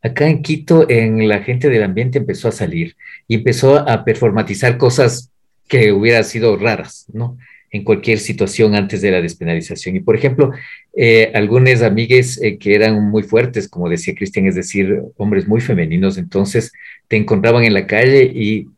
Acá 0.00 0.28
en 0.28 0.42
Quito, 0.42 0.88
en 0.88 1.28
la 1.28 1.42
gente 1.42 1.68
del 1.68 1.82
ambiente 1.82 2.18
empezó 2.18 2.48
a 2.48 2.52
salir 2.52 2.96
y 3.26 3.34
empezó 3.34 3.76
a 3.78 4.04
performatizar 4.04 4.78
cosas 4.78 5.30
que 5.66 5.92
hubieran 5.92 6.24
sido 6.24 6.56
raras, 6.56 7.06
¿no? 7.12 7.36
En 7.70 7.84
cualquier 7.84 8.18
situación 8.18 8.74
antes 8.74 9.02
de 9.02 9.10
la 9.10 9.20
despenalización. 9.20 9.96
Y 9.96 10.00
por 10.00 10.16
ejemplo, 10.16 10.52
eh, 10.96 11.30
algunas 11.34 11.82
amigues 11.82 12.40
eh, 12.40 12.56
que 12.56 12.74
eran 12.74 13.10
muy 13.10 13.24
fuertes, 13.24 13.68
como 13.68 13.90
decía 13.90 14.14
Cristian, 14.14 14.46
es 14.46 14.54
decir, 14.54 15.02
hombres 15.18 15.46
muy 15.46 15.60
femeninos, 15.60 16.16
entonces 16.16 16.72
te 17.08 17.16
encontraban 17.16 17.64
en 17.64 17.74
la 17.74 17.86
calle 17.86 18.22
y 18.24 18.68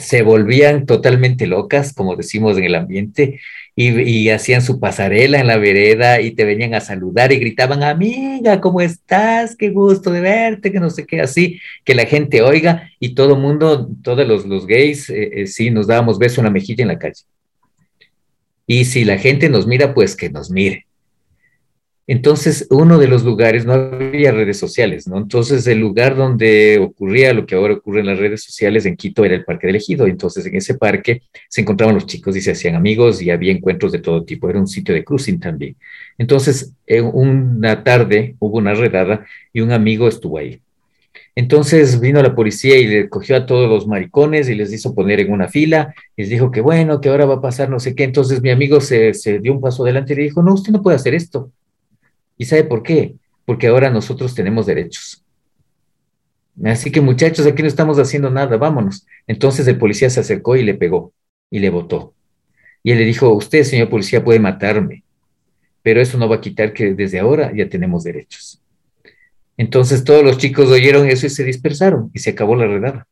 se 0.00 0.22
volvían 0.22 0.86
totalmente 0.86 1.46
locas, 1.46 1.92
como 1.92 2.16
decimos 2.16 2.56
en 2.58 2.64
el 2.64 2.74
ambiente, 2.74 3.40
y, 3.80 4.28
hacían 4.30 4.60
su 4.60 4.80
pasarela 4.80 5.38
en 5.38 5.46
la 5.46 5.56
vereda 5.56 6.20
y 6.20 6.32
te 6.32 6.44
venían 6.44 6.74
a 6.74 6.80
saludar 6.80 7.30
y 7.30 7.38
gritaban, 7.38 7.84
amiga, 7.84 8.60
¿cómo 8.60 8.80
estás? 8.80 9.54
Qué 9.54 9.70
gusto 9.70 10.10
de 10.10 10.20
verte, 10.20 10.72
que 10.72 10.80
no 10.80 10.90
sé 10.90 11.06
qué, 11.06 11.20
así, 11.20 11.60
que 11.84 11.94
la 11.94 12.04
gente 12.04 12.42
oiga 12.42 12.90
y 12.98 13.14
todo 13.14 13.36
mundo, 13.36 13.88
todos 14.02 14.26
los, 14.26 14.46
los 14.46 14.66
gays, 14.66 15.08
eh, 15.10 15.42
eh, 15.42 15.46
sí, 15.46 15.70
nos 15.70 15.86
dábamos 15.86 16.18
beso 16.18 16.40
en 16.40 16.46
la 16.46 16.50
mejilla 16.50 16.82
en 16.82 16.88
la 16.88 16.98
calle. 16.98 17.22
Y 18.66 18.84
si 18.84 19.04
la 19.04 19.16
gente 19.16 19.48
nos 19.48 19.66
mira, 19.68 19.94
pues 19.94 20.16
que 20.16 20.28
nos 20.28 20.50
mire. 20.50 20.87
Entonces, 22.10 22.66
uno 22.70 22.96
de 22.96 23.06
los 23.06 23.22
lugares, 23.22 23.66
no 23.66 23.74
había 23.74 24.32
redes 24.32 24.58
sociales, 24.58 25.06
¿no? 25.06 25.18
Entonces, 25.18 25.66
el 25.66 25.78
lugar 25.78 26.16
donde 26.16 26.78
ocurría 26.78 27.34
lo 27.34 27.44
que 27.44 27.54
ahora 27.54 27.74
ocurre 27.74 28.00
en 28.00 28.06
las 28.06 28.18
redes 28.18 28.42
sociales 28.42 28.86
en 28.86 28.96
Quito 28.96 29.26
era 29.26 29.34
el 29.34 29.44
Parque 29.44 29.66
del 29.66 29.76
Ejido. 29.76 30.06
Entonces, 30.06 30.46
en 30.46 30.56
ese 30.56 30.78
parque 30.78 31.20
se 31.50 31.60
encontraban 31.60 31.94
los 31.94 32.06
chicos 32.06 32.34
y 32.34 32.40
se 32.40 32.52
hacían 32.52 32.76
amigos 32.76 33.20
y 33.20 33.28
había 33.28 33.52
encuentros 33.52 33.92
de 33.92 33.98
todo 33.98 34.24
tipo. 34.24 34.48
Era 34.48 34.58
un 34.58 34.66
sitio 34.66 34.94
de 34.94 35.04
cruising 35.04 35.38
también. 35.38 35.76
Entonces, 36.16 36.72
en 36.86 37.10
una 37.12 37.84
tarde 37.84 38.36
hubo 38.38 38.56
una 38.56 38.72
redada 38.72 39.26
y 39.52 39.60
un 39.60 39.70
amigo 39.70 40.08
estuvo 40.08 40.38
ahí. 40.38 40.62
Entonces 41.34 42.00
vino 42.00 42.22
la 42.22 42.34
policía 42.34 42.78
y 42.78 42.86
le 42.86 43.08
cogió 43.10 43.36
a 43.36 43.44
todos 43.44 43.68
los 43.68 43.86
maricones 43.86 44.48
y 44.48 44.54
les 44.54 44.72
hizo 44.72 44.94
poner 44.94 45.20
en 45.20 45.30
una 45.30 45.48
fila. 45.48 45.94
Y 46.16 46.22
les 46.22 46.30
dijo 46.30 46.50
que 46.50 46.62
bueno, 46.62 47.02
que 47.02 47.10
ahora 47.10 47.26
va 47.26 47.34
a 47.34 47.40
pasar 47.42 47.68
no 47.68 47.78
sé 47.78 47.94
qué. 47.94 48.04
Entonces 48.04 48.40
mi 48.40 48.50
amigo 48.50 48.80
se, 48.80 49.12
se 49.12 49.40
dio 49.40 49.52
un 49.52 49.60
paso 49.60 49.84
adelante 49.84 50.14
y 50.14 50.16
le 50.16 50.22
dijo, 50.22 50.42
no, 50.42 50.54
usted 50.54 50.72
no 50.72 50.82
puede 50.82 50.96
hacer 50.96 51.14
esto 51.14 51.52
¿Y 52.38 52.44
sabe 52.44 52.64
por 52.64 52.82
qué? 52.82 53.16
Porque 53.44 53.66
ahora 53.66 53.90
nosotros 53.90 54.34
tenemos 54.34 54.66
derechos. 54.66 55.24
Así 56.64 56.90
que 56.90 57.00
muchachos, 57.00 57.46
aquí 57.46 57.62
no 57.62 57.68
estamos 57.68 57.98
haciendo 57.98 58.30
nada, 58.30 58.56
vámonos. 58.56 59.06
Entonces 59.26 59.66
el 59.68 59.78
policía 59.78 60.10
se 60.10 60.20
acercó 60.20 60.56
y 60.56 60.64
le 60.64 60.74
pegó 60.74 61.12
y 61.50 61.58
le 61.58 61.70
botó. 61.70 62.14
Y 62.82 62.92
él 62.92 62.98
le 62.98 63.04
dijo, 63.04 63.32
usted, 63.32 63.64
señor 63.64 63.88
policía, 63.88 64.24
puede 64.24 64.38
matarme, 64.38 65.04
pero 65.82 66.00
eso 66.00 66.18
no 66.18 66.28
va 66.28 66.36
a 66.36 66.40
quitar 66.40 66.72
que 66.72 66.94
desde 66.94 67.18
ahora 67.18 67.52
ya 67.54 67.68
tenemos 67.68 68.04
derechos. 68.04 68.60
Entonces 69.56 70.04
todos 70.04 70.22
los 70.22 70.38
chicos 70.38 70.68
oyeron 70.68 71.08
eso 71.08 71.26
y 71.26 71.30
se 71.30 71.44
dispersaron 71.44 72.10
y 72.14 72.20
se 72.20 72.30
acabó 72.30 72.54
la 72.54 72.66
redada. 72.66 73.06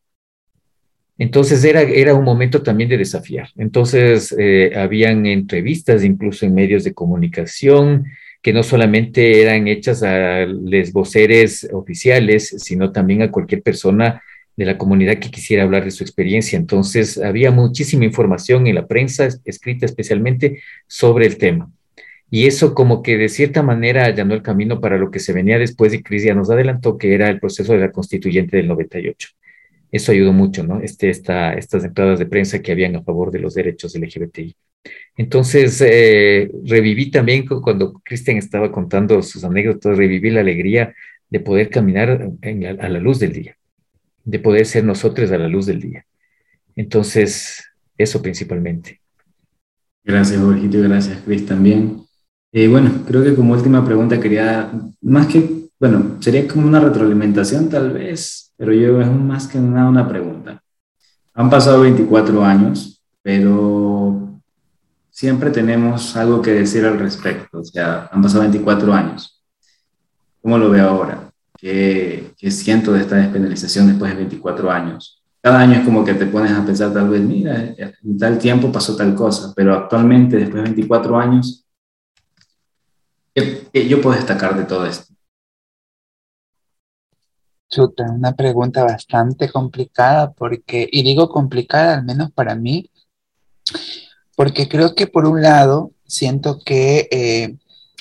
Entonces 1.18 1.64
era, 1.64 1.80
era 1.80 2.14
un 2.14 2.24
momento 2.24 2.62
también 2.62 2.90
de 2.90 2.98
desafiar. 2.98 3.48
Entonces 3.56 4.34
eh, 4.38 4.72
habían 4.76 5.26
entrevistas 5.26 6.04
incluso 6.04 6.46
en 6.46 6.54
medios 6.54 6.84
de 6.84 6.94
comunicación, 6.94 8.04
que 8.42 8.52
no 8.52 8.62
solamente 8.62 9.42
eran 9.42 9.66
hechas 9.68 10.02
a 10.02 10.46
los 10.46 10.92
voceres 10.92 11.68
oficiales, 11.72 12.54
sino 12.58 12.92
también 12.92 13.22
a 13.22 13.30
cualquier 13.30 13.62
persona 13.62 14.22
de 14.56 14.64
la 14.64 14.78
comunidad 14.78 15.18
que 15.18 15.30
quisiera 15.30 15.64
hablar 15.64 15.84
de 15.84 15.90
su 15.90 16.02
experiencia. 16.02 16.56
Entonces, 16.56 17.18
había 17.18 17.50
muchísima 17.50 18.04
información 18.04 18.66
en 18.66 18.74
la 18.76 18.86
prensa, 18.86 19.28
escrita 19.44 19.86
especialmente 19.86 20.62
sobre 20.86 21.26
el 21.26 21.36
tema. 21.36 21.70
Y 22.30 22.46
eso 22.46 22.74
como 22.74 23.02
que 23.02 23.16
de 23.16 23.28
cierta 23.28 23.62
manera 23.62 24.04
allanó 24.04 24.34
el 24.34 24.42
camino 24.42 24.80
para 24.80 24.98
lo 24.98 25.10
que 25.10 25.20
se 25.20 25.32
venía 25.32 25.58
después 25.58 25.94
y 25.94 26.02
Cris 26.02 26.24
ya 26.24 26.34
nos 26.34 26.50
adelantó, 26.50 26.98
que 26.98 27.14
era 27.14 27.28
el 27.28 27.38
proceso 27.38 27.72
de 27.72 27.78
la 27.80 27.92
constituyente 27.92 28.56
del 28.56 28.68
98. 28.68 29.28
Eso 29.92 30.12
ayudó 30.12 30.32
mucho, 30.32 30.64
¿no? 30.64 30.80
Este, 30.80 31.08
esta, 31.10 31.52
estas 31.54 31.84
entradas 31.84 32.18
de 32.18 32.26
prensa 32.26 32.60
que 32.60 32.72
habían 32.72 32.96
a 32.96 33.02
favor 33.02 33.30
de 33.30 33.38
los 33.38 33.54
derechos 33.54 33.94
LGBTI. 33.94 34.56
Entonces, 35.16 35.80
eh, 35.80 36.50
reviví 36.64 37.10
también 37.10 37.46
cuando 37.46 37.94
Cristian 38.04 38.36
estaba 38.36 38.70
contando 38.70 39.22
sus 39.22 39.44
anécdotas, 39.44 39.96
reviví 39.96 40.30
la 40.30 40.40
alegría 40.40 40.94
de 41.30 41.40
poder 41.40 41.70
caminar 41.70 42.30
a 42.80 42.88
la 42.88 42.98
luz 43.00 43.18
del 43.18 43.32
día, 43.32 43.56
de 44.24 44.38
poder 44.38 44.66
ser 44.66 44.84
nosotros 44.84 45.30
a 45.32 45.38
la 45.38 45.48
luz 45.48 45.66
del 45.66 45.80
día. 45.80 46.06
Entonces, 46.76 47.64
eso 47.96 48.20
principalmente. 48.20 49.00
Gracias, 50.04 50.40
Jorgito, 50.40 50.78
y 50.78 50.82
gracias, 50.82 51.18
Cris, 51.24 51.46
también. 51.46 52.02
Eh, 52.52 52.68
bueno, 52.68 53.02
creo 53.06 53.24
que 53.24 53.34
como 53.34 53.54
última 53.54 53.84
pregunta 53.84 54.20
quería, 54.20 54.70
más 55.00 55.26
que, 55.26 55.68
bueno, 55.80 56.18
sería 56.20 56.46
como 56.46 56.66
una 56.66 56.80
retroalimentación 56.80 57.68
tal 57.68 57.92
vez, 57.92 58.52
pero 58.56 58.72
yo 58.72 59.00
es 59.00 59.10
más 59.10 59.48
que 59.48 59.58
nada 59.58 59.88
una 59.88 60.08
pregunta. 60.08 60.62
Han 61.34 61.50
pasado 61.50 61.82
24 61.82 62.44
años, 62.44 63.02
pero 63.20 64.05
siempre 65.16 65.50
tenemos 65.50 66.14
algo 66.14 66.42
que 66.42 66.52
decir 66.52 66.84
al 66.84 66.98
respecto. 66.98 67.60
O 67.60 67.64
sea, 67.64 68.10
han 68.12 68.20
pasado 68.20 68.42
24 68.42 68.92
años. 68.92 69.42
¿Cómo 70.42 70.58
lo 70.58 70.68
veo 70.68 70.86
ahora? 70.86 71.30
¿Qué, 71.56 72.34
qué 72.36 72.50
siento 72.50 72.92
de 72.92 73.00
esta 73.00 73.16
despenalización 73.16 73.86
después 73.86 74.10
de 74.10 74.18
24 74.18 74.70
años? 74.70 75.22
Cada 75.40 75.60
año 75.60 75.78
es 75.78 75.84
como 75.86 76.04
que 76.04 76.12
te 76.12 76.26
pones 76.26 76.52
a 76.52 76.66
pensar 76.66 76.92
tal 76.92 77.08
vez, 77.08 77.22
mira, 77.22 77.74
en 77.78 78.18
tal 78.18 78.38
tiempo 78.38 78.70
pasó 78.70 78.94
tal 78.94 79.14
cosa, 79.14 79.54
pero 79.56 79.74
actualmente, 79.74 80.36
después 80.36 80.62
de 80.62 80.70
24 80.70 81.18
años, 81.18 81.64
¿qué, 83.34 83.88
yo 83.88 84.02
puedo 84.02 84.16
destacar 84.16 84.54
de 84.54 84.64
todo 84.64 84.84
esto? 84.84 85.14
Chuta, 87.70 88.04
una 88.10 88.34
pregunta 88.36 88.84
bastante 88.84 89.50
complicada 89.50 90.32
porque, 90.32 90.86
y 90.92 91.02
digo 91.02 91.30
complicada 91.30 91.94
al 91.94 92.04
menos 92.04 92.30
para 92.32 92.54
mí, 92.54 92.90
porque 94.36 94.68
creo 94.68 94.94
que 94.94 95.08
por 95.08 95.26
un 95.26 95.42
lado 95.42 95.90
siento 96.06 96.60
que 96.64 97.08
eh, 97.10 97.56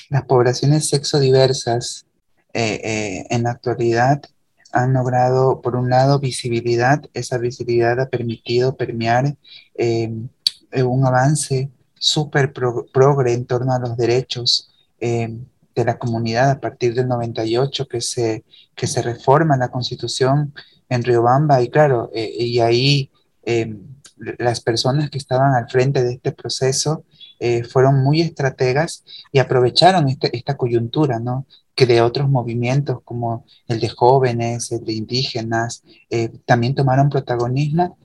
las 0.08 0.24
poblaciones 0.24 0.88
sexodiversas 0.88 2.06
eh, 2.52 2.80
eh, 2.84 3.26
en 3.30 3.42
la 3.42 3.50
actualidad 3.50 4.22
han 4.70 4.92
logrado, 4.92 5.60
por 5.62 5.74
un 5.74 5.90
lado, 5.90 6.20
visibilidad. 6.20 7.02
Esa 7.14 7.38
visibilidad 7.38 7.98
ha 7.98 8.08
permitido 8.08 8.76
permear 8.76 9.36
un 9.78 11.06
avance 11.06 11.70
súper 11.94 12.52
progre 12.52 13.32
en 13.32 13.46
torno 13.46 13.72
a 13.72 13.78
los 13.78 13.96
derechos 13.96 14.70
de 14.98 15.84
la 15.84 15.98
comunidad 15.98 16.50
a 16.50 16.60
partir 16.60 16.94
del 16.94 17.08
98 17.08 17.86
que 17.86 18.00
se, 18.00 18.44
que 18.74 18.86
se 18.86 19.02
reforma 19.02 19.56
la 19.56 19.68
constitución 19.68 20.52
en 20.88 21.02
Riobamba 21.04 21.62
y 21.62 21.68
claro, 21.68 22.10
eh, 22.14 22.32
y 22.38 22.60
ahí 22.60 23.10
em, 23.44 23.95
las 24.16 24.60
personas 24.60 25.10
que 25.10 25.18
estaban 25.18 25.54
al 25.54 25.68
frente 25.68 26.02
de 26.02 26.14
este 26.14 26.32
proceso 26.32 27.04
eh, 27.38 27.64
fueron 27.64 28.02
muy 28.02 28.22
estrategas 28.22 29.04
y 29.30 29.38
aprovecharon 29.38 30.08
este, 30.08 30.34
esta 30.36 30.56
coyuntura, 30.56 31.20
¿no? 31.20 31.46
que 31.74 31.86
de 31.86 32.00
otros 32.00 32.28
movimientos 32.30 33.00
como 33.04 33.44
el 33.68 33.80
de 33.80 33.90
jóvenes, 33.90 34.72
el 34.72 34.84
de 34.84 34.94
indígenas, 34.94 35.82
eh, 36.08 36.30
también 36.46 36.74
tomaron 36.74 37.10
protagonismo 37.10 37.98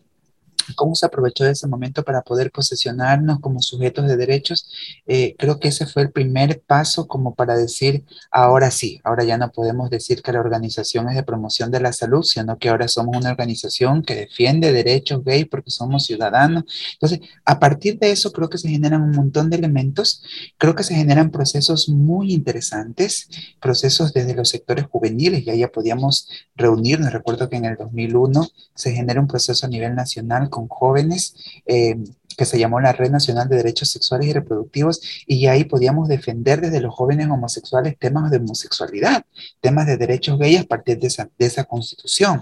cómo 0.75 0.95
se 0.95 1.05
aprovechó 1.05 1.43
de 1.43 1.51
ese 1.51 1.67
momento 1.67 2.03
para 2.03 2.21
poder 2.21 2.51
posesionarnos 2.51 3.39
como 3.39 3.61
sujetos 3.61 4.07
de 4.07 4.17
derechos, 4.17 4.69
eh, 5.07 5.35
creo 5.37 5.59
que 5.59 5.69
ese 5.69 5.85
fue 5.85 6.03
el 6.03 6.11
primer 6.11 6.61
paso 6.61 7.07
como 7.07 7.35
para 7.35 7.55
decir, 7.55 8.05
ahora 8.31 8.71
sí, 8.71 8.99
ahora 9.03 9.23
ya 9.23 9.37
no 9.37 9.51
podemos 9.51 9.89
decir 9.89 10.21
que 10.21 10.31
la 10.31 10.39
organización 10.39 11.09
es 11.09 11.15
de 11.15 11.23
promoción 11.23 11.71
de 11.71 11.79
la 11.79 11.93
salud, 11.93 12.23
sino 12.23 12.57
que 12.57 12.69
ahora 12.69 12.87
somos 12.87 13.15
una 13.15 13.31
organización 13.31 14.03
que 14.03 14.15
defiende 14.15 14.71
derechos 14.71 15.23
gay 15.23 15.45
porque 15.45 15.71
somos 15.71 16.05
ciudadanos. 16.05 16.63
Entonces, 16.93 17.19
a 17.45 17.59
partir 17.59 17.99
de 17.99 18.11
eso 18.11 18.31
creo 18.31 18.49
que 18.49 18.57
se 18.57 18.69
generan 18.69 19.01
un 19.01 19.11
montón 19.11 19.49
de 19.49 19.57
elementos, 19.57 20.23
creo 20.57 20.75
que 20.75 20.83
se 20.83 20.95
generan 20.95 21.31
procesos 21.31 21.89
muy 21.89 22.33
interesantes, 22.33 23.29
procesos 23.59 24.13
desde 24.13 24.35
los 24.35 24.49
sectores 24.49 24.85
juveniles, 24.85 25.45
ya 25.45 25.55
ya 25.55 25.69
podíamos 25.69 26.27
reunirnos, 26.55 27.13
recuerdo 27.13 27.49
que 27.49 27.57
en 27.57 27.65
el 27.65 27.77
2001 27.77 28.47
se 28.75 28.91
genera 28.91 29.21
un 29.21 29.27
proceso 29.27 29.65
a 29.65 29.69
nivel 29.69 29.95
nacional 29.95 30.49
con 30.51 30.67
jóvenes 30.67 31.33
eh, 31.65 31.95
que 32.37 32.45
se 32.45 32.59
llamó 32.59 32.79
la 32.79 32.93
Red 32.93 33.11
Nacional 33.11 33.47
de 33.49 33.57
Derechos 33.57 33.89
Sexuales 33.89 34.27
y 34.27 34.33
Reproductivos 34.33 35.01
y 35.27 35.45
ahí 35.47 35.63
podíamos 35.63 36.07
defender 36.07 36.61
desde 36.61 36.81
los 36.81 36.93
jóvenes 36.93 37.27
homosexuales 37.27 37.97
temas 37.99 38.31
de 38.31 38.37
homosexualidad, 38.37 39.25
temas 39.59 39.87
de 39.87 39.97
derechos 39.97 40.39
gays 40.39 40.61
a 40.61 40.63
partir 40.63 40.99
de 40.99 41.07
esa, 41.07 41.29
de 41.37 41.45
esa 41.45 41.63
constitución. 41.65 42.41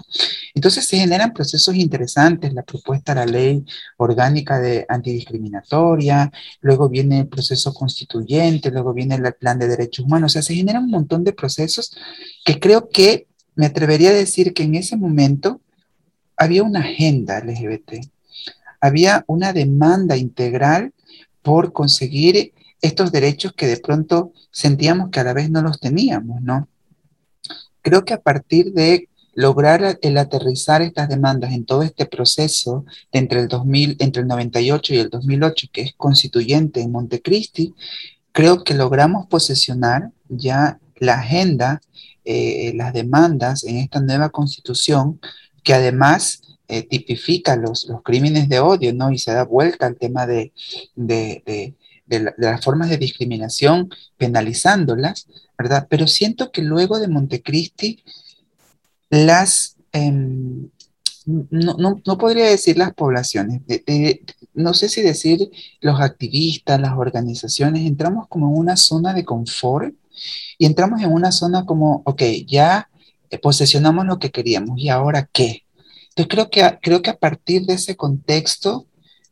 Entonces 0.54 0.86
se 0.86 0.96
generan 0.96 1.32
procesos 1.32 1.74
interesantes, 1.74 2.52
la 2.52 2.62
propuesta 2.62 3.14
de 3.14 3.20
la 3.20 3.26
ley 3.26 3.64
orgánica 3.96 4.58
de 4.58 4.86
antidiscriminatoria, 4.88 6.30
luego 6.60 6.88
viene 6.88 7.20
el 7.20 7.28
proceso 7.28 7.74
constituyente, 7.74 8.70
luego 8.70 8.92
viene 8.94 9.16
el 9.16 9.34
plan 9.34 9.58
de 9.58 9.68
derechos 9.68 10.04
humanos, 10.04 10.32
o 10.32 10.34
sea, 10.34 10.42
se 10.42 10.54
generan 10.54 10.84
un 10.84 10.90
montón 10.90 11.24
de 11.24 11.32
procesos 11.32 11.94
que 12.44 12.58
creo 12.58 12.88
que 12.88 13.26
me 13.54 13.66
atrevería 13.66 14.10
a 14.10 14.14
decir 14.14 14.54
que 14.54 14.62
en 14.62 14.74
ese 14.76 14.96
momento 14.96 15.60
había 16.40 16.62
una 16.62 16.80
agenda 16.80 17.38
LGBT, 17.38 18.00
había 18.80 19.24
una 19.26 19.52
demanda 19.52 20.16
integral 20.16 20.94
por 21.42 21.74
conseguir 21.74 22.54
estos 22.80 23.12
derechos 23.12 23.52
que 23.52 23.66
de 23.66 23.76
pronto 23.76 24.32
sentíamos 24.50 25.10
que 25.10 25.20
a 25.20 25.24
la 25.24 25.34
vez 25.34 25.50
no 25.50 25.60
los 25.60 25.78
teníamos, 25.78 26.40
¿no? 26.40 26.66
Creo 27.82 28.06
que 28.06 28.14
a 28.14 28.22
partir 28.22 28.72
de 28.72 29.10
lograr 29.34 29.98
el 30.00 30.16
aterrizar 30.16 30.80
estas 30.80 31.10
demandas 31.10 31.52
en 31.52 31.66
todo 31.66 31.82
este 31.82 32.06
proceso 32.06 32.86
entre 33.12 33.40
el 33.40 33.48
2000, 33.48 33.96
entre 33.98 34.22
el 34.22 34.28
98 34.28 34.94
y 34.94 34.98
el 34.98 35.10
2008, 35.10 35.66
que 35.70 35.82
es 35.82 35.92
constituyente 35.92 36.80
en 36.80 36.90
Montecristi, 36.90 37.74
creo 38.32 38.64
que 38.64 38.72
logramos 38.72 39.26
posesionar 39.26 40.10
ya 40.30 40.80
la 40.96 41.20
agenda, 41.20 41.82
eh, 42.24 42.72
las 42.76 42.94
demandas 42.94 43.62
en 43.64 43.76
esta 43.76 44.00
nueva 44.00 44.30
constitución 44.30 45.20
que 45.62 45.74
además 45.74 46.42
eh, 46.68 46.82
tipifica 46.82 47.56
los, 47.56 47.86
los, 47.86 48.02
crímenes 48.02 48.48
de 48.48 48.60
odio, 48.60 48.92
¿no? 48.92 49.10
Y 49.10 49.18
se 49.18 49.32
da 49.32 49.44
vuelta 49.44 49.86
al 49.86 49.96
tema 49.96 50.26
de, 50.26 50.52
de, 50.94 51.42
de, 52.06 52.34
las 52.38 52.64
formas 52.64 52.90
de 52.90 52.96
discriminación, 52.96 53.90
penalizándolas, 54.16 55.26
¿verdad? 55.58 55.86
Pero 55.90 56.06
siento 56.06 56.52
que 56.52 56.62
luego 56.62 56.98
de 56.98 57.08
Montecristi, 57.08 58.04
las, 59.10 59.76
em, 59.92 60.68
no, 61.26 61.74
no, 61.78 62.00
no, 62.04 62.18
podría 62.18 62.46
decir 62.46 62.76
las 62.78 62.94
poblaciones, 62.94 63.62
no 64.54 64.74
sé 64.74 64.88
si 64.88 65.02
decir 65.02 65.50
los 65.80 66.00
activistas, 66.00 66.80
las 66.80 66.96
organizaciones, 66.96 67.86
entramos 67.86 68.28
como 68.28 68.48
en 68.48 68.58
una 68.58 68.76
zona 68.76 69.12
de 69.12 69.24
confort 69.24 69.94
y 70.58 70.66
entramos 70.66 71.00
en 71.02 71.12
una 71.12 71.32
zona 71.32 71.64
como, 71.64 72.02
ok, 72.04 72.22
ya 72.46 72.89
eh, 72.89 72.89
posesionamos 73.38 74.06
lo 74.06 74.18
que 74.18 74.30
queríamos 74.30 74.78
y 74.78 74.88
ahora 74.88 75.28
qué. 75.32 75.64
Entonces 76.10 76.28
creo 76.28 76.50
que, 76.50 76.78
creo 76.82 77.02
que 77.02 77.10
a 77.10 77.18
partir 77.18 77.62
de 77.66 77.74
ese 77.74 77.96
contexto, 77.96 78.86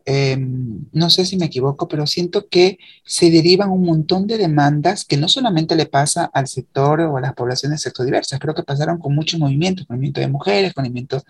em, 0.04 0.86
no 0.92 1.10
sé 1.10 1.26
si 1.26 1.36
me 1.36 1.46
equivoco, 1.46 1.88
pero 1.88 2.06
siento 2.06 2.48
que 2.48 2.78
se 3.04 3.30
derivan 3.30 3.70
un 3.70 3.84
montón 3.84 4.26
de 4.26 4.38
demandas 4.38 5.04
que 5.04 5.16
no 5.16 5.28
solamente 5.28 5.76
le 5.76 5.86
pasa 5.86 6.30
al 6.32 6.46
sector 6.46 7.00
o 7.00 7.16
a 7.16 7.20
las 7.20 7.34
poblaciones 7.34 7.82
sexodiversas, 7.82 8.38
creo 8.40 8.54
que 8.54 8.62
pasaron 8.62 8.98
con 8.98 9.14
muchos 9.14 9.38
movimientos, 9.38 9.86
con 9.86 9.96
movimiento 9.96 10.20
de 10.20 10.28
mujeres, 10.28 10.72
con 10.72 10.84
movimiento 10.84 11.22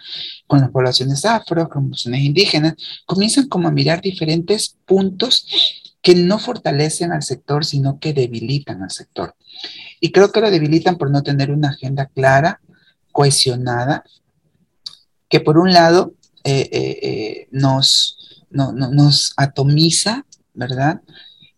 con 0.47 0.61
las 0.61 0.71
poblaciones 0.71 1.25
afro, 1.25 1.69
con 1.69 1.85
poblaciones 1.85 2.21
indígenas, 2.21 2.75
comienzan 3.07 3.49
como 3.49 3.69
a 3.69 3.73
mirar 3.73 4.01
diferentes 4.01 4.77
puntos 4.85 5.47
que 6.03 6.15
no 6.15 6.39
fortalecen 6.39 7.13
al 7.13 7.23
sector, 7.23 7.65
sino 7.65 7.99
que 7.99 8.13
debilitan 8.13 8.83
al 8.83 8.91
sector. 8.91 9.35
Y 10.01 10.13
creo 10.13 10.31
que 10.31 10.41
lo 10.41 10.51
debilitan 10.51 10.97
por 10.97 11.11
no 11.11 11.23
tener 11.23 11.51
una 11.51 11.71
agenda 11.71 12.07
clara, 12.07 12.61
cohesionada, 13.13 14.05
que 15.29 15.41
por 15.41 15.59
un 15.59 15.73
lado 15.73 16.15
eh, 16.45 16.69
eh, 16.73 16.99
eh, 17.03 17.49
nos, 17.51 18.45
nos 18.51 19.35
atomiza, 19.37 20.25
¿verdad? 20.55 21.03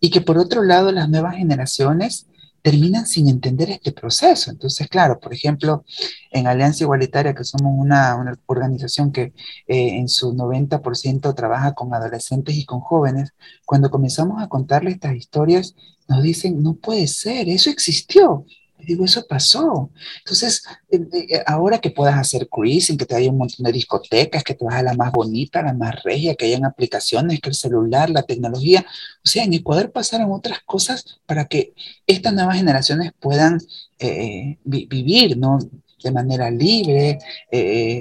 Y 0.01 0.11
que 0.11 0.21
por 0.21 0.39
otro 0.39 0.63
lado 0.63 0.91
las 0.91 1.09
nuevas 1.09 1.37
generaciones 1.37 2.27
terminan 2.63 3.07
sin 3.07 3.29
entender 3.29 3.71
este 3.71 3.93
proceso. 3.93 4.51
Entonces, 4.51 4.89
claro, 4.89 5.19
por 5.21 5.33
ejemplo, 5.33 5.85
en 6.31 6.47
Alianza 6.47 6.85
Igualitaria, 6.85 7.35
que 7.35 7.45
somos 7.45 7.73
una, 7.77 8.17
una 8.17 8.39
organización 8.47 9.13
que 9.13 9.33
en 9.67 10.09
su 10.09 10.33
90% 10.35 11.35
trabaja 11.35 11.75
con 11.75 11.95
adolescentes 11.95 12.57
y 12.57 12.65
con 12.65 12.81
jóvenes, 12.81 13.33
cuando 13.65 13.91
comenzamos 13.91 14.43
a 14.43 14.49
contarle 14.49 14.91
estas 14.91 15.15
historias, 15.17 15.75
nos 16.09 16.23
dicen, 16.23 16.63
no 16.63 16.75
puede 16.75 17.07
ser, 17.07 17.49
eso 17.49 17.71
existió. 17.71 18.45
Digo, 18.87 19.05
eso 19.05 19.27
pasó. 19.27 19.91
Entonces, 20.19 20.63
eh, 20.91 21.01
eh, 21.13 21.43
ahora 21.47 21.79
que 21.79 21.91
puedas 21.91 22.17
hacer 22.17 22.49
cruising, 22.49 22.97
que 22.97 23.07
te 23.07 23.15
haya 23.15 23.31
un 23.31 23.39
montón 23.39 23.65
de 23.65 23.73
discotecas, 23.73 24.45
que 24.45 24.55
te 24.55 24.65
vas 24.65 24.75
a 24.75 24.83
la 24.83 24.95
más 24.95 25.13
bonita, 25.13 25.63
la 25.63 25.73
más 25.73 26.03
regia, 26.03 26.35
que 26.35 26.47
hayan 26.47 26.65
aplicaciones, 26.65 27.41
que 27.41 27.51
el 27.51 27.55
celular, 27.55 28.11
la 28.11 28.23
tecnología, 28.23 28.85
o 29.25 29.29
sea, 29.29 29.45
en 29.45 29.55
Ecuador 29.55 29.93
pasaron 29.93 30.33
otras 30.33 30.61
cosas 30.61 31.21
para 31.27 31.47
que 31.47 31.75
estas 32.07 32.33
nuevas 32.35 32.57
generaciones 32.57 33.13
puedan 33.19 33.61
eh, 33.99 34.59
vivir, 34.65 35.37
¿no? 35.37 35.59
de 36.03 36.13
manera 36.13 36.51
libre, 36.51 37.19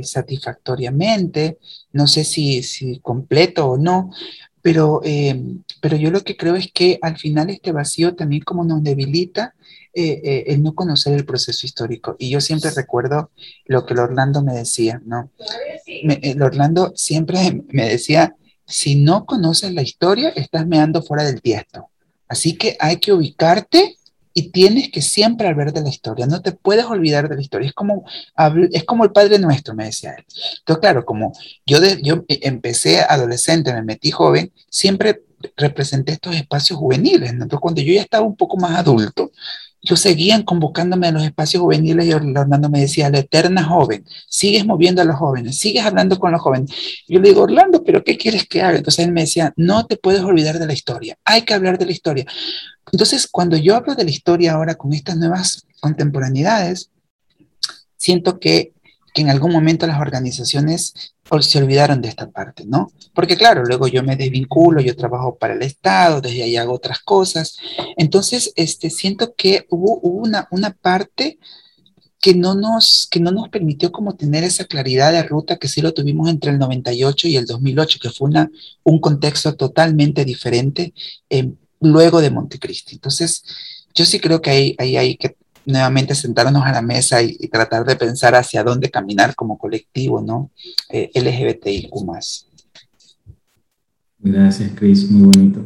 satisfactoriamente, 0.04 1.58
no 1.92 2.08
sé 2.08 2.24
si, 2.24 2.64
si 2.64 3.00
completo 3.00 3.72
o 3.72 3.78
no, 3.78 4.12
pero, 4.62 5.02
pero 5.82 5.98
yo 5.98 6.10
lo 6.10 6.22
que 6.22 6.38
creo 6.38 6.56
es 6.56 6.72
que 6.72 6.98
al 7.02 7.18
final 7.18 7.50
este 7.50 7.74
vacío 7.74 8.16
también 8.16 8.44
como 8.44 8.64
nos 8.64 8.84
debilita 8.84 9.54
eh, 9.94 10.22
eh, 10.24 10.44
el 10.48 10.62
no 10.62 10.76
conocer 10.76 11.14
el 11.14 11.26
proceso 11.26 11.66
histórico. 11.66 12.16
Y 12.20 12.30
yo 12.30 12.42
siempre 12.42 12.70
recuerdo 12.72 13.32
lo 13.66 13.86
que 13.86 13.94
Orlando 13.94 14.44
me 14.44 14.54
decía, 14.54 15.02
¿no? 15.06 15.32
Me, 16.04 16.36
Orlando 16.42 16.94
siempre 16.96 17.64
me 17.70 17.90
decía, 17.90 18.36
si 18.66 18.96
no 18.96 19.26
conoces 19.26 19.74
la 19.74 19.82
historia, 19.82 20.30
estás 20.30 20.68
meando 20.68 21.02
fuera 21.02 21.24
del 21.24 21.42
tiesto. 21.42 21.90
Así 22.28 22.56
que 22.56 22.78
hay 22.80 22.98
que 22.98 23.14
ubicarte 23.14 23.96
y 24.34 24.52
tienes 24.52 24.92
que 24.92 25.02
siempre 25.02 25.48
hablar 25.48 25.74
de 25.74 25.82
la 25.82 25.90
historia, 25.90 26.28
no 26.28 26.42
te 26.42 26.52
puedes 26.52 26.86
olvidar 26.86 27.28
de 27.28 27.36
la 27.36 27.42
historia, 27.42 27.68
es 27.68 27.74
como, 27.74 28.06
es 28.72 28.84
como 28.84 29.04
el 29.04 29.12
Padre 29.12 29.40
Nuestro, 29.40 29.74
me 29.74 29.86
decía 29.86 30.12
él. 30.12 30.24
Entonces, 30.60 30.80
claro, 30.80 31.04
como 31.04 31.34
yo, 31.66 31.80
yo 32.02 32.24
empecé 32.28 33.02
adolescente, 33.02 33.74
me 33.74 33.82
metí 33.82 34.12
joven, 34.12 34.54
siempre 34.70 35.24
representé 35.58 36.14
estos 36.14 36.36
espacios 36.36 36.78
juveniles, 36.78 37.32
entonces 37.32 37.60
cuando 37.60 37.82
yo 37.82 37.94
ya 37.94 38.02
estaba 38.02 38.26
un 38.26 38.36
poco 38.36 38.58
más 38.58 38.78
adulto, 38.78 39.32
yo 39.82 39.96
seguían 39.96 40.44
convocándome 40.44 41.08
a 41.08 41.12
los 41.12 41.24
espacios 41.24 41.62
juveniles 41.62 42.06
y 42.06 42.14
Orlando 42.14 42.70
me 42.70 42.82
decía, 42.82 43.10
la 43.10 43.20
eterna 43.20 43.64
joven, 43.64 44.06
sigues 44.28 44.66
moviendo 44.66 45.02
a 45.02 45.06
los 45.06 45.16
jóvenes, 45.16 45.58
sigues 45.58 45.86
hablando 45.86 46.20
con 46.20 46.32
los 46.32 46.42
jóvenes. 46.42 46.72
Yo 47.08 47.20
le 47.20 47.30
digo, 47.30 47.44
Orlando, 47.44 47.84
¿pero 47.84 48.04
qué 48.04 48.18
quieres 48.18 48.48
que 48.48 48.62
haga? 48.62 48.78
Entonces 48.78 49.06
él 49.06 49.12
me 49.12 49.22
decía, 49.22 49.54
no 49.56 49.86
te 49.86 49.96
puedes 49.96 50.22
olvidar 50.22 50.60
de 50.60 50.68
la 50.68 50.74
historia, 50.74 51.18
hay 51.24 51.44
que 51.44 51.54
hablar 51.54 51.78
de 51.78 51.86
la 51.86 51.92
historia. 51.92 52.26
Entonces, 52.92 53.28
cuando 53.28 53.56
yo 53.56 53.76
hablo 53.76 53.96
de 53.96 54.04
la 54.04 54.10
historia 54.10 54.54
ahora 54.54 54.76
con 54.76 54.94
estas 54.94 55.16
nuevas 55.18 55.66
contemporaneidades, 55.80 56.90
siento 57.98 58.40
que 58.40 58.74
en 59.16 59.30
algún 59.30 59.52
momento 59.52 59.88
las 59.88 60.00
organizaciones 60.00 61.14
se 61.42 61.60
olvidaron 61.60 62.02
de 62.02 62.10
esta 62.10 62.30
parte, 62.30 62.66
¿no? 62.66 62.92
Porque 63.14 63.38
claro, 63.38 63.64
luego 63.64 63.88
yo 63.88 64.04
me 64.04 64.16
desvinculo, 64.16 64.82
yo 64.82 64.96
trabajo 64.96 65.38
para 65.38 65.54
el 65.54 65.62
Estado, 65.62 66.22
desde 66.22 66.44
ahí 66.44 66.58
hago 66.58 66.74
otras 66.74 67.00
cosas. 67.00 67.58
Entonces, 67.98 68.52
este, 68.56 68.90
siento 68.90 69.34
que 69.36 69.66
hubo, 69.70 70.00
una, 70.00 70.48
una 70.52 70.72
parte 70.72 71.38
que 72.20 72.34
no, 72.36 72.56
nos, 72.56 73.08
que 73.10 73.20
no 73.20 73.32
nos 73.32 73.50
permitió 73.50 73.92
como 73.92 74.16
tener 74.16 74.44
esa 74.44 74.66
claridad 74.66 75.12
de 75.12 75.24
ruta 75.24 75.58
que 75.58 75.68
sí 75.68 75.82
lo 75.82 75.94
tuvimos 75.94 76.30
entre 76.30 76.52
el 76.52 76.60
98 76.60 77.28
y 77.28 77.38
el 77.38 77.46
2008, 77.46 78.00
que 78.02 78.10
fue 78.10 78.30
una, 78.30 78.52
un 78.84 79.00
contexto 79.00 79.56
totalmente 79.56 80.26
diferente 80.26 80.94
eh, 81.30 81.52
luego 81.80 82.22
de 82.22 82.32
Montecristi. 82.32 82.96
Entonces, 82.96 83.44
yo 83.94 84.06
sí 84.06 84.20
creo 84.20 84.42
que 84.42 84.50
ahí, 84.50 84.76
ahí 84.78 84.98
hay 84.98 85.18
que 85.18 85.36
nuevamente 85.70 86.16
sentarnos 86.16 86.64
a 86.64 86.72
la 86.72 86.82
mesa 86.82 87.22
y, 87.22 87.36
tratar 87.48 87.86
de 87.86 87.96
pensar 87.96 88.36
hacia 88.36 88.64
dónde 88.64 88.90
caminar 88.90 89.36
como 89.36 89.58
colectivo, 89.58 90.22
¿no? 90.22 90.52
Eh, 90.90 91.10
LGBTIQ 91.14 92.06
más. 92.06 92.48
Gracias, 94.20 94.72
Cris, 94.76 95.10
muy 95.10 95.28
bonito. 95.28 95.66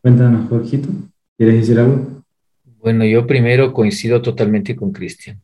Cuéntanos, 0.00 0.48
Jorgito, 0.48 0.88
¿quieres 1.36 1.60
decir 1.60 1.78
algo? 1.78 2.22
Bueno, 2.80 3.04
yo 3.04 3.26
primero 3.26 3.72
coincido 3.72 4.22
totalmente 4.22 4.76
con 4.76 4.92
Cristian. 4.92 5.40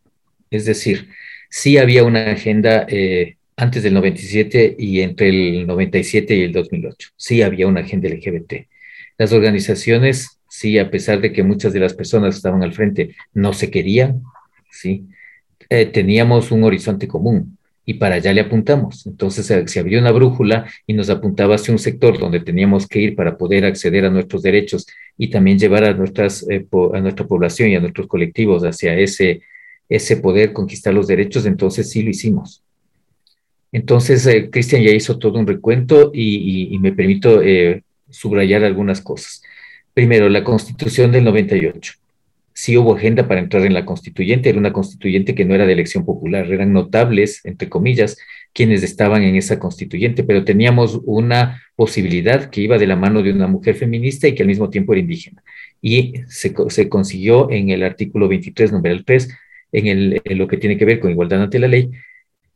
Es 0.51 0.65
decir, 0.65 1.09
sí 1.49 1.79
había 1.79 2.05
una 2.05 2.33
agenda 2.33 2.87
eh, 2.89 3.37
antes 3.57 3.83
del 3.83 3.95
97 3.95 4.77
y 4.79 5.01
entre 5.01 5.29
el 5.29 5.67
97 5.67 6.37
y 6.37 6.43
el 6.43 6.53
2008. 6.53 7.11
Sí 7.17 7.43
había 7.43 7.67
una 7.67 7.81
agenda 7.81 8.09
LGBT. 8.09 8.67
Las 9.19 9.33
organizaciones 9.33 10.40
sí, 10.61 10.79
a 10.79 10.91
pesar 10.91 11.23
de 11.23 11.33
que 11.33 11.43
muchas 11.43 11.73
de 11.73 11.81
las 11.81 11.95
personas 11.95 12.35
que 12.35 12.37
estaban 12.37 12.63
al 12.63 12.75
frente 12.75 13.15
no 13.33 13.55
se 13.55 13.71
querían, 13.71 14.23
sí, 14.71 15.07
eh, 15.71 15.87
teníamos 15.87 16.51
un 16.53 16.65
horizonte 16.65 17.09
común 17.09 17.57
y 17.87 17.95
para 17.95 18.17
allá 18.17 18.35
le 18.35 18.43
apuntamos. 18.43 19.07
Entonces 19.07 19.47
se 19.47 19.81
abrió 19.81 19.99
una 19.99 20.13
brújula 20.13 20.67
y 20.87 20.93
nos 20.93 21.09
apuntaba 21.09 21.55
hacia 21.55 21.73
un 21.73 21.79
sector 21.79 22.19
donde 22.19 22.41
teníamos 22.41 22.87
que 22.87 23.01
ir 23.01 23.17
para 23.17 23.39
poder 23.39 23.65
acceder 23.65 24.05
a 24.05 24.11
nuestros 24.11 24.43
derechos 24.43 24.87
y 25.17 25.31
también 25.31 25.59
llevar 25.59 25.85
eh, 25.85 25.87
a 25.87 27.01
nuestra 27.01 27.27
población 27.27 27.71
y 27.71 27.77
a 27.77 27.81
nuestros 27.81 28.07
colectivos 28.07 28.63
hacia 28.63 28.95
ese, 28.99 29.41
ese 29.89 30.19
poder 30.19 30.53
conquistar 30.53 30.93
los 30.93 31.07
derechos, 31.07 31.47
entonces 31.47 31.89
sí 31.89 32.03
lo 32.03 32.11
hicimos. 32.11 32.63
Entonces, 33.73 34.27
eh, 34.27 34.51
Cristian 34.51 34.83
ya 34.83 34.91
hizo 34.91 35.19
todo 35.19 35.39
un 35.39 35.47
recuento 35.47 36.11
y, 36.13 36.77
me 36.81 36.93
permito 36.93 37.41
subrayar 38.11 38.65
algunas 38.65 39.01
cosas. 39.01 39.43
Primero, 40.01 40.31
la 40.31 40.43
constitución 40.43 41.13
del 41.13 41.25
98. 41.25 41.93
Sí 42.55 42.75
hubo 42.79 42.97
agenda 42.97 43.29
para 43.29 43.39
entrar 43.39 43.67
en 43.67 43.75
la 43.75 43.85
constituyente, 43.85 44.49
era 44.49 44.59
una 44.59 44.73
constituyente 44.73 45.35
que 45.35 45.45
no 45.45 45.55
era 45.55 45.67
de 45.67 45.75
elección 45.75 46.07
popular, 46.07 46.51
eran 46.51 46.73
notables, 46.73 47.45
entre 47.45 47.69
comillas, 47.69 48.17
quienes 48.55 48.83
estaban 48.83 49.25
en 49.25 49.37
esa 49.37 49.59
constituyente, 49.59 50.25
pero 50.25 50.43
teníamos 50.43 50.99
una 51.05 51.63
posibilidad 51.77 52.49
que 52.49 52.63
iba 52.63 52.79
de 52.79 52.87
la 52.87 52.97
mano 52.97 53.23
de 53.23 53.31
una 53.31 53.47
mujer 53.47 53.75
feminista 53.75 54.27
y 54.27 54.35
que 54.35 54.43
al 54.43 54.49
mismo 54.49 54.71
tiempo 54.71 54.95
era 54.95 55.01
indígena. 55.01 55.43
Y 55.83 56.15
se, 56.29 56.55
consiguió 56.89 57.51
en 57.51 57.69
el 57.69 57.83
artículo 57.83 58.27
23, 58.27 58.73
número 58.73 59.05
3, 59.05 59.29
en, 59.73 60.19
en 60.25 60.39
lo 60.39 60.49
que 60.49 60.57
tiene 60.57 60.79
que 60.79 60.87
ver 60.87 60.99
con 60.99 61.11
igualdad 61.11 61.43
ante 61.43 61.59
la 61.59 61.69
ley, 61.69 61.91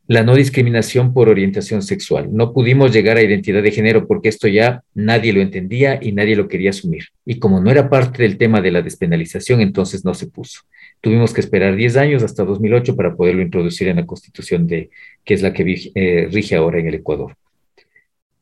la 0.07 0.23
no 0.23 0.35
discriminación 0.35 1.13
por 1.13 1.29
orientación 1.29 1.81
sexual. 1.81 2.29
No 2.31 2.53
pudimos 2.53 2.93
llegar 2.93 3.17
a 3.17 3.23
identidad 3.23 3.63
de 3.63 3.71
género 3.71 4.07
porque 4.07 4.29
esto 4.29 4.47
ya 4.47 4.83
nadie 4.93 5.33
lo 5.33 5.41
entendía 5.41 5.99
y 6.01 6.11
nadie 6.11 6.35
lo 6.35 6.47
quería 6.47 6.69
asumir. 6.69 7.05
Y 7.25 7.39
como 7.39 7.59
no 7.59 7.71
era 7.71 7.89
parte 7.89 8.21
del 8.21 8.37
tema 8.37 8.61
de 8.61 8.71
la 8.71 8.81
despenalización, 8.83 9.61
entonces 9.61 10.05
no 10.05 10.13
se 10.13 10.27
puso. 10.27 10.61
Tuvimos 11.01 11.33
que 11.33 11.41
esperar 11.41 11.75
10 11.75 11.97
años 11.97 12.23
hasta 12.23 12.43
2008 12.43 12.95
para 12.95 13.15
poderlo 13.15 13.41
introducir 13.41 13.87
en 13.87 13.97
la 13.97 14.05
constitución 14.05 14.67
de, 14.67 14.89
que 15.23 15.33
es 15.33 15.41
la 15.41 15.53
que 15.53 15.91
eh, 15.95 16.29
rige 16.31 16.55
ahora 16.55 16.79
en 16.79 16.87
el 16.87 16.95
Ecuador. 16.95 17.35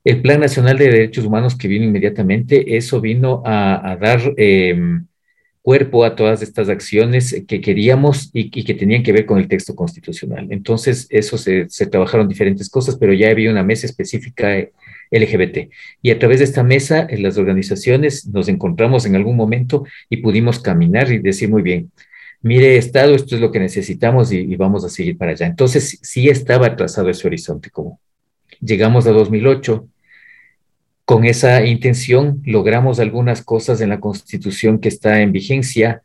El 0.04 0.22
Plan 0.22 0.42
Nacional 0.42 0.78
de 0.78 0.90
Derechos 0.90 1.24
Humanos 1.24 1.58
que 1.58 1.70
vino 1.70 1.86
inmediatamente, 1.86 2.76
eso 2.76 3.00
vino 3.00 3.42
a, 3.46 3.98
dar... 4.00 4.20
Em, 4.36 5.06
cuerpo 5.64 6.04
a 6.04 6.16
todas 6.16 6.42
estas 6.42 6.68
acciones 6.68 7.44
que 7.48 7.62
queríamos 7.62 8.30
y, 8.34 8.52
que 8.52 8.74
tenían 8.74 9.02
que 9.02 9.14
ver 9.14 9.26
con 9.26 9.40
el 9.40 9.48
texto 9.48 9.74
constitucional. 9.76 10.48
Entonces, 10.52 11.08
eso 11.10 11.38
se, 11.38 11.68
trabajaron 11.90 12.28
diferentes 12.28 12.70
cosas, 12.70 12.98
pero 12.98 13.14
ya 13.14 13.30
había 13.30 13.50
una 13.50 13.64
mesa 13.64 13.88
específica 13.88 14.50
LGBT. 15.10 15.70
Y 16.02 16.12
a 16.12 16.20
través 16.20 16.40
de 16.40 16.46
esta 16.46 16.64
mesa, 16.64 17.08
en 17.10 17.24
las 17.24 17.38
organizaciones 17.38 18.28
nos 18.28 18.50
encontramos 18.50 19.06
en 19.06 19.16
algún 19.16 19.38
momento 19.38 19.86
y 20.10 20.18
pudimos 20.18 20.60
caminar 20.60 21.10
y 21.12 21.20
decir 21.20 21.50
muy 21.50 21.62
bien, 21.62 21.92
mire, 22.42 22.76
Estado, 22.76 23.16
esto 23.16 23.36
es 23.36 23.42
lo 23.42 23.50
que 23.50 23.60
necesitamos 23.60 24.34
y, 24.34 24.54
vamos 24.58 24.84
a 24.84 24.90
seguir 24.90 25.18
para 25.18 25.32
allá. 25.32 25.48
Entonces, 25.48 25.98
sí 26.02 26.28
estaba 26.28 26.76
trazado 26.76 27.10
ese 27.10 27.26
horizonte 27.26 27.70
como 27.70 28.02
llegamos 28.60 29.08
a 29.08 29.12
2008 29.12 29.88
con 31.14 31.26
esa 31.26 31.64
intención 31.64 32.42
logramos 32.44 33.00
algunas 33.00 33.44
cosas 33.44 33.82
en 33.82 33.90
la 33.90 34.00
Constitución 34.00 34.80
que 34.80 34.88
está 34.88 35.22
en 35.22 35.32
vigencia. 35.32 36.02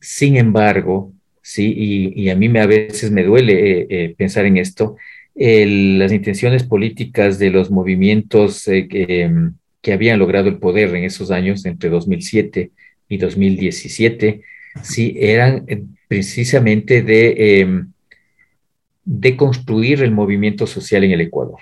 Sin 0.00 0.36
embargo, 0.36 1.12
sí, 1.42 1.74
y, 2.14 2.30
a 2.30 2.36
mí 2.36 2.48
me, 2.48 2.60
a 2.60 2.66
veces 2.66 3.10
me 3.10 3.24
duele 3.24 3.54
eh, 3.54 3.86
eh, 3.90 4.14
pensar 4.16 4.44
en 4.44 4.58
esto, 4.58 4.94
las 5.34 6.12
intenciones 6.12 6.62
políticas 6.62 7.40
de 7.40 7.50
los 7.50 7.72
movimientos 7.72 8.68
eh, 8.68 8.86
em, 8.92 9.54
que, 9.80 9.92
habían 9.92 10.20
logrado 10.20 10.48
el 10.48 10.58
poder 10.58 10.94
en 10.94 11.02
esos 11.02 11.32
años, 11.32 11.66
entre 11.66 11.90
2007 11.90 12.70
y 13.08 13.16
2017, 13.16 14.42
sí, 14.80 15.16
eran 15.18 15.66
precisamente 16.06 17.02
de, 17.02 17.62
em, 17.62 17.90
de 19.04 19.36
construir 19.36 20.04
el 20.04 20.12
movimiento 20.12 20.68
social 20.68 21.02
en 21.02 21.10
el 21.10 21.22
Ecuador. 21.22 21.58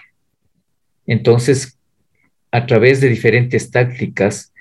Entonces, 1.07 1.80
a 2.51 2.67
través 2.67 3.01
de 3.01 3.09
diferentes 3.09 3.71
tácticas 3.71 4.53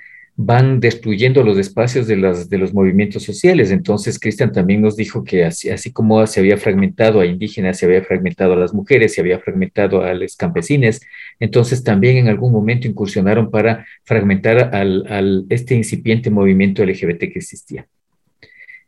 van 0.42 0.80
destruyendo 0.80 1.44
los 1.44 1.58
espacios 1.58 2.08
de, 2.08 2.16
las, 2.16 2.50
de 2.50 2.58
los 2.58 2.74
movimientos 2.74 3.24
sociales. 3.24 3.72
Entonces, 3.72 4.18
Cristian 4.18 4.54
también 4.54 4.82
nos 4.82 4.96
dijo 4.96 5.22
que 5.26 5.44
así, 5.44 5.92
como 5.92 6.26
se 6.28 6.40
había 6.40 6.56
fragmentado 6.56 7.20
a 7.20 7.26
indígenas, 7.26 7.78
se 7.78 7.86
había 7.86 8.02
fragmentado 8.04 8.54
a 8.54 8.56
las 8.56 8.74
mujeres, 8.74 9.14
se 9.14 9.20
había 9.20 9.40
fragmentado 9.40 10.02
a 10.02 10.14
los 10.14 10.38
campesines, 10.38 11.02
entonces 11.42 11.84
también 11.84 12.16
en 12.16 12.30
algún 12.30 12.54
momento 12.54 12.88
incursionaron 12.88 13.52
para 13.52 13.86
fragmentar 14.06 14.74
al 14.74 15.46
este 15.50 15.76
incipiente 15.76 16.30
movimiento 16.30 16.86
LGBT 16.86 17.20
que 17.20 17.40
existía. 17.40 17.86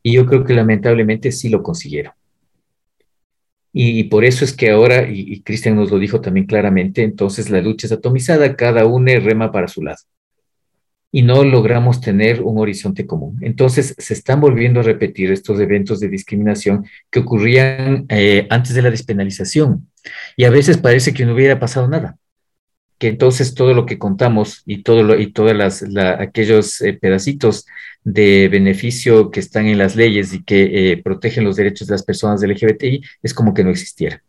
Y 0.02 0.14
yo 0.14 0.26
creo 0.26 0.46
que 0.46 0.54
lamentablemente 0.54 1.34
sí 1.34 1.50
lo 1.50 1.62
consiguieron. 1.62 2.14
Y, 3.74 4.04
por 4.06 4.26
eso 4.26 4.44
es 4.44 4.54
que 4.54 4.70
ahora, 4.72 5.08
y, 5.10 5.42
Cristian 5.42 5.76
nos 5.78 5.92
lo 5.92 6.00
dijo 6.00 6.20
también 6.20 6.46
claramente, 6.46 7.04
entonces 7.04 7.50
la 7.50 7.62
lucha 7.62 7.88
es 7.88 7.94
atomizada, 7.94 8.56
cada 8.56 8.86
uno 8.86 9.12
rema 9.20 9.52
para 9.52 9.68
su 9.68 9.82
lado. 9.82 10.00
Y 11.14 11.24
no 11.24 11.44
logramos 11.44 12.00
tener 12.00 12.42
un 12.42 12.58
horizonte 12.58 13.06
común. 13.06 13.38
Entonces 13.42 13.96
se 13.98 14.14
están 14.14 14.40
volviendo 14.40 14.80
a 14.80 14.84
repetir 14.84 15.32
estos 15.32 15.60
eventos 15.60 16.00
de 16.00 16.10
discriminación 16.10 16.86
que 17.10 17.20
ocurrían 17.20 18.06
eh, 18.10 18.48
antes 18.50 18.74
de 18.74 18.82
la 18.82 18.90
despenalización. 18.90 19.90
Y 20.38 20.46
a 20.46 20.50
veces 20.50 20.78
parece 20.78 21.14
que 21.14 21.26
no 21.26 21.34
hubiera 21.34 21.60
pasado 21.60 21.88
nada 21.88 22.18
que 23.02 23.08
entonces 23.08 23.56
todo 23.56 23.74
lo 23.74 23.88
que 23.88 23.98
contamos 23.98 24.62
y 24.68 24.84
todo 24.84 25.02
lo, 25.02 25.20
y 25.20 25.32
todas 25.32 25.58
las 25.58 25.84
aquellos 26.20 26.84
eh, 26.84 26.94
pedacitos 26.94 27.66
de 28.04 28.50
beneficio 28.50 29.30
que 29.32 29.40
están 29.40 29.68
en 29.68 29.78
las 29.78 29.96
leyes 29.96 30.34
y 30.34 30.44
que 30.44 30.92
eh, 30.92 30.98
protegen 30.98 31.44
los 31.44 31.56
derechos 31.56 31.88
de 31.88 31.94
las 31.94 32.04
personas 32.04 32.42
del 32.42 32.52
LGBTI 32.52 33.04
es 33.22 33.34
como 33.34 33.54
que 33.54 33.64
no 33.64 33.70
existiera. 33.70 34.22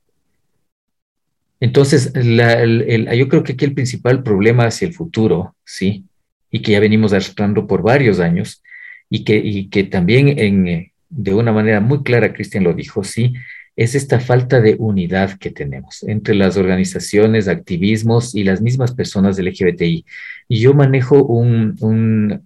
Entonces, 1.60 2.12
yo 2.12 3.28
creo 3.28 3.44
que 3.44 3.52
aquí 3.52 3.64
el 3.64 3.74
principal 3.74 4.22
problema 4.22 4.66
hacia 4.66 4.88
el 4.88 4.94
futuro, 4.94 5.54
¿sí? 5.64 6.04
Y 6.50 6.60
que 6.60 6.72
ya 6.72 6.80
venimos 6.80 7.12
arrastrando 7.12 7.66
por 7.68 7.82
varios 7.82 8.18
años, 8.18 8.62
y 9.08 9.24
que, 9.24 9.36
y 9.36 9.68
que 9.68 9.84
también 9.84 10.38
en, 10.38 10.90
de 11.10 11.34
una 11.34 11.52
manera 11.52 11.80
muy 11.80 12.02
clara, 12.02 12.32
Cristian 12.32 12.64
lo 12.64 12.72
dijo, 12.72 13.04
sí, 13.04 13.34
es 13.76 13.94
esta 13.94 14.20
falta 14.20 14.60
de 14.62 14.76
unidad 14.78 15.38
que 15.38 15.50
tenemos 15.50 16.02
entre 16.04 16.34
las 16.34 16.56
organizaciones, 16.56 17.46
activismos 17.46 18.34
y 18.34 18.44
las 18.44 18.62
mismas 18.62 18.92
personas 18.94 19.36
del 19.36 19.48
LGBTI. 19.48 20.06
Y 20.48 20.60
yo 20.60 20.72
manejo 20.72 21.22
un, 21.24 22.42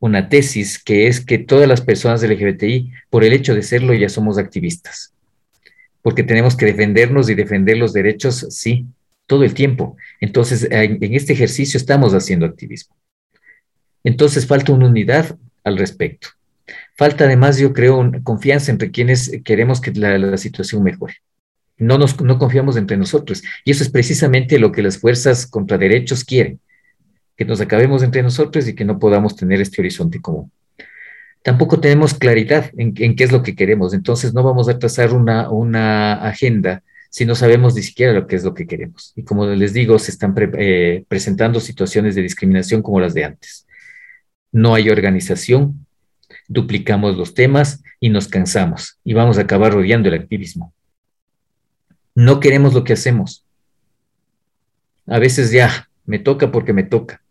una 0.00 0.30
tesis 0.30 0.82
que 0.82 1.06
es 1.06 1.24
que 1.24 1.38
todas 1.38 1.68
las 1.68 1.82
personas 1.82 2.20
del 2.20 2.32
LGBTI, 2.32 2.90
por 3.10 3.22
el 3.22 3.34
hecho 3.34 3.54
de 3.54 3.62
serlo, 3.62 3.94
ya 3.94 4.08
somos 4.08 4.38
activistas. 4.38 5.14
Porque 6.02 6.22
tenemos 6.22 6.56
que 6.56 6.66
defendernos 6.66 7.28
y 7.28 7.34
defender 7.34 7.76
los 7.76 7.92
derechos, 7.92 8.46
sí, 8.48 8.86
todo 9.26 9.44
el 9.44 9.52
tiempo. 9.52 9.96
Entonces, 10.20 10.66
en, 10.70 10.98
este 11.14 11.34
ejercicio 11.34 11.76
estamos 11.76 12.14
haciendo 12.14 12.46
activismo. 12.46 12.96
Entonces, 14.02 14.46
falta 14.46 14.72
una 14.72 14.88
unidad 14.88 15.36
al 15.62 15.76
respecto. 15.76 16.28
Falta 16.96 17.24
además, 17.24 17.58
yo 17.58 17.74
creo, 17.74 18.10
confianza 18.22 18.72
entre 18.72 18.90
quienes 18.90 19.30
queremos 19.44 19.82
que 19.82 19.92
la, 19.92 20.36
situación 20.38 20.82
mejore. 20.82 21.16
No, 21.76 21.98
nos, 21.98 22.18
no 22.22 22.38
confiamos 22.38 22.76
entre 22.76 22.96
nosotros. 22.96 23.42
Y 23.66 23.72
eso 23.72 23.82
es 23.82 23.90
precisamente 23.90 24.58
lo 24.58 24.72
que 24.72 24.82
las 24.82 24.96
fuerzas 24.96 25.46
contra 25.46 25.76
derechos 25.76 26.24
quieren, 26.24 26.58
que 27.40 27.46
nos 27.46 27.62
acabemos 27.62 28.02
entre 28.02 28.22
nosotros 28.22 28.68
y 28.68 28.74
que 28.74 28.84
no 28.84 28.98
podamos 28.98 29.34
tener 29.34 29.62
este 29.62 29.80
horizonte 29.80 30.20
común. 30.20 30.52
Tampoco 31.42 31.80
tenemos 31.80 32.12
claridad 32.12 32.70
en, 32.76 32.92
qué 32.92 33.24
es 33.24 33.32
lo 33.32 33.42
que 33.42 33.56
queremos, 33.56 33.94
entonces 33.94 34.34
no 34.34 34.42
vamos 34.42 34.68
a 34.68 34.78
trazar 34.78 35.14
una, 35.14 35.48
una 35.48 36.16
agenda 36.16 36.82
si 37.08 37.24
no 37.24 37.34
sabemos 37.34 37.74
ni 37.74 37.80
siquiera 37.80 38.12
lo 38.12 38.26
que 38.26 38.36
es 38.36 38.44
lo 38.44 38.52
que 38.52 38.66
queremos. 38.66 39.14
Y 39.16 39.22
como 39.22 39.46
les 39.46 39.72
digo, 39.72 39.98
se 39.98 40.10
están 40.10 40.34
eh, 40.58 41.06
presentando 41.08 41.60
situaciones 41.60 42.14
de 42.14 42.20
discriminación 42.20 42.82
como 42.82 43.00
las 43.00 43.14
de 43.14 43.24
antes. 43.24 43.66
No 44.52 44.74
hay 44.74 44.90
organización, 44.90 45.86
duplicamos 46.46 47.16
los 47.16 47.32
temas 47.32 47.82
y 48.00 48.10
nos 48.10 48.28
cansamos 48.28 48.98
y 49.02 49.14
vamos 49.14 49.38
a 49.38 49.42
acabar 49.42 49.72
rodeando 49.72 50.10
el 50.10 50.14
activismo. 50.14 50.74
No 52.14 52.38
queremos 52.38 52.74
lo 52.74 52.84
que 52.84 52.92
hacemos. 52.92 53.46
A 55.06 55.18
veces 55.18 55.50
ya, 55.52 55.88
me 56.04 56.18
toca 56.18 56.52
porque 56.52 56.74
me 56.74 56.82
toca. 56.82 57.22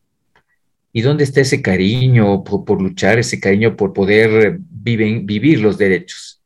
¿Y 0.91 1.01
dónde 1.01 1.23
está 1.23 1.41
ese 1.41 1.61
cariño 1.61 2.43
por, 2.43 2.81
luchar, 2.81 3.19
ese 3.19 3.39
cariño 3.39 3.75
por 3.75 3.93
poder 3.93 4.59
vivir 4.59 5.59
los 5.59 5.77
derechos? 5.77 6.41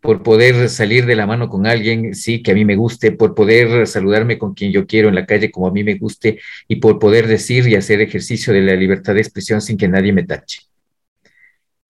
Por 0.00 0.22
poder 0.22 0.68
salir 0.68 1.06
de 1.06 1.16
la 1.16 1.26
mano 1.26 1.48
con 1.48 1.66
alguien, 1.66 2.14
sí, 2.14 2.42
que 2.42 2.52
a 2.52 2.54
mí 2.54 2.64
me 2.64 2.76
guste, 2.76 3.12
por 3.12 3.34
poder 3.34 3.86
saludarme 3.86 4.38
con 4.38 4.54
quien 4.54 4.72
yo 4.72 4.86
quiero 4.86 5.08
en 5.08 5.14
la 5.14 5.26
calle 5.26 5.50
como 5.50 5.68
a 5.68 5.72
mí 5.72 5.84
me 5.84 5.94
guste 5.94 6.40
y 6.68 6.76
por 6.76 6.98
poder 6.98 7.26
decir 7.26 7.68
y 7.68 7.76
hacer 7.76 8.00
ejercicio 8.00 8.52
de 8.52 8.62
la 8.62 8.74
libertad 8.74 9.14
de 9.14 9.20
expresión 9.20 9.60
sin 9.60 9.76
que 9.76 9.88
nadie 9.88 10.12
me 10.12 10.24
tache. 10.24 10.71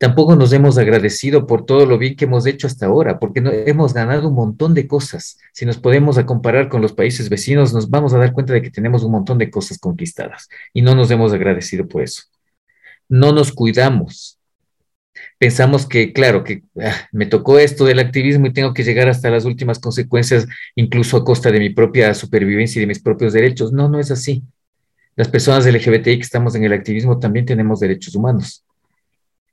Tampoco 0.03 0.35
nos 0.35 0.53
hemos 0.53 0.79
agradecido 0.79 1.47
por 1.47 1.65
todo 1.65 1.87
lo 1.87 1.97
bien 1.97 2.17
que 2.17 2.25
hemos 2.25 2.45
hecho 2.45 2.67
hasta 2.67 2.87
ahora, 2.87 3.21
porque 3.21 3.41
hemos 3.67 3.95
ganado 3.95 4.31
un 4.31 4.35
montón 4.35 4.75
de 4.75 4.89
cosas. 4.89 5.39
Si 5.53 5.65
nos 5.65 5.79
podemos 5.79 6.19
comparar 6.25 6.69
con 6.69 6.83
los 6.83 6.93
países 6.93 7.29
vecinos, 7.29 7.73
nos 7.73 7.89
vamos 7.89 8.13
a 8.13 8.19
dar 8.19 8.33
cuenta 8.33 8.53
de 8.53 8.63
que 8.63 8.71
tenemos 8.73 9.05
un 9.05 9.13
montón 9.13 9.39
de 9.39 9.49
cosas 9.49 9.79
conquistadas 9.79 10.49
y 10.73 10.83
no 10.83 10.97
nos 10.97 11.09
hemos 11.13 11.33
agradecido 11.33 11.87
por 11.87 12.03
eso. 12.03 12.25
No 13.09 13.31
nos 13.31 13.53
cuidamos. 13.53 14.41
Pensamos 15.39 15.87
que, 15.87 16.13
claro, 16.13 16.43
que 16.43 16.65
ah, 16.81 17.07
me 17.13 17.27
tocó 17.27 17.61
esto 17.61 17.85
del 17.85 18.01
activismo 18.01 18.49
y 18.49 18.53
tengo 18.53 18.75
que 18.75 18.83
llegar 18.83 19.09
hasta 19.09 19.31
las 19.31 19.45
últimas 19.45 19.79
consecuencias, 19.79 20.49
incluso 20.75 21.17
a 21.17 21.25
costa 21.25 21.53
de 21.53 21.61
mi 21.61 21.71
propia 21.71 22.13
supervivencia 22.15 22.81
y 22.81 22.83
de 22.83 22.89
mis 22.89 23.01
propios 23.01 23.35
derechos. 23.35 23.73
No, 23.73 23.89
no 23.89 24.01
es 24.01 24.11
así. 24.11 24.43
Las 25.15 25.29
personas 25.29 25.65
LGBTI 25.65 26.17
que 26.17 26.23
estamos 26.23 26.57
en 26.57 26.65
el 26.65 26.73
activismo 26.73 27.21
también 27.21 27.47
tenemos 27.47 27.79
derechos 27.79 28.17
humanos 28.17 28.65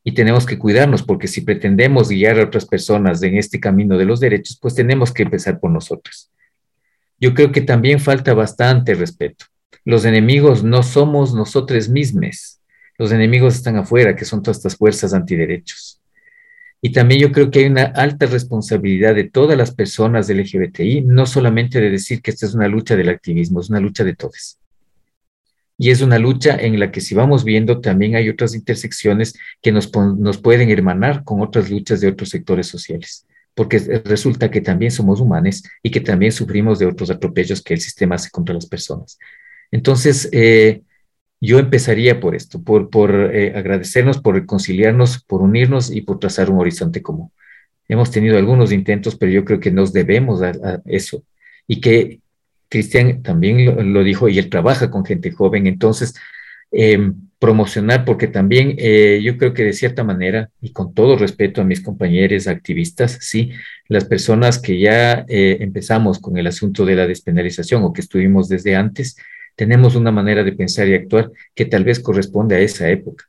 y 0.04 0.14
tenemos 0.14 0.46
que 0.46 0.58
cuidarnos 0.58 1.04
porque 1.04 1.28
si 1.28 1.42
pretendemos 1.42 2.10
guiar 2.10 2.40
a 2.40 2.46
otras 2.46 2.66
personas 2.66 3.22
en 3.24 3.38
este 3.38 3.60
camino 3.60 3.98
de 3.98 4.06
los 4.06 4.20
derechos, 4.20 4.58
pues 4.62 4.76
tenemos 4.76 5.12
que 5.12 5.24
empezar 5.24 5.60
por 5.60 5.72
nosotros. 5.72 6.32
Yo 7.20 7.34
creo 7.34 7.52
que 7.52 7.62
también 7.62 8.00
falta 8.00 8.34
bastante 8.34 8.94
respeto. 8.94 9.46
Los 9.84 10.06
enemigos 10.06 10.64
no 10.64 10.84
somos 10.84 11.34
nosotros 11.34 11.90
mismos. 11.90 12.60
Los 12.98 13.12
enemigos 13.12 13.56
están 13.56 13.78
afuera, 13.78 14.16
que 14.16 14.26
son 14.26 14.42
todas 14.42 14.58
estas 14.58 14.76
fuerzas 14.76 15.14
antiderechos. 15.14 16.02
Y 16.82 16.92
también 16.92 17.20
yo 17.22 17.32
creo 17.32 17.52
que 17.52 17.60
hay 17.60 17.66
una 17.66 17.84
alta 17.84 18.26
responsabilidad 18.26 19.16
de 19.16 19.26
todas 19.26 19.58
las 19.58 19.74
personas 19.74 20.28
del 20.28 20.40
LGBTI, 20.40 21.02
no 21.02 21.26
solamente 21.26 21.82
de 21.82 21.90
decir 21.90 22.22
que 22.22 22.32
esta 22.32 22.46
es 22.46 22.54
una 22.54 22.70
lucha 22.70 22.96
del 22.96 23.10
activismo, 23.10 23.60
es 23.60 23.70
una 23.70 23.82
lucha 23.82 24.06
de 24.06 24.16
todos. 24.16 24.59
Y 25.82 25.92
es 25.92 26.02
una 26.02 26.20
lucha 26.20 26.58
en 26.58 26.78
la 26.78 26.92
que 26.92 27.00
si 27.00 27.16
vamos 27.16 27.46
viendo 27.46 27.80
también 27.80 28.18
hay 28.18 28.28
otras 28.28 28.54
intersecciones 28.54 29.34
que 29.62 29.72
nos, 29.72 29.90
nos 29.96 30.38
pueden 30.38 30.70
hermanar 30.70 31.24
con 31.24 31.42
otras 31.42 31.70
luchas 31.70 32.02
de 32.02 32.10
otros 32.10 32.30
sectores 32.30 32.68
sociales, 32.68 33.26
porque 33.56 33.80
resulta 34.04 34.52
que 34.52 34.60
también 34.60 34.92
somos 34.92 35.22
humanos 35.22 35.64
y 35.82 35.90
que 35.90 36.02
también 36.02 36.34
sufrimos 36.34 36.80
de 36.80 36.86
otros 36.86 37.10
atropellos 37.10 37.62
que 37.62 37.76
el 37.76 37.80
sistema 37.80 38.16
hace 38.16 38.30
contra 38.30 38.54
las 38.54 38.66
personas. 38.66 39.18
Entonces, 39.72 40.28
eh, 40.34 40.82
yo 41.40 41.60
empezaría 41.60 42.20
por 42.20 42.36
esto, 42.36 42.62
por, 42.62 42.90
por 42.90 43.34
eh, 43.34 43.54
agradecernos, 43.56 44.20
por 44.20 44.36
reconciliarnos, 44.36 45.24
por 45.24 45.42
unirnos 45.42 45.92
y 45.92 46.02
por 46.02 46.20
trazar 46.20 46.50
un 46.52 46.60
horizonte 46.60 47.02
común. 47.02 47.32
Hemos 47.88 48.12
tenido 48.12 48.38
algunos 48.38 48.74
intentos, 48.74 49.16
pero 49.16 49.32
yo 49.32 49.46
creo 49.46 49.62
que 49.62 49.72
nos 49.72 49.94
debemos 49.94 50.42
a, 50.42 50.50
a 50.50 50.82
eso 50.86 51.24
y 51.68 51.80
que 51.80 52.20
Cristian 52.70 53.24
también 53.24 53.94
lo, 53.94 54.04
dijo 54.04 54.30
y 54.30 54.40
él 54.40 54.50
trabaja 54.50 54.92
con 54.92 55.06
gente 55.06 55.32
joven, 55.32 55.68
entonces 55.68 56.14
em, 56.72 57.16
promocionar, 57.40 58.06
porque 58.06 58.28
también 58.28 58.76
eh, 58.78 59.22
yo 59.24 59.38
creo 59.38 59.54
que 59.54 59.64
de 59.64 59.74
cierta 59.74 60.04
manera, 60.04 60.50
y 60.62 60.72
con 60.72 60.94
todo 60.94 61.18
respeto 61.18 61.62
a 61.62 61.64
mis 61.64 61.82
compañeros 61.82 62.48
activistas, 62.48 63.18
sí, 63.22 63.52
las 63.88 64.06
personas 64.06 64.60
que 64.60 64.80
ya 64.80 65.26
eh, 65.28 65.58
empezamos 65.62 66.20
con 66.20 66.38
el 66.38 66.48
asunto 66.48 66.86
de 66.86 66.96
la 66.96 67.08
despenalización 67.08 67.84
o 67.84 67.94
que 67.94 68.02
estuvimos 68.02 68.50
desde 68.50 68.76
antes, 68.76 69.18
tenemos 69.56 69.96
una 69.96 70.12
manera 70.12 70.44
de 70.44 70.54
pensar 70.54 70.88
y 70.88 70.94
actuar 70.96 71.32
que 71.56 71.66
tal 71.66 71.84
vez 71.84 72.00
corresponde 72.00 72.56
a 72.56 72.60
esa 72.60 72.90
época. 72.90 73.26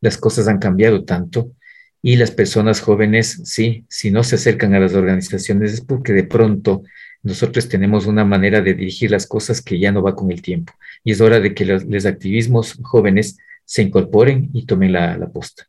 Las 0.00 0.16
cosas 0.16 0.46
han 0.48 0.58
cambiado 0.58 1.04
tanto 1.04 1.52
y 2.00 2.16
las 2.16 2.30
personas 2.30 2.80
jóvenes, 2.80 3.40
sí, 3.44 3.84
si 3.88 4.10
no 4.10 4.22
se 4.22 4.36
acercan 4.36 4.74
a 4.74 4.80
las 4.80 4.94
organizaciones 4.94 5.72
es 5.72 5.80
porque 5.80 6.12
de 6.12 6.24
pronto 6.24 6.82
nosotros 7.22 7.68
tenemos 7.68 8.06
una 8.06 8.24
manera 8.24 8.60
de 8.60 8.74
dirigir 8.74 9.10
las 9.10 9.26
cosas 9.26 9.60
que 9.60 9.78
ya 9.78 9.92
no 9.92 10.02
va 10.02 10.14
con 10.14 10.30
el 10.30 10.42
tiempo. 10.42 10.72
Y 11.04 11.12
es 11.12 11.20
hora 11.20 11.40
de 11.40 11.54
que 11.54 11.64
los, 11.64 12.06
activismos 12.06 12.78
jóvenes 12.82 13.38
se 13.64 13.82
incorporen 13.82 14.50
y 14.52 14.66
tomen 14.66 14.92
la, 14.92 15.16
la 15.18 15.28
posta. 15.28 15.66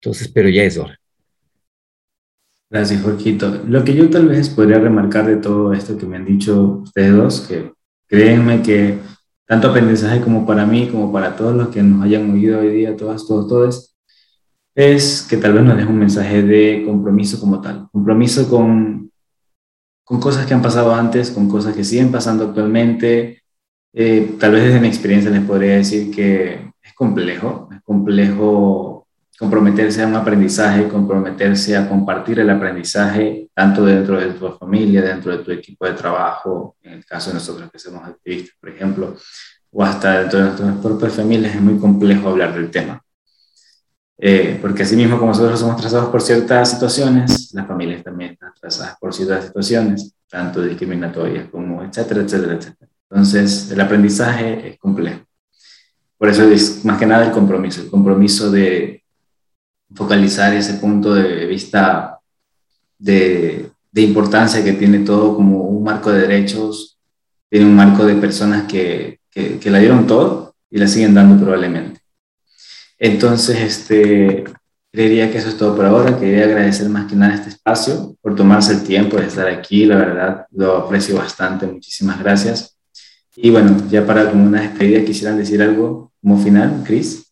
Entonces, 0.00 0.28
pero 0.28 0.48
ya 0.48 0.64
es 0.64 0.78
hora. 0.78 0.98
Gracias, 2.70 3.02
Jorgito. 3.02 3.62
Lo 3.68 3.84
que 3.84 3.94
yo 3.94 4.08
tal 4.08 4.28
vez 4.28 4.48
podría 4.48 4.78
remarcar 4.78 5.26
de 5.26 5.36
todo 5.36 5.72
esto 5.74 5.98
que 5.98 6.06
me 6.06 6.16
han 6.16 6.24
dicho 6.24 6.80
ustedes 6.82 7.14
dos, 7.14 7.40
que 7.42 7.72
créanme 8.06 8.62
que 8.62 8.98
tanto 9.46 9.68
aprendizaje 9.68 10.22
como 10.22 10.46
para 10.46 10.64
mí, 10.64 10.88
como 10.88 11.12
para 11.12 11.36
todos 11.36 11.54
los 11.54 11.68
que 11.68 11.82
nos 11.82 12.02
hayan 12.02 12.30
oído 12.30 12.60
hoy 12.60 12.70
día, 12.70 12.96
todas, 12.96 13.26
todos, 13.26 13.46
todos, 13.48 13.94
es 14.74 15.26
que 15.28 15.36
tal 15.36 15.52
vez 15.52 15.62
nos 15.62 15.76
deje 15.76 15.90
un 15.90 15.98
mensaje 15.98 16.42
de 16.42 16.84
compromiso 16.86 17.38
como 17.38 17.60
tal. 17.60 17.88
Compromiso 17.92 18.48
con 18.48 19.11
con 20.04 20.20
cosas 20.20 20.46
que 20.46 20.54
han 20.54 20.62
pasado 20.62 20.94
antes, 20.94 21.30
con 21.30 21.48
cosas 21.48 21.74
que 21.74 21.84
siguen 21.84 22.10
pasando 22.10 22.44
actualmente. 22.44 23.42
Eh, 23.92 24.36
tal 24.38 24.52
vez 24.52 24.64
desde 24.64 24.80
mi 24.80 24.88
experiencia 24.88 25.30
les 25.30 25.44
podría 25.44 25.76
decir 25.76 26.10
que 26.14 26.72
es 26.82 26.92
complejo, 26.94 27.68
es 27.72 27.82
complejo 27.82 29.06
comprometerse 29.38 30.02
a 30.02 30.06
un 30.06 30.14
aprendizaje, 30.14 30.86
comprometerse 30.86 31.76
a 31.76 31.88
compartir 31.88 32.38
el 32.38 32.48
aprendizaje, 32.48 33.48
tanto 33.52 33.84
dentro 33.84 34.20
de 34.20 34.34
tu 34.34 34.48
familia, 34.52 35.02
dentro 35.02 35.36
de 35.36 35.42
tu 35.42 35.50
equipo 35.50 35.84
de 35.84 35.94
trabajo, 35.94 36.76
en 36.82 36.92
el 36.92 37.04
caso 37.04 37.30
de 37.30 37.34
nosotros 37.34 37.68
que 37.70 37.78
somos 37.78 38.04
activistas, 38.04 38.54
por 38.60 38.70
ejemplo, 38.70 39.16
o 39.72 39.82
hasta 39.82 40.20
dentro 40.20 40.38
de 40.38 40.44
nuestras 40.44 40.76
propias 40.76 41.14
familias, 41.14 41.56
es 41.56 41.60
muy 41.60 41.76
complejo 41.78 42.28
hablar 42.28 42.54
del 42.54 42.70
tema. 42.70 43.01
Eh, 44.24 44.56
porque 44.62 44.84
así 44.84 44.94
mismo 44.94 45.18
como 45.18 45.32
nosotros 45.32 45.58
somos 45.58 45.80
trazados 45.80 46.08
por 46.08 46.22
ciertas 46.22 46.70
situaciones, 46.70 47.52
las 47.54 47.66
familias 47.66 48.04
también 48.04 48.34
están 48.34 48.52
trazadas 48.60 48.96
por 49.00 49.12
ciertas 49.12 49.46
situaciones, 49.46 50.14
tanto 50.28 50.62
discriminatorias 50.62 51.48
como 51.48 51.82
etcétera, 51.82 52.20
etcétera, 52.20 52.54
etcétera. 52.54 52.88
Entonces, 53.10 53.72
el 53.72 53.80
aprendizaje 53.80 54.68
es 54.68 54.78
complejo. 54.78 55.24
Por 56.16 56.28
eso 56.28 56.44
es 56.44 56.84
más 56.84 57.00
que 57.00 57.06
nada 57.06 57.26
el 57.26 57.32
compromiso, 57.32 57.82
el 57.82 57.90
compromiso 57.90 58.48
de 58.52 59.02
focalizar 59.92 60.54
ese 60.54 60.74
punto 60.74 61.12
de 61.14 61.44
vista 61.46 62.20
de, 63.00 63.72
de 63.90 64.02
importancia 64.02 64.62
que 64.62 64.74
tiene 64.74 65.00
todo 65.00 65.34
como 65.34 65.62
un 65.62 65.82
marco 65.82 66.12
de 66.12 66.20
derechos, 66.20 66.96
tiene 67.50 67.66
un 67.66 67.74
marco 67.74 68.04
de 68.04 68.14
personas 68.14 68.70
que, 68.70 69.18
que, 69.32 69.58
que 69.58 69.68
la 69.68 69.80
dieron 69.80 70.06
todo 70.06 70.54
y 70.70 70.78
la 70.78 70.86
siguen 70.86 71.12
dando 71.12 71.42
probablemente. 71.42 72.01
Entonces, 73.04 73.58
este, 73.58 74.44
creería 74.92 75.28
que 75.32 75.38
eso 75.38 75.48
es 75.48 75.56
todo 75.56 75.74
por 75.74 75.84
ahora. 75.84 76.20
Quería 76.20 76.44
agradecer 76.44 76.88
más 76.88 77.10
que 77.10 77.16
nada 77.16 77.34
este 77.34 77.48
espacio 77.48 78.16
por 78.22 78.36
tomarse 78.36 78.74
el 78.74 78.84
tiempo 78.84 79.16
de 79.16 79.26
estar 79.26 79.48
aquí. 79.48 79.86
La 79.86 79.96
verdad, 79.96 80.46
lo 80.52 80.76
aprecio 80.76 81.16
bastante. 81.16 81.66
Muchísimas 81.66 82.20
gracias. 82.20 82.78
Y 83.34 83.50
bueno, 83.50 83.76
ya 83.90 84.06
para 84.06 84.30
como 84.30 84.44
una 84.44 84.60
despedida, 84.60 85.04
quisieran 85.04 85.36
decir 85.36 85.60
algo 85.60 86.12
como 86.22 86.38
final, 86.38 86.84
Cris. 86.86 87.26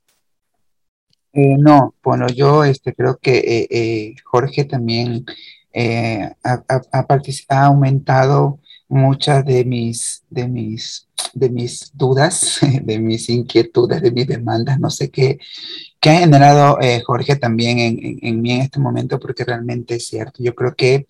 Eh, 1.35 1.57
no, 1.57 1.95
bueno, 2.03 2.27
yo 2.27 2.65
este, 2.65 2.93
creo 2.93 3.19
que 3.23 3.39
eh, 3.39 3.69
eh, 3.71 4.15
Jorge 4.25 4.65
también 4.65 5.25
ha, 6.43 6.65
ha, 6.67 7.65
aumentado 7.65 8.59
muchas 8.89 9.45
de 9.45 9.65
mis, 9.65 10.25
de 10.31 10.49
mis, 10.49 11.09
de 11.35 11.51
mis 11.51 11.91
dudas, 11.95 12.61
de 12.83 12.99
mis 12.99 13.29
inquietudes, 13.29 14.03
de 14.03 14.11
mis 14.11 14.27
demandas, 14.27 14.79
no 14.81 14.91
sé 14.91 15.11
qué, 15.11 15.39
que 16.01 16.11
ha 16.11 16.19
generado 16.21 16.81
eh, 16.81 17.03
Jorge 17.05 17.37
también 17.37 17.79
en, 17.79 18.19
en, 18.23 18.41
mí 18.41 18.53
en 18.53 18.63
este 18.63 18.81
momento, 18.81 19.21
porque 19.21 19.45
realmente 19.45 19.97
es 19.97 20.07
cierto. 20.07 20.43
Yo 20.43 20.55
creo 20.55 20.75
que 20.75 21.07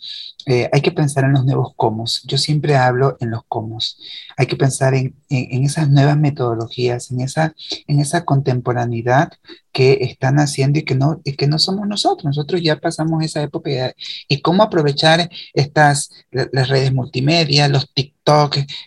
eh, 0.47 0.69
hay 0.73 0.81
que 0.81 0.91
pensar 0.91 1.25
en 1.25 1.33
los 1.33 1.45
nuevos 1.45 1.75
cómo. 1.77 2.07
Yo 2.25 2.39
siempre 2.39 2.77
hablo 2.77 3.17
en 3.21 3.31
los 3.31 3.43
cómo. 3.47 3.79
Hay 4.37 4.47
que 4.47 4.57
pensar 4.57 4.95
en, 4.95 5.15
en, 5.29 5.65
esas 5.65 5.91
nuevas 5.91 6.19
metodologías, 6.19 7.13
en 7.13 7.21
esa, 7.21 7.55
en 7.87 8.01
esa 8.01 8.25
contemporaneidad 8.25 9.33
que 9.73 9.99
están 10.01 10.41
haciendo 10.41 10.81
y 10.81 10.83
que, 10.83 10.97
no, 10.97 11.21
y 11.23 11.35
que 11.35 11.47
no 11.47 11.61
somos 11.61 11.87
nosotros. 11.87 12.25
Nosotros 12.25 12.61
ya 12.61 12.77
pasamos 12.77 13.23
esa 13.23 13.43
época 13.43 13.95
y 14.29 14.41
cómo 14.41 14.65
aprovechar 14.65 15.31
estas, 15.55 16.11
las 16.31 16.69
redes 16.69 16.93
multimedia, 16.93 17.69
los 17.69 17.93
TikTok, 17.95 18.20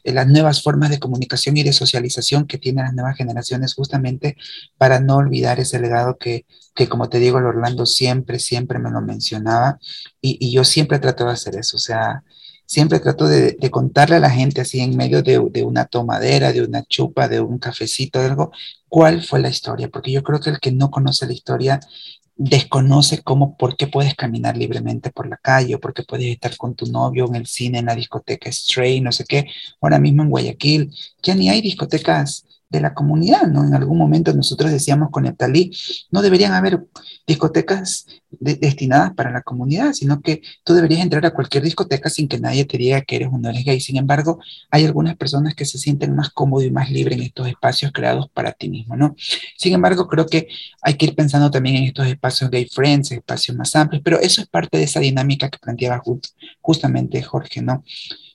eh, 0.03 0.13
las 0.13 0.27
nuevas 0.27 0.61
formas 0.61 0.89
de 0.89 0.99
comunicación 0.99 1.57
y 1.57 1.63
de 1.63 1.73
socialización 1.73 2.45
que 2.47 2.57
tienen 2.57 2.85
las 2.85 2.93
nuevas 2.93 3.17
generaciones 3.17 3.73
justamente 3.73 4.37
para 4.77 4.99
no 4.99 5.17
olvidar 5.17 5.59
ese 5.59 5.79
legado 5.79 6.17
que, 6.17 6.45
que 6.75 6.87
como 6.87 7.09
te 7.09 7.19
digo, 7.19 7.39
el 7.39 7.45
Orlando 7.45 7.85
siempre, 7.85 8.39
siempre 8.39 8.79
me 8.79 8.91
lo 8.91 9.01
mencionaba 9.01 9.79
y, 10.21 10.37
y 10.39 10.51
yo 10.51 10.63
siempre 10.63 10.99
trato 10.99 11.25
de 11.25 11.31
hacer 11.33 11.55
eso, 11.55 11.77
o 11.77 11.79
sea, 11.79 12.23
siempre 12.65 12.99
trato 12.99 13.27
de, 13.27 13.53
de, 13.59 13.71
contarle 13.71 14.15
a 14.15 14.19
la 14.19 14.29
gente 14.29 14.61
así 14.61 14.79
en 14.79 14.95
medio 14.97 15.21
de, 15.21 15.39
de, 15.51 15.63
una 15.63 15.85
tomadera, 15.85 16.51
de 16.51 16.63
una 16.63 16.83
chupa, 16.83 17.27
de 17.27 17.39
un 17.39 17.59
cafecito, 17.59 18.19
algo, 18.19 18.51
cuál 18.87 19.21
fue 19.21 19.39
la 19.39 19.49
historia, 19.49 19.89
porque 19.89 20.11
yo 20.11 20.23
creo 20.23 20.39
que 20.39 20.51
el 20.51 20.59
que 20.59 20.71
no 20.71 20.89
conoce 20.89 21.27
la 21.27 21.33
historia 21.33 21.79
desconoce 22.35 23.21
cómo, 23.21 23.57
por 23.57 23.77
qué 23.77 23.87
puedes 23.87 24.15
caminar 24.15 24.57
libremente 24.57 25.11
por 25.11 25.27
la 25.27 25.37
calle, 25.37 25.75
o 25.75 25.79
por 25.79 25.93
qué 25.93 26.03
puedes 26.03 26.27
estar 26.27 26.57
con 26.57 26.75
tu 26.75 26.85
novio 26.87 27.25
en 27.27 27.35
el 27.35 27.45
cine, 27.47 27.79
en 27.79 27.85
la 27.85 27.95
discoteca 27.95 28.51
Stray, 28.51 29.01
no 29.01 29.11
sé 29.11 29.25
qué. 29.25 29.45
Ahora 29.81 29.99
mismo 29.99 30.23
en 30.23 30.29
Guayaquil 30.29 30.91
ya 31.21 31.35
ni 31.35 31.49
hay 31.49 31.61
discotecas 31.61 32.45
de 32.73 32.81
la 32.81 32.93
comunidad, 32.93 33.47
¿no? 33.47 33.63
En 33.63 33.75
algún 33.75 33.99
momento 33.99 34.33
nosotros 34.33 34.71
decíamos 34.71 35.11
con 35.11 35.27
Etalí, 35.27 35.71
no 36.11 36.23
deberían 36.23 36.53
haber 36.53 36.85
discotecas 37.27 38.07
destinadas 38.31 39.13
para 39.13 39.31
la 39.31 39.43
comunidad, 39.43 39.93
sino 39.93 40.21
que 40.21 40.41
tú 40.63 40.73
deberías 40.73 41.01
entrar 41.01 41.23
a 41.25 41.31
cualquier 41.31 41.63
discoteca 41.63 42.09
sin 42.09 42.27
que 42.27 42.39
nadie 42.39 42.65
te 42.65 42.79
diga 42.79 43.01
que 43.01 43.17
eres 43.17 43.29
un 43.31 43.43
no 43.43 43.49
eres 43.49 43.63
gay. 43.63 43.79
Sin 43.79 43.97
embargo, 43.97 44.39
hay 44.71 44.85
algunas 44.85 45.15
personas 45.15 45.53
que 45.53 45.65
se 45.65 45.77
sienten 45.77 46.15
más 46.15 46.31
cómodos 46.31 46.65
y 46.65 46.71
más 46.71 46.89
libres 46.89 47.19
en 47.19 47.25
estos 47.25 47.47
espacios 47.47 47.91
creados 47.91 48.27
para 48.33 48.51
ti 48.51 48.69
mismo, 48.69 48.95
¿no? 48.95 49.15
Sin 49.55 49.73
embargo, 49.73 50.07
creo 50.07 50.25
que 50.25 50.47
hay 50.81 50.95
que 50.95 51.05
ir 51.05 51.15
pensando 51.15 51.51
también 51.51 51.75
en 51.75 51.83
estos 51.83 52.07
espacios 52.07 52.49
gay 52.49 52.65
friends, 52.65 53.11
espacios 53.11 53.55
más 53.55 53.75
amplios, 53.75 54.01
pero 54.03 54.19
eso 54.19 54.41
es 54.41 54.47
parte 54.47 54.79
de 54.79 54.85
esa 54.85 54.99
dinámica 54.99 55.47
que 55.49 55.59
planteaba 55.59 56.01
justamente 56.59 57.21
Jorge, 57.21 57.61
¿no? 57.61 57.83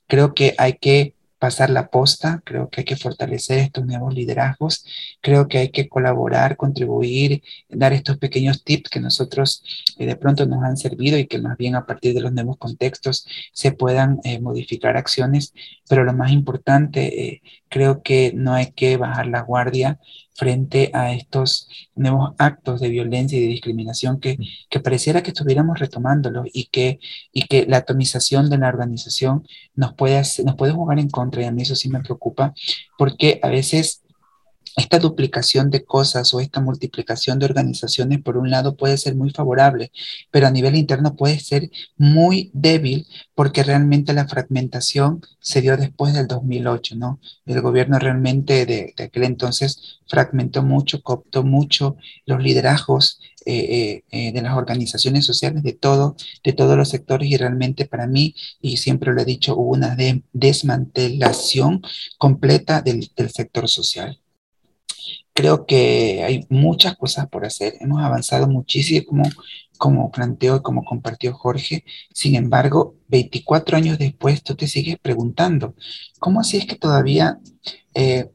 Creo 0.06 0.32
que 0.32 0.54
hay 0.56 0.74
que 0.74 1.17
pasar 1.38 1.70
la 1.70 1.88
posta, 1.88 2.42
creo 2.44 2.68
que 2.68 2.80
hay 2.80 2.84
que 2.84 2.96
fortalecer 2.96 3.58
estos 3.58 3.86
nuevos 3.86 4.14
liderazgos, 4.14 4.84
creo 5.20 5.48
que 5.48 5.58
hay 5.58 5.70
que 5.70 5.88
colaborar, 5.88 6.56
contribuir, 6.56 7.42
dar 7.68 7.92
estos 7.92 8.18
pequeños 8.18 8.64
tips 8.64 8.90
que 8.90 9.00
nosotros 9.00 9.62
eh, 9.98 10.06
de 10.06 10.16
pronto 10.16 10.46
nos 10.46 10.62
han 10.64 10.76
servido 10.76 11.18
y 11.18 11.26
que 11.26 11.38
más 11.38 11.56
bien 11.56 11.76
a 11.76 11.86
partir 11.86 12.14
de 12.14 12.20
los 12.20 12.32
nuevos 12.32 12.56
contextos 12.58 13.26
se 13.52 13.72
puedan 13.72 14.18
eh, 14.24 14.40
modificar 14.40 14.96
acciones, 14.96 15.52
pero 15.88 16.04
lo 16.04 16.12
más 16.12 16.32
importante, 16.32 17.26
eh, 17.26 17.42
creo 17.68 18.02
que 18.02 18.32
no 18.34 18.54
hay 18.54 18.72
que 18.72 18.96
bajar 18.96 19.26
la 19.26 19.42
guardia 19.42 19.98
frente 20.34 20.90
a 20.94 21.12
estos 21.12 21.68
nuevos 21.96 22.34
actos 22.38 22.80
de 22.80 22.88
violencia 22.88 23.36
y 23.36 23.42
de 23.42 23.48
discriminación 23.48 24.20
que, 24.20 24.38
que 24.70 24.80
pareciera 24.80 25.22
que 25.22 25.30
estuviéramos 25.30 25.80
retomándolos 25.80 26.46
y 26.52 26.66
que, 26.66 27.00
y 27.32 27.42
que 27.48 27.66
la 27.66 27.78
atomización 27.78 28.48
de 28.48 28.58
la 28.58 28.68
organización 28.68 29.46
nos 29.74 29.94
puede, 29.94 30.22
nos 30.44 30.54
puede 30.56 30.72
jugar 30.72 31.00
en 31.00 31.10
contra 31.10 31.42
y 31.42 31.46
a 31.46 31.50
mí 31.50 31.62
eso 31.62 31.74
sí 31.74 31.88
me 31.88 32.00
preocupa 32.00 32.54
porque 32.96 33.40
a 33.42 33.48
veces 33.48 34.02
esta 34.76 34.98
duplicación 34.98 35.70
de 35.70 35.84
cosas 35.84 36.32
o 36.34 36.40
esta 36.40 36.60
multiplicación 36.60 37.38
de 37.38 37.46
organizaciones, 37.46 38.22
por 38.22 38.36
un 38.36 38.50
lado, 38.50 38.76
puede 38.76 38.98
ser 38.98 39.14
muy 39.14 39.30
favorable, 39.30 39.92
pero 40.30 40.46
a 40.46 40.50
nivel 40.50 40.76
interno 40.76 41.16
puede 41.16 41.38
ser 41.40 41.70
muy 41.96 42.50
débil 42.52 43.06
porque 43.34 43.62
realmente 43.62 44.12
la 44.12 44.26
fragmentación 44.26 45.22
se 45.40 45.62
dio 45.62 45.76
después 45.76 46.12
del 46.14 46.26
2008, 46.26 46.96
¿no? 46.96 47.20
El 47.46 47.60
gobierno 47.62 47.98
realmente 47.98 48.66
de, 48.66 48.94
aquel 48.98 49.24
entonces 49.24 50.00
fragmentó 50.06 50.62
mucho, 50.62 51.02
cooptó 51.02 51.42
mucho 51.44 51.96
los 52.26 52.42
liderazgos 52.42 53.20
eh, 53.46 53.54
eh, 53.56 54.04
eh, 54.10 54.32
de 54.32 54.42
las 54.42 54.56
organizaciones 54.56 55.24
sociales 55.24 55.62
de 55.62 55.72
todo, 55.72 56.16
de 56.44 56.52
todos 56.52 56.76
los 56.76 56.88
sectores 56.90 57.30
y 57.30 57.36
realmente 57.36 57.86
para 57.86 58.06
mí, 58.06 58.34
y 58.60 58.76
siempre 58.76 59.14
lo 59.14 59.22
he 59.22 59.24
dicho, 59.24 59.56
hubo 59.56 59.72
una 59.72 59.96
desmantelación 60.32 61.82
completa 62.18 62.82
del, 62.82 63.10
del 63.16 63.30
sector 63.30 63.68
social. 63.68 64.20
Creo 65.38 65.66
que 65.66 66.24
hay 66.24 66.46
muchas 66.48 66.96
cosas 66.96 67.28
por 67.28 67.44
hacer. 67.44 67.74
Hemos 67.78 68.02
avanzado 68.02 68.48
muchísimo, 68.48 69.22
como, 69.78 70.10
planteó 70.10 70.56
y 70.56 70.62
como 70.62 70.84
compartió 70.84 71.32
Jorge. 71.32 71.84
Sin 72.12 72.34
embargo, 72.34 72.96
24 73.06 73.76
años 73.76 73.98
después, 73.98 74.42
tú 74.42 74.56
te 74.56 74.66
sigues 74.66 74.98
preguntando, 75.00 75.76
¿cómo 76.18 76.40
así 76.40 76.56
es 76.56 76.66
que 76.66 76.74
todavía 76.74 77.38
eh, 77.94 78.32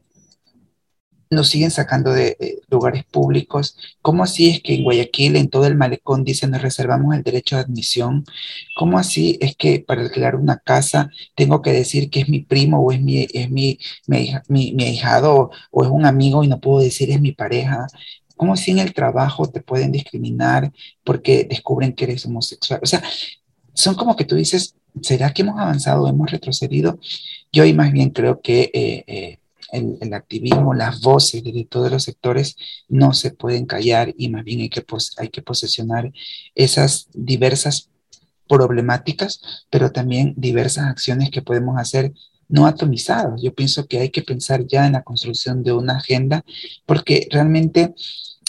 nos 1.34 1.50
siguen 1.50 1.72
sacando 1.72 2.12
de 2.12 2.62
lugares 2.70 3.04
públicos. 3.06 3.78
¿Cómo 4.02 4.24
así 4.24 4.50
es 4.50 4.62
que 4.62 4.76
en 4.76 4.84
Guayaquil, 4.84 5.36
en 5.36 5.50
todo 5.50 5.66
el 5.66 5.76
malecón, 5.76 6.24
dicen 6.24 6.52
nos 6.52 6.62
reservamos 6.62 7.16
el 7.16 7.24
derecho 7.24 7.56
de 7.56 7.64
admisión? 7.64 8.26
¿Cómo 8.76 9.00
así 9.00 9.38
es 9.42 9.56
que 9.56 9.80
para 9.80 10.02
alquilar 10.02 10.36
una 10.36 10.58
casa 10.58 11.10
tengo 11.36 11.62
que 11.62 11.72
decir 11.72 12.10
que 12.10 12.22
es 12.22 12.30
mi 12.30 12.40
primo 12.42 12.80
o 12.80 12.92
es 12.92 13.02
mi, 13.02 13.28
es 13.34 13.50
mi, 13.50 13.80
mi, 14.08 14.74
mi, 14.74 14.84
ahijado 14.84 15.52
o, 15.72 15.84
es 15.84 15.90
un 15.90 16.06
amigo 16.06 16.44
y 16.44 16.48
no 16.48 16.60
puedo 16.60 16.80
decir 16.82 17.12
es 17.12 17.22
mi 17.22 17.32
pareja? 17.32 17.88
¿Cómo 18.36 18.54
así 18.54 18.72
en 18.72 18.80
el 18.80 18.94
trabajo 18.94 19.50
te 19.50 19.62
pueden 19.62 19.92
discriminar 19.92 20.72
porque 21.04 21.46
descubren 21.50 21.94
que 21.94 22.06
eres 22.06 22.26
homosexual? 22.26 22.80
O 22.84 22.86
sea, 22.86 23.04
son 23.74 23.96
como 23.96 24.16
que 24.16 24.26
tú 24.26 24.36
dices, 24.36 24.76
¿será 25.02 25.34
que 25.34 25.42
hemos 25.42 25.60
avanzado, 25.60 26.08
hemos 26.08 26.32
retrocedido? 26.32 27.00
Yo 27.52 27.64
ahí 27.64 27.74
más 27.74 27.92
bien 27.92 28.10
creo 28.10 28.42
que 28.42 28.72
eh, 28.74 29.04
eh, 29.08 29.40
el, 29.74 30.14
activismo, 30.14 30.74
las 30.74 31.02
voces 31.02 31.44
de 31.44 31.68
todos 31.70 31.92
los 31.92 32.04
sectores 32.04 32.56
no 32.88 33.14
se 33.14 33.32
pueden 33.32 33.66
callar 33.66 34.14
y 34.18 34.30
más 34.30 34.44
bien 34.44 34.62
hay 34.62 34.70
que, 34.70 34.86
hay 35.18 35.30
que 35.30 35.42
posesionar 35.42 36.12
esas 36.56 37.08
diversas 37.14 37.90
problemáticas, 38.48 39.42
pero 39.70 39.92
también 39.92 40.34
diversas 40.38 40.86
acciones 40.86 41.32
que 41.32 41.42
podemos 41.42 41.78
hacer 41.80 42.14
no 42.48 42.68
atomizadas. 42.68 43.42
Yo 43.42 43.54
pienso 43.54 43.88
que 43.88 44.00
hay 44.00 44.10
que 44.10 44.22
pensar 44.22 44.68
ya 44.68 44.86
en 44.86 44.94
la 44.94 45.04
construcción 45.04 45.64
de 45.64 45.74
una 45.74 45.98
agenda 45.98 46.46
porque 46.86 47.28
realmente 47.32 47.96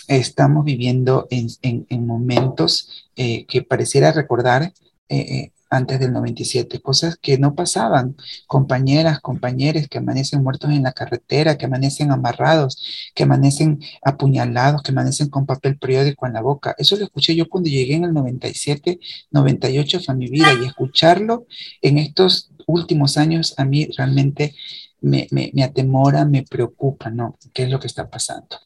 estamos 0.08 0.64
viviendo 0.64 1.26
en, 1.30 1.48
en, 1.62 2.06
momentos 2.06 3.08
eh, 3.16 3.46
que 3.46 3.62
pareciera 3.62 4.12
recordar 4.12 4.74
eh, 5.08 5.18
eh, 5.18 5.52
antes 5.70 5.98
del 5.98 6.12
97, 6.12 6.80
cosas 6.80 7.16
que 7.16 7.38
no 7.38 7.54
pasaban, 7.54 8.16
compañeras, 8.46 9.20
compañeros 9.20 9.88
que 9.88 9.98
amanecen 9.98 10.42
muertos 10.42 10.70
en 10.70 10.82
la 10.82 10.92
carretera, 10.92 11.56
que 11.58 11.66
amanecen 11.66 12.10
amarrados, 12.12 13.10
que 13.14 13.24
amanecen 13.24 13.80
apuñalados, 14.02 14.82
que 14.82 14.92
amanecen 14.92 15.28
con 15.28 15.46
papel 15.46 15.78
periódico 15.78 16.26
en 16.26 16.34
la 16.34 16.42
boca. 16.42 16.74
Eso 16.78 16.96
lo 16.96 17.04
escuché 17.04 17.34
yo 17.34 17.48
cuando 17.48 17.70
llegué 17.70 17.94
en 17.94 18.04
el 18.04 18.12
97, 18.12 18.98
98 19.30 20.00
a 20.08 20.14
mi 20.14 20.28
vida 20.28 20.52
y 20.60 20.66
escucharlo 20.66 21.46
en 21.82 21.98
estos 21.98 22.50
últimos 22.66 23.16
años 23.18 23.54
a 23.58 23.64
mí 23.64 23.88
realmente 23.96 24.54
me, 25.00 25.26
me, 25.30 25.50
me 25.52 25.64
atemora, 25.64 26.24
me 26.24 26.42
preocupa, 26.42 27.10
¿no? 27.10 27.38
¿Qué 27.52 27.64
es 27.64 27.70
lo 27.70 27.78
que 27.78 27.86
está 27.86 28.08
pasando? 28.08 28.56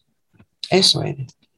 Eso, 0.70 1.02
es. 1.02 1.16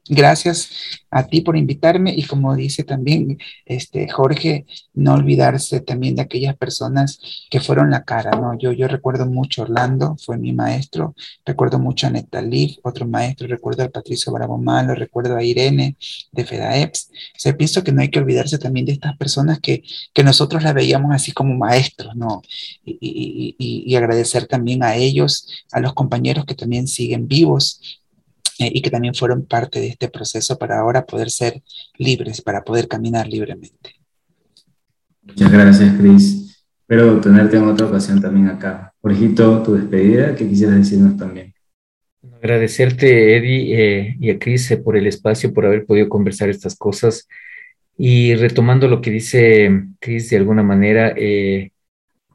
Gracias 0.09 0.69
a 1.11 1.27
ti 1.27 1.41
por 1.41 1.55
invitarme 1.55 2.13
y 2.15 2.23
como 2.23 2.55
dice 2.55 2.83
también 2.83 3.37
este 3.65 4.09
Jorge, 4.09 4.65
no 4.95 5.13
olvidarse 5.13 5.79
también 5.81 6.15
de 6.15 6.23
aquellas 6.23 6.57
personas 6.57 7.19
que 7.51 7.59
fueron 7.59 7.91
la 7.91 8.03
cara, 8.03 8.31
¿no? 8.31 8.57
Yo, 8.57 8.71
yo 8.71 8.87
recuerdo 8.87 9.27
mucho 9.27 9.61
a 9.61 9.65
Orlando, 9.65 10.15
fue 10.17 10.39
mi 10.39 10.53
maestro, 10.53 11.13
recuerdo 11.45 11.77
mucho 11.77 12.07
a 12.07 12.09
Netalí, 12.09 12.79
otro 12.81 13.05
maestro, 13.07 13.47
recuerdo 13.47 13.83
al 13.83 13.91
Patricio 13.91 14.33
Bravo 14.33 14.57
Malo, 14.57 14.95
recuerdo 14.95 15.35
a 15.35 15.43
Irene 15.43 15.95
de 16.31 16.45
FEDAEPS. 16.45 17.09
O 17.11 17.39
sea, 17.39 17.55
pienso 17.55 17.83
que 17.83 17.91
no 17.91 18.01
hay 18.01 18.09
que 18.09 18.19
olvidarse 18.19 18.57
también 18.57 18.87
de 18.87 18.93
estas 18.93 19.15
personas 19.17 19.59
que, 19.59 19.83
que 20.13 20.23
nosotros 20.23 20.63
las 20.63 20.73
veíamos 20.73 21.13
así 21.13 21.31
como 21.31 21.55
maestros, 21.55 22.15
¿no? 22.15 22.41
Y, 22.83 23.55
y, 23.59 23.83
y 23.85 23.95
agradecer 23.95 24.47
también 24.47 24.81
a 24.83 24.95
ellos, 24.95 25.47
a 25.71 25.79
los 25.79 25.93
compañeros 25.93 26.45
que 26.45 26.55
también 26.55 26.87
siguen 26.87 27.27
vivos 27.27 28.00
eh, 28.61 28.71
y 28.73 28.81
que 28.81 28.89
también 28.89 29.15
fueron 29.15 29.45
parte 29.45 29.79
de 29.79 29.87
este 29.87 30.09
proceso 30.09 30.57
para 30.57 30.79
ahora 30.79 31.05
poder 31.05 31.29
ser 31.29 31.61
libres, 31.97 32.41
para 32.41 32.63
poder 32.63 32.87
caminar 32.87 33.27
libremente. 33.27 33.95
Muchas 35.23 35.51
gracias, 35.51 35.95
Cris. 35.99 36.63
Espero 36.81 37.19
tenerte 37.21 37.57
en 37.57 37.63
otra 37.63 37.87
ocasión 37.87 38.21
también 38.21 38.49
acá. 38.49 38.93
Jorgito, 39.01 39.63
tu 39.63 39.75
despedida, 39.75 40.35
¿qué 40.35 40.47
quisieras 40.47 40.77
decirnos 40.77 41.17
también? 41.17 41.53
Agradecerte, 42.33 43.37
Eddie, 43.37 43.75
eh, 43.79 44.15
y 44.19 44.29
a 44.29 44.37
Cris 44.37 44.69
eh, 44.71 44.77
por 44.77 44.97
el 44.97 45.07
espacio, 45.07 45.53
por 45.53 45.65
haber 45.65 45.85
podido 45.85 46.09
conversar 46.09 46.49
estas 46.49 46.75
cosas. 46.75 47.27
Y 47.97 48.35
retomando 48.35 48.87
lo 48.87 49.01
que 49.01 49.11
dice 49.11 49.85
Cris, 49.99 50.29
de 50.29 50.37
alguna 50.37 50.63
manera, 50.63 51.13
eh, 51.15 51.71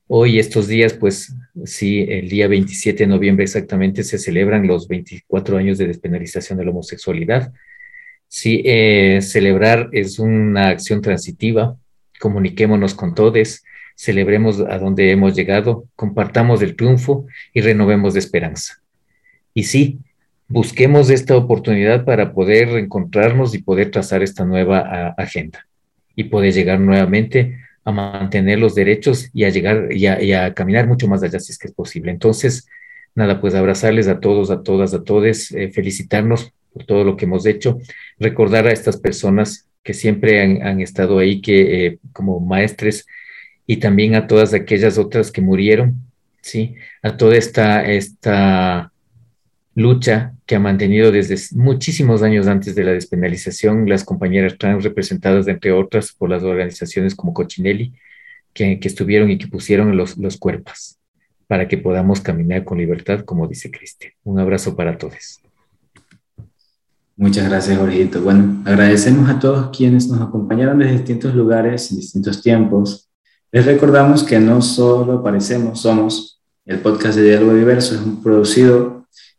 hoy, 0.09 0.39
estos 0.39 0.69
días, 0.69 0.95
pues 0.95 1.35
sí, 1.65 2.07
el 2.09 2.29
día 2.29 2.49
27 2.49 3.05
de 3.05 3.07
noviembre 3.07 3.45
exactamente 3.45 4.05
se 4.05 4.19
celebran 4.19 4.67
los 4.67 4.89
24 4.89 5.57
años 5.57 5.79
de 5.79 5.87
despenalización 5.89 6.59
de 6.59 6.65
la 6.65 6.71
homosexualidad. 6.71 7.53
Sí, 8.29 8.63
celebrar 9.21 9.89
es 9.93 10.19
una 10.19 10.69
acción 10.69 11.01
transitiva, 11.01 11.77
comuniquémonos 12.21 12.95
con 12.95 13.15
todos, 13.15 13.63
celebremos 13.95 14.61
a 14.61 14.79
donde 14.79 15.11
hemos 15.11 15.35
llegado, 15.35 15.87
compartamos 15.97 16.61
el 16.63 16.77
triunfo 16.77 17.27
y 17.55 17.61
renovemos 17.61 18.15
de 18.15 18.21
esperanza. 18.21 18.83
Y 19.55 19.63
sí, 19.65 20.01
busquemos 20.49 21.09
esta 21.11 21.37
oportunidad 21.37 22.05
para 22.05 22.33
poder 22.33 22.69
encontrarnos 22.77 23.55
y 23.55 23.63
poder 23.63 23.91
trazar 23.91 24.23
esta 24.23 24.45
nueva 24.45 25.15
agenda 25.17 25.67
y 26.15 26.25
poder 26.25 26.53
llegar 26.53 26.81
nuevamente 26.81 27.59
a 27.87 27.93
mantener 27.93 28.59
los 28.59 28.74
derechos 28.74 29.30
y 29.32 29.45
a 29.45 29.49
llegar 29.49 29.93
y 29.93 30.07
a, 30.07 30.53
caminar 30.55 30.89
mucho 30.89 31.07
más 31.07 31.22
allá 31.22 31.39
si 31.39 31.53
es 31.53 31.59
que 31.59 31.68
es 31.68 31.72
posible. 31.72 32.11
Entonces, 32.11 32.68
nada, 33.14 33.41
pues 33.41 33.55
abrazarles 33.55 34.09
a 34.09 34.18
todos, 34.18 34.51
a 34.51 34.64
todas, 34.64 34.93
a 34.93 35.05
todos, 35.05 35.53
eh, 35.53 35.70
felicitarnos 35.70 36.53
por 36.72 36.84
todo 36.84 37.05
lo 37.05 37.16
que 37.16 37.26
hemos 37.26 37.47
hecho, 37.47 37.78
recordar 38.18 38.66
a 38.66 38.72
estas 38.72 38.97
personas 38.99 39.68
que 39.84 39.95
siempre 39.95 40.43
han, 40.43 40.80
estado 40.80 41.20
ahí, 41.20 41.41
que 41.41 41.87
eh, 41.87 41.99
como 42.12 42.41
maestres, 42.41 43.07
y 43.68 43.76
también 43.76 44.16
a 44.16 44.26
todas 44.26 44.53
aquellas 44.53 44.99
otras 44.99 45.30
que 45.30 45.41
murieron, 45.41 45.95
¿sí? 46.41 46.74
A 47.03 47.16
toda 47.16 47.37
esta, 47.37 47.87
esta 47.87 48.93
lucha 49.77 50.33
que 50.47 50.57
ha 50.57 50.59
mantenido 50.59 51.12
desde 51.12 51.37
muchísimos 51.55 52.22
años 52.22 52.49
antes 52.49 52.74
de 52.74 52.83
la 52.83 52.93
despenalización 52.93 53.89
las 53.89 54.05
compañeras 54.05 54.57
trans 54.59 54.83
representadas, 54.83 55.47
entre 55.47 55.70
otras, 55.70 56.12
por 56.12 56.31
las 56.31 56.43
organizaciones 56.43 57.14
como 57.14 57.35
Cochinelli, 57.35 57.93
que, 58.55 58.81
estuvieron 58.83 59.31
y 59.31 59.37
que 59.37 59.49
pusieron 59.49 59.95
los, 59.95 60.16
los 60.16 60.39
cuerpos 60.39 60.99
para 61.47 61.68
que 61.68 61.77
podamos 61.77 62.22
caminar 62.22 62.64
con 62.64 62.79
libertad, 62.79 63.20
como 63.20 63.47
dice 63.47 63.70
Cristian. 63.70 64.12
Un 64.24 64.41
abrazo 64.41 64.74
para 64.74 64.97
todos. 64.97 65.41
Muchas 67.14 67.49
gracias, 67.49 67.79
Jorgito. 67.79 68.22
Bueno, 68.22 68.62
agradecemos 68.64 69.29
a 69.29 69.39
todos 69.39 69.77
quienes 69.77 70.09
nos 70.09 70.22
acompañaron 70.22 70.79
desde 70.79 70.93
distintos 70.93 71.35
lugares, 71.35 71.91
en 71.91 71.99
distintos 71.99 72.43
tiempos. 72.43 73.11
Les 73.53 73.64
recordamos 73.64 74.24
que 74.24 74.41
no 74.41 74.62
solo 74.62 75.22
parecemos, 75.22 75.83
somos. 75.83 76.41
El 76.64 76.81
podcast 76.81 77.16
de 77.16 77.24
Diálogo 77.24 77.55
Diverso 77.55 77.95
es 77.95 78.01
un 78.01 78.22
producido 78.22 78.96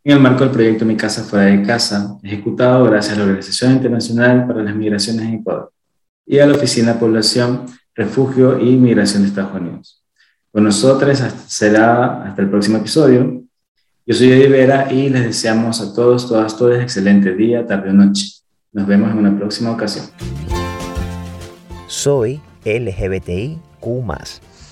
en 0.07 0.13
el 0.13 0.19
marco 0.21 0.45
del 0.45 0.51
proyecto 0.53 0.85
Mi 0.85 0.95
Casa 0.95 1.21
Fuera 1.21 1.47
de 1.47 1.61
Casa, 1.63 2.17
ejecutado 2.23 2.85
gracias 2.85 3.15
a 3.15 3.17
la 3.17 3.25
Organización 3.25 3.73
Internacional 3.73 4.47
para 4.47 4.63
las 4.63 4.73
Migraciones 4.73 5.23
en 5.23 5.33
Ecuador 5.33 5.73
y 6.25 6.39
a 6.39 6.47
la 6.47 6.55
Oficina 6.55 6.97
Población, 6.97 7.65
Refugio 7.93 8.57
y 8.57 8.77
Migración 8.77 9.23
de 9.23 9.27
Estados 9.27 9.59
Unidos. 9.59 10.01
Con 10.49 10.63
nosotros 10.63 11.21
será 11.47 12.23
hasta 12.23 12.41
el 12.41 12.49
próximo 12.49 12.77
episodio. 12.77 13.43
Yo 14.05 14.15
soy 14.15 14.31
Eddie 14.31 14.47
Vera 14.47 14.93
y 14.93 15.09
les 15.09 15.25
deseamos 15.25 15.81
a 15.81 15.93
todos, 15.93 16.25
todas, 16.29 16.57
todos 16.57 16.79
excelente 16.79 17.35
día, 17.35 17.65
tarde 17.65 17.89
o 17.89 17.93
noche. 17.93 18.31
Nos 18.71 18.87
vemos 18.87 19.11
en 19.11 19.17
una 19.17 19.37
próxima 19.37 19.71
ocasión. 19.71 20.05
Soy 21.87 22.39
LGBTIQ. 22.63 23.59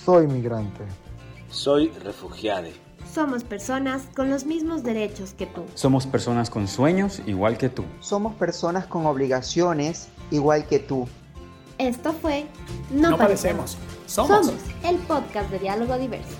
Soy 0.05 0.27
migrante. 0.27 0.85
Soy 1.49 1.91
refugiado. 2.05 2.84
Somos 3.15 3.45
personas 3.45 4.09
con 4.13 4.29
los 4.29 4.43
mismos 4.43 4.83
derechos 4.83 5.33
que 5.33 5.45
tú. 5.45 5.63
Somos 5.73 6.05
personas 6.05 6.49
con 6.49 6.67
sueños 6.67 7.21
igual 7.25 7.57
que 7.57 7.69
tú. 7.69 7.85
Somos 8.01 8.35
personas 8.35 8.87
con 8.87 9.05
obligaciones 9.05 10.09
igual 10.31 10.67
que 10.67 10.79
tú. 10.79 11.07
Esto 11.77 12.11
fue 12.11 12.45
No, 12.91 13.17
parecemos. 13.17 13.77
Somos 14.05 14.51
el 14.83 14.97
podcast 14.97 15.49
de 15.49 15.59
diálogo 15.59 15.97
diverso. 15.97 16.35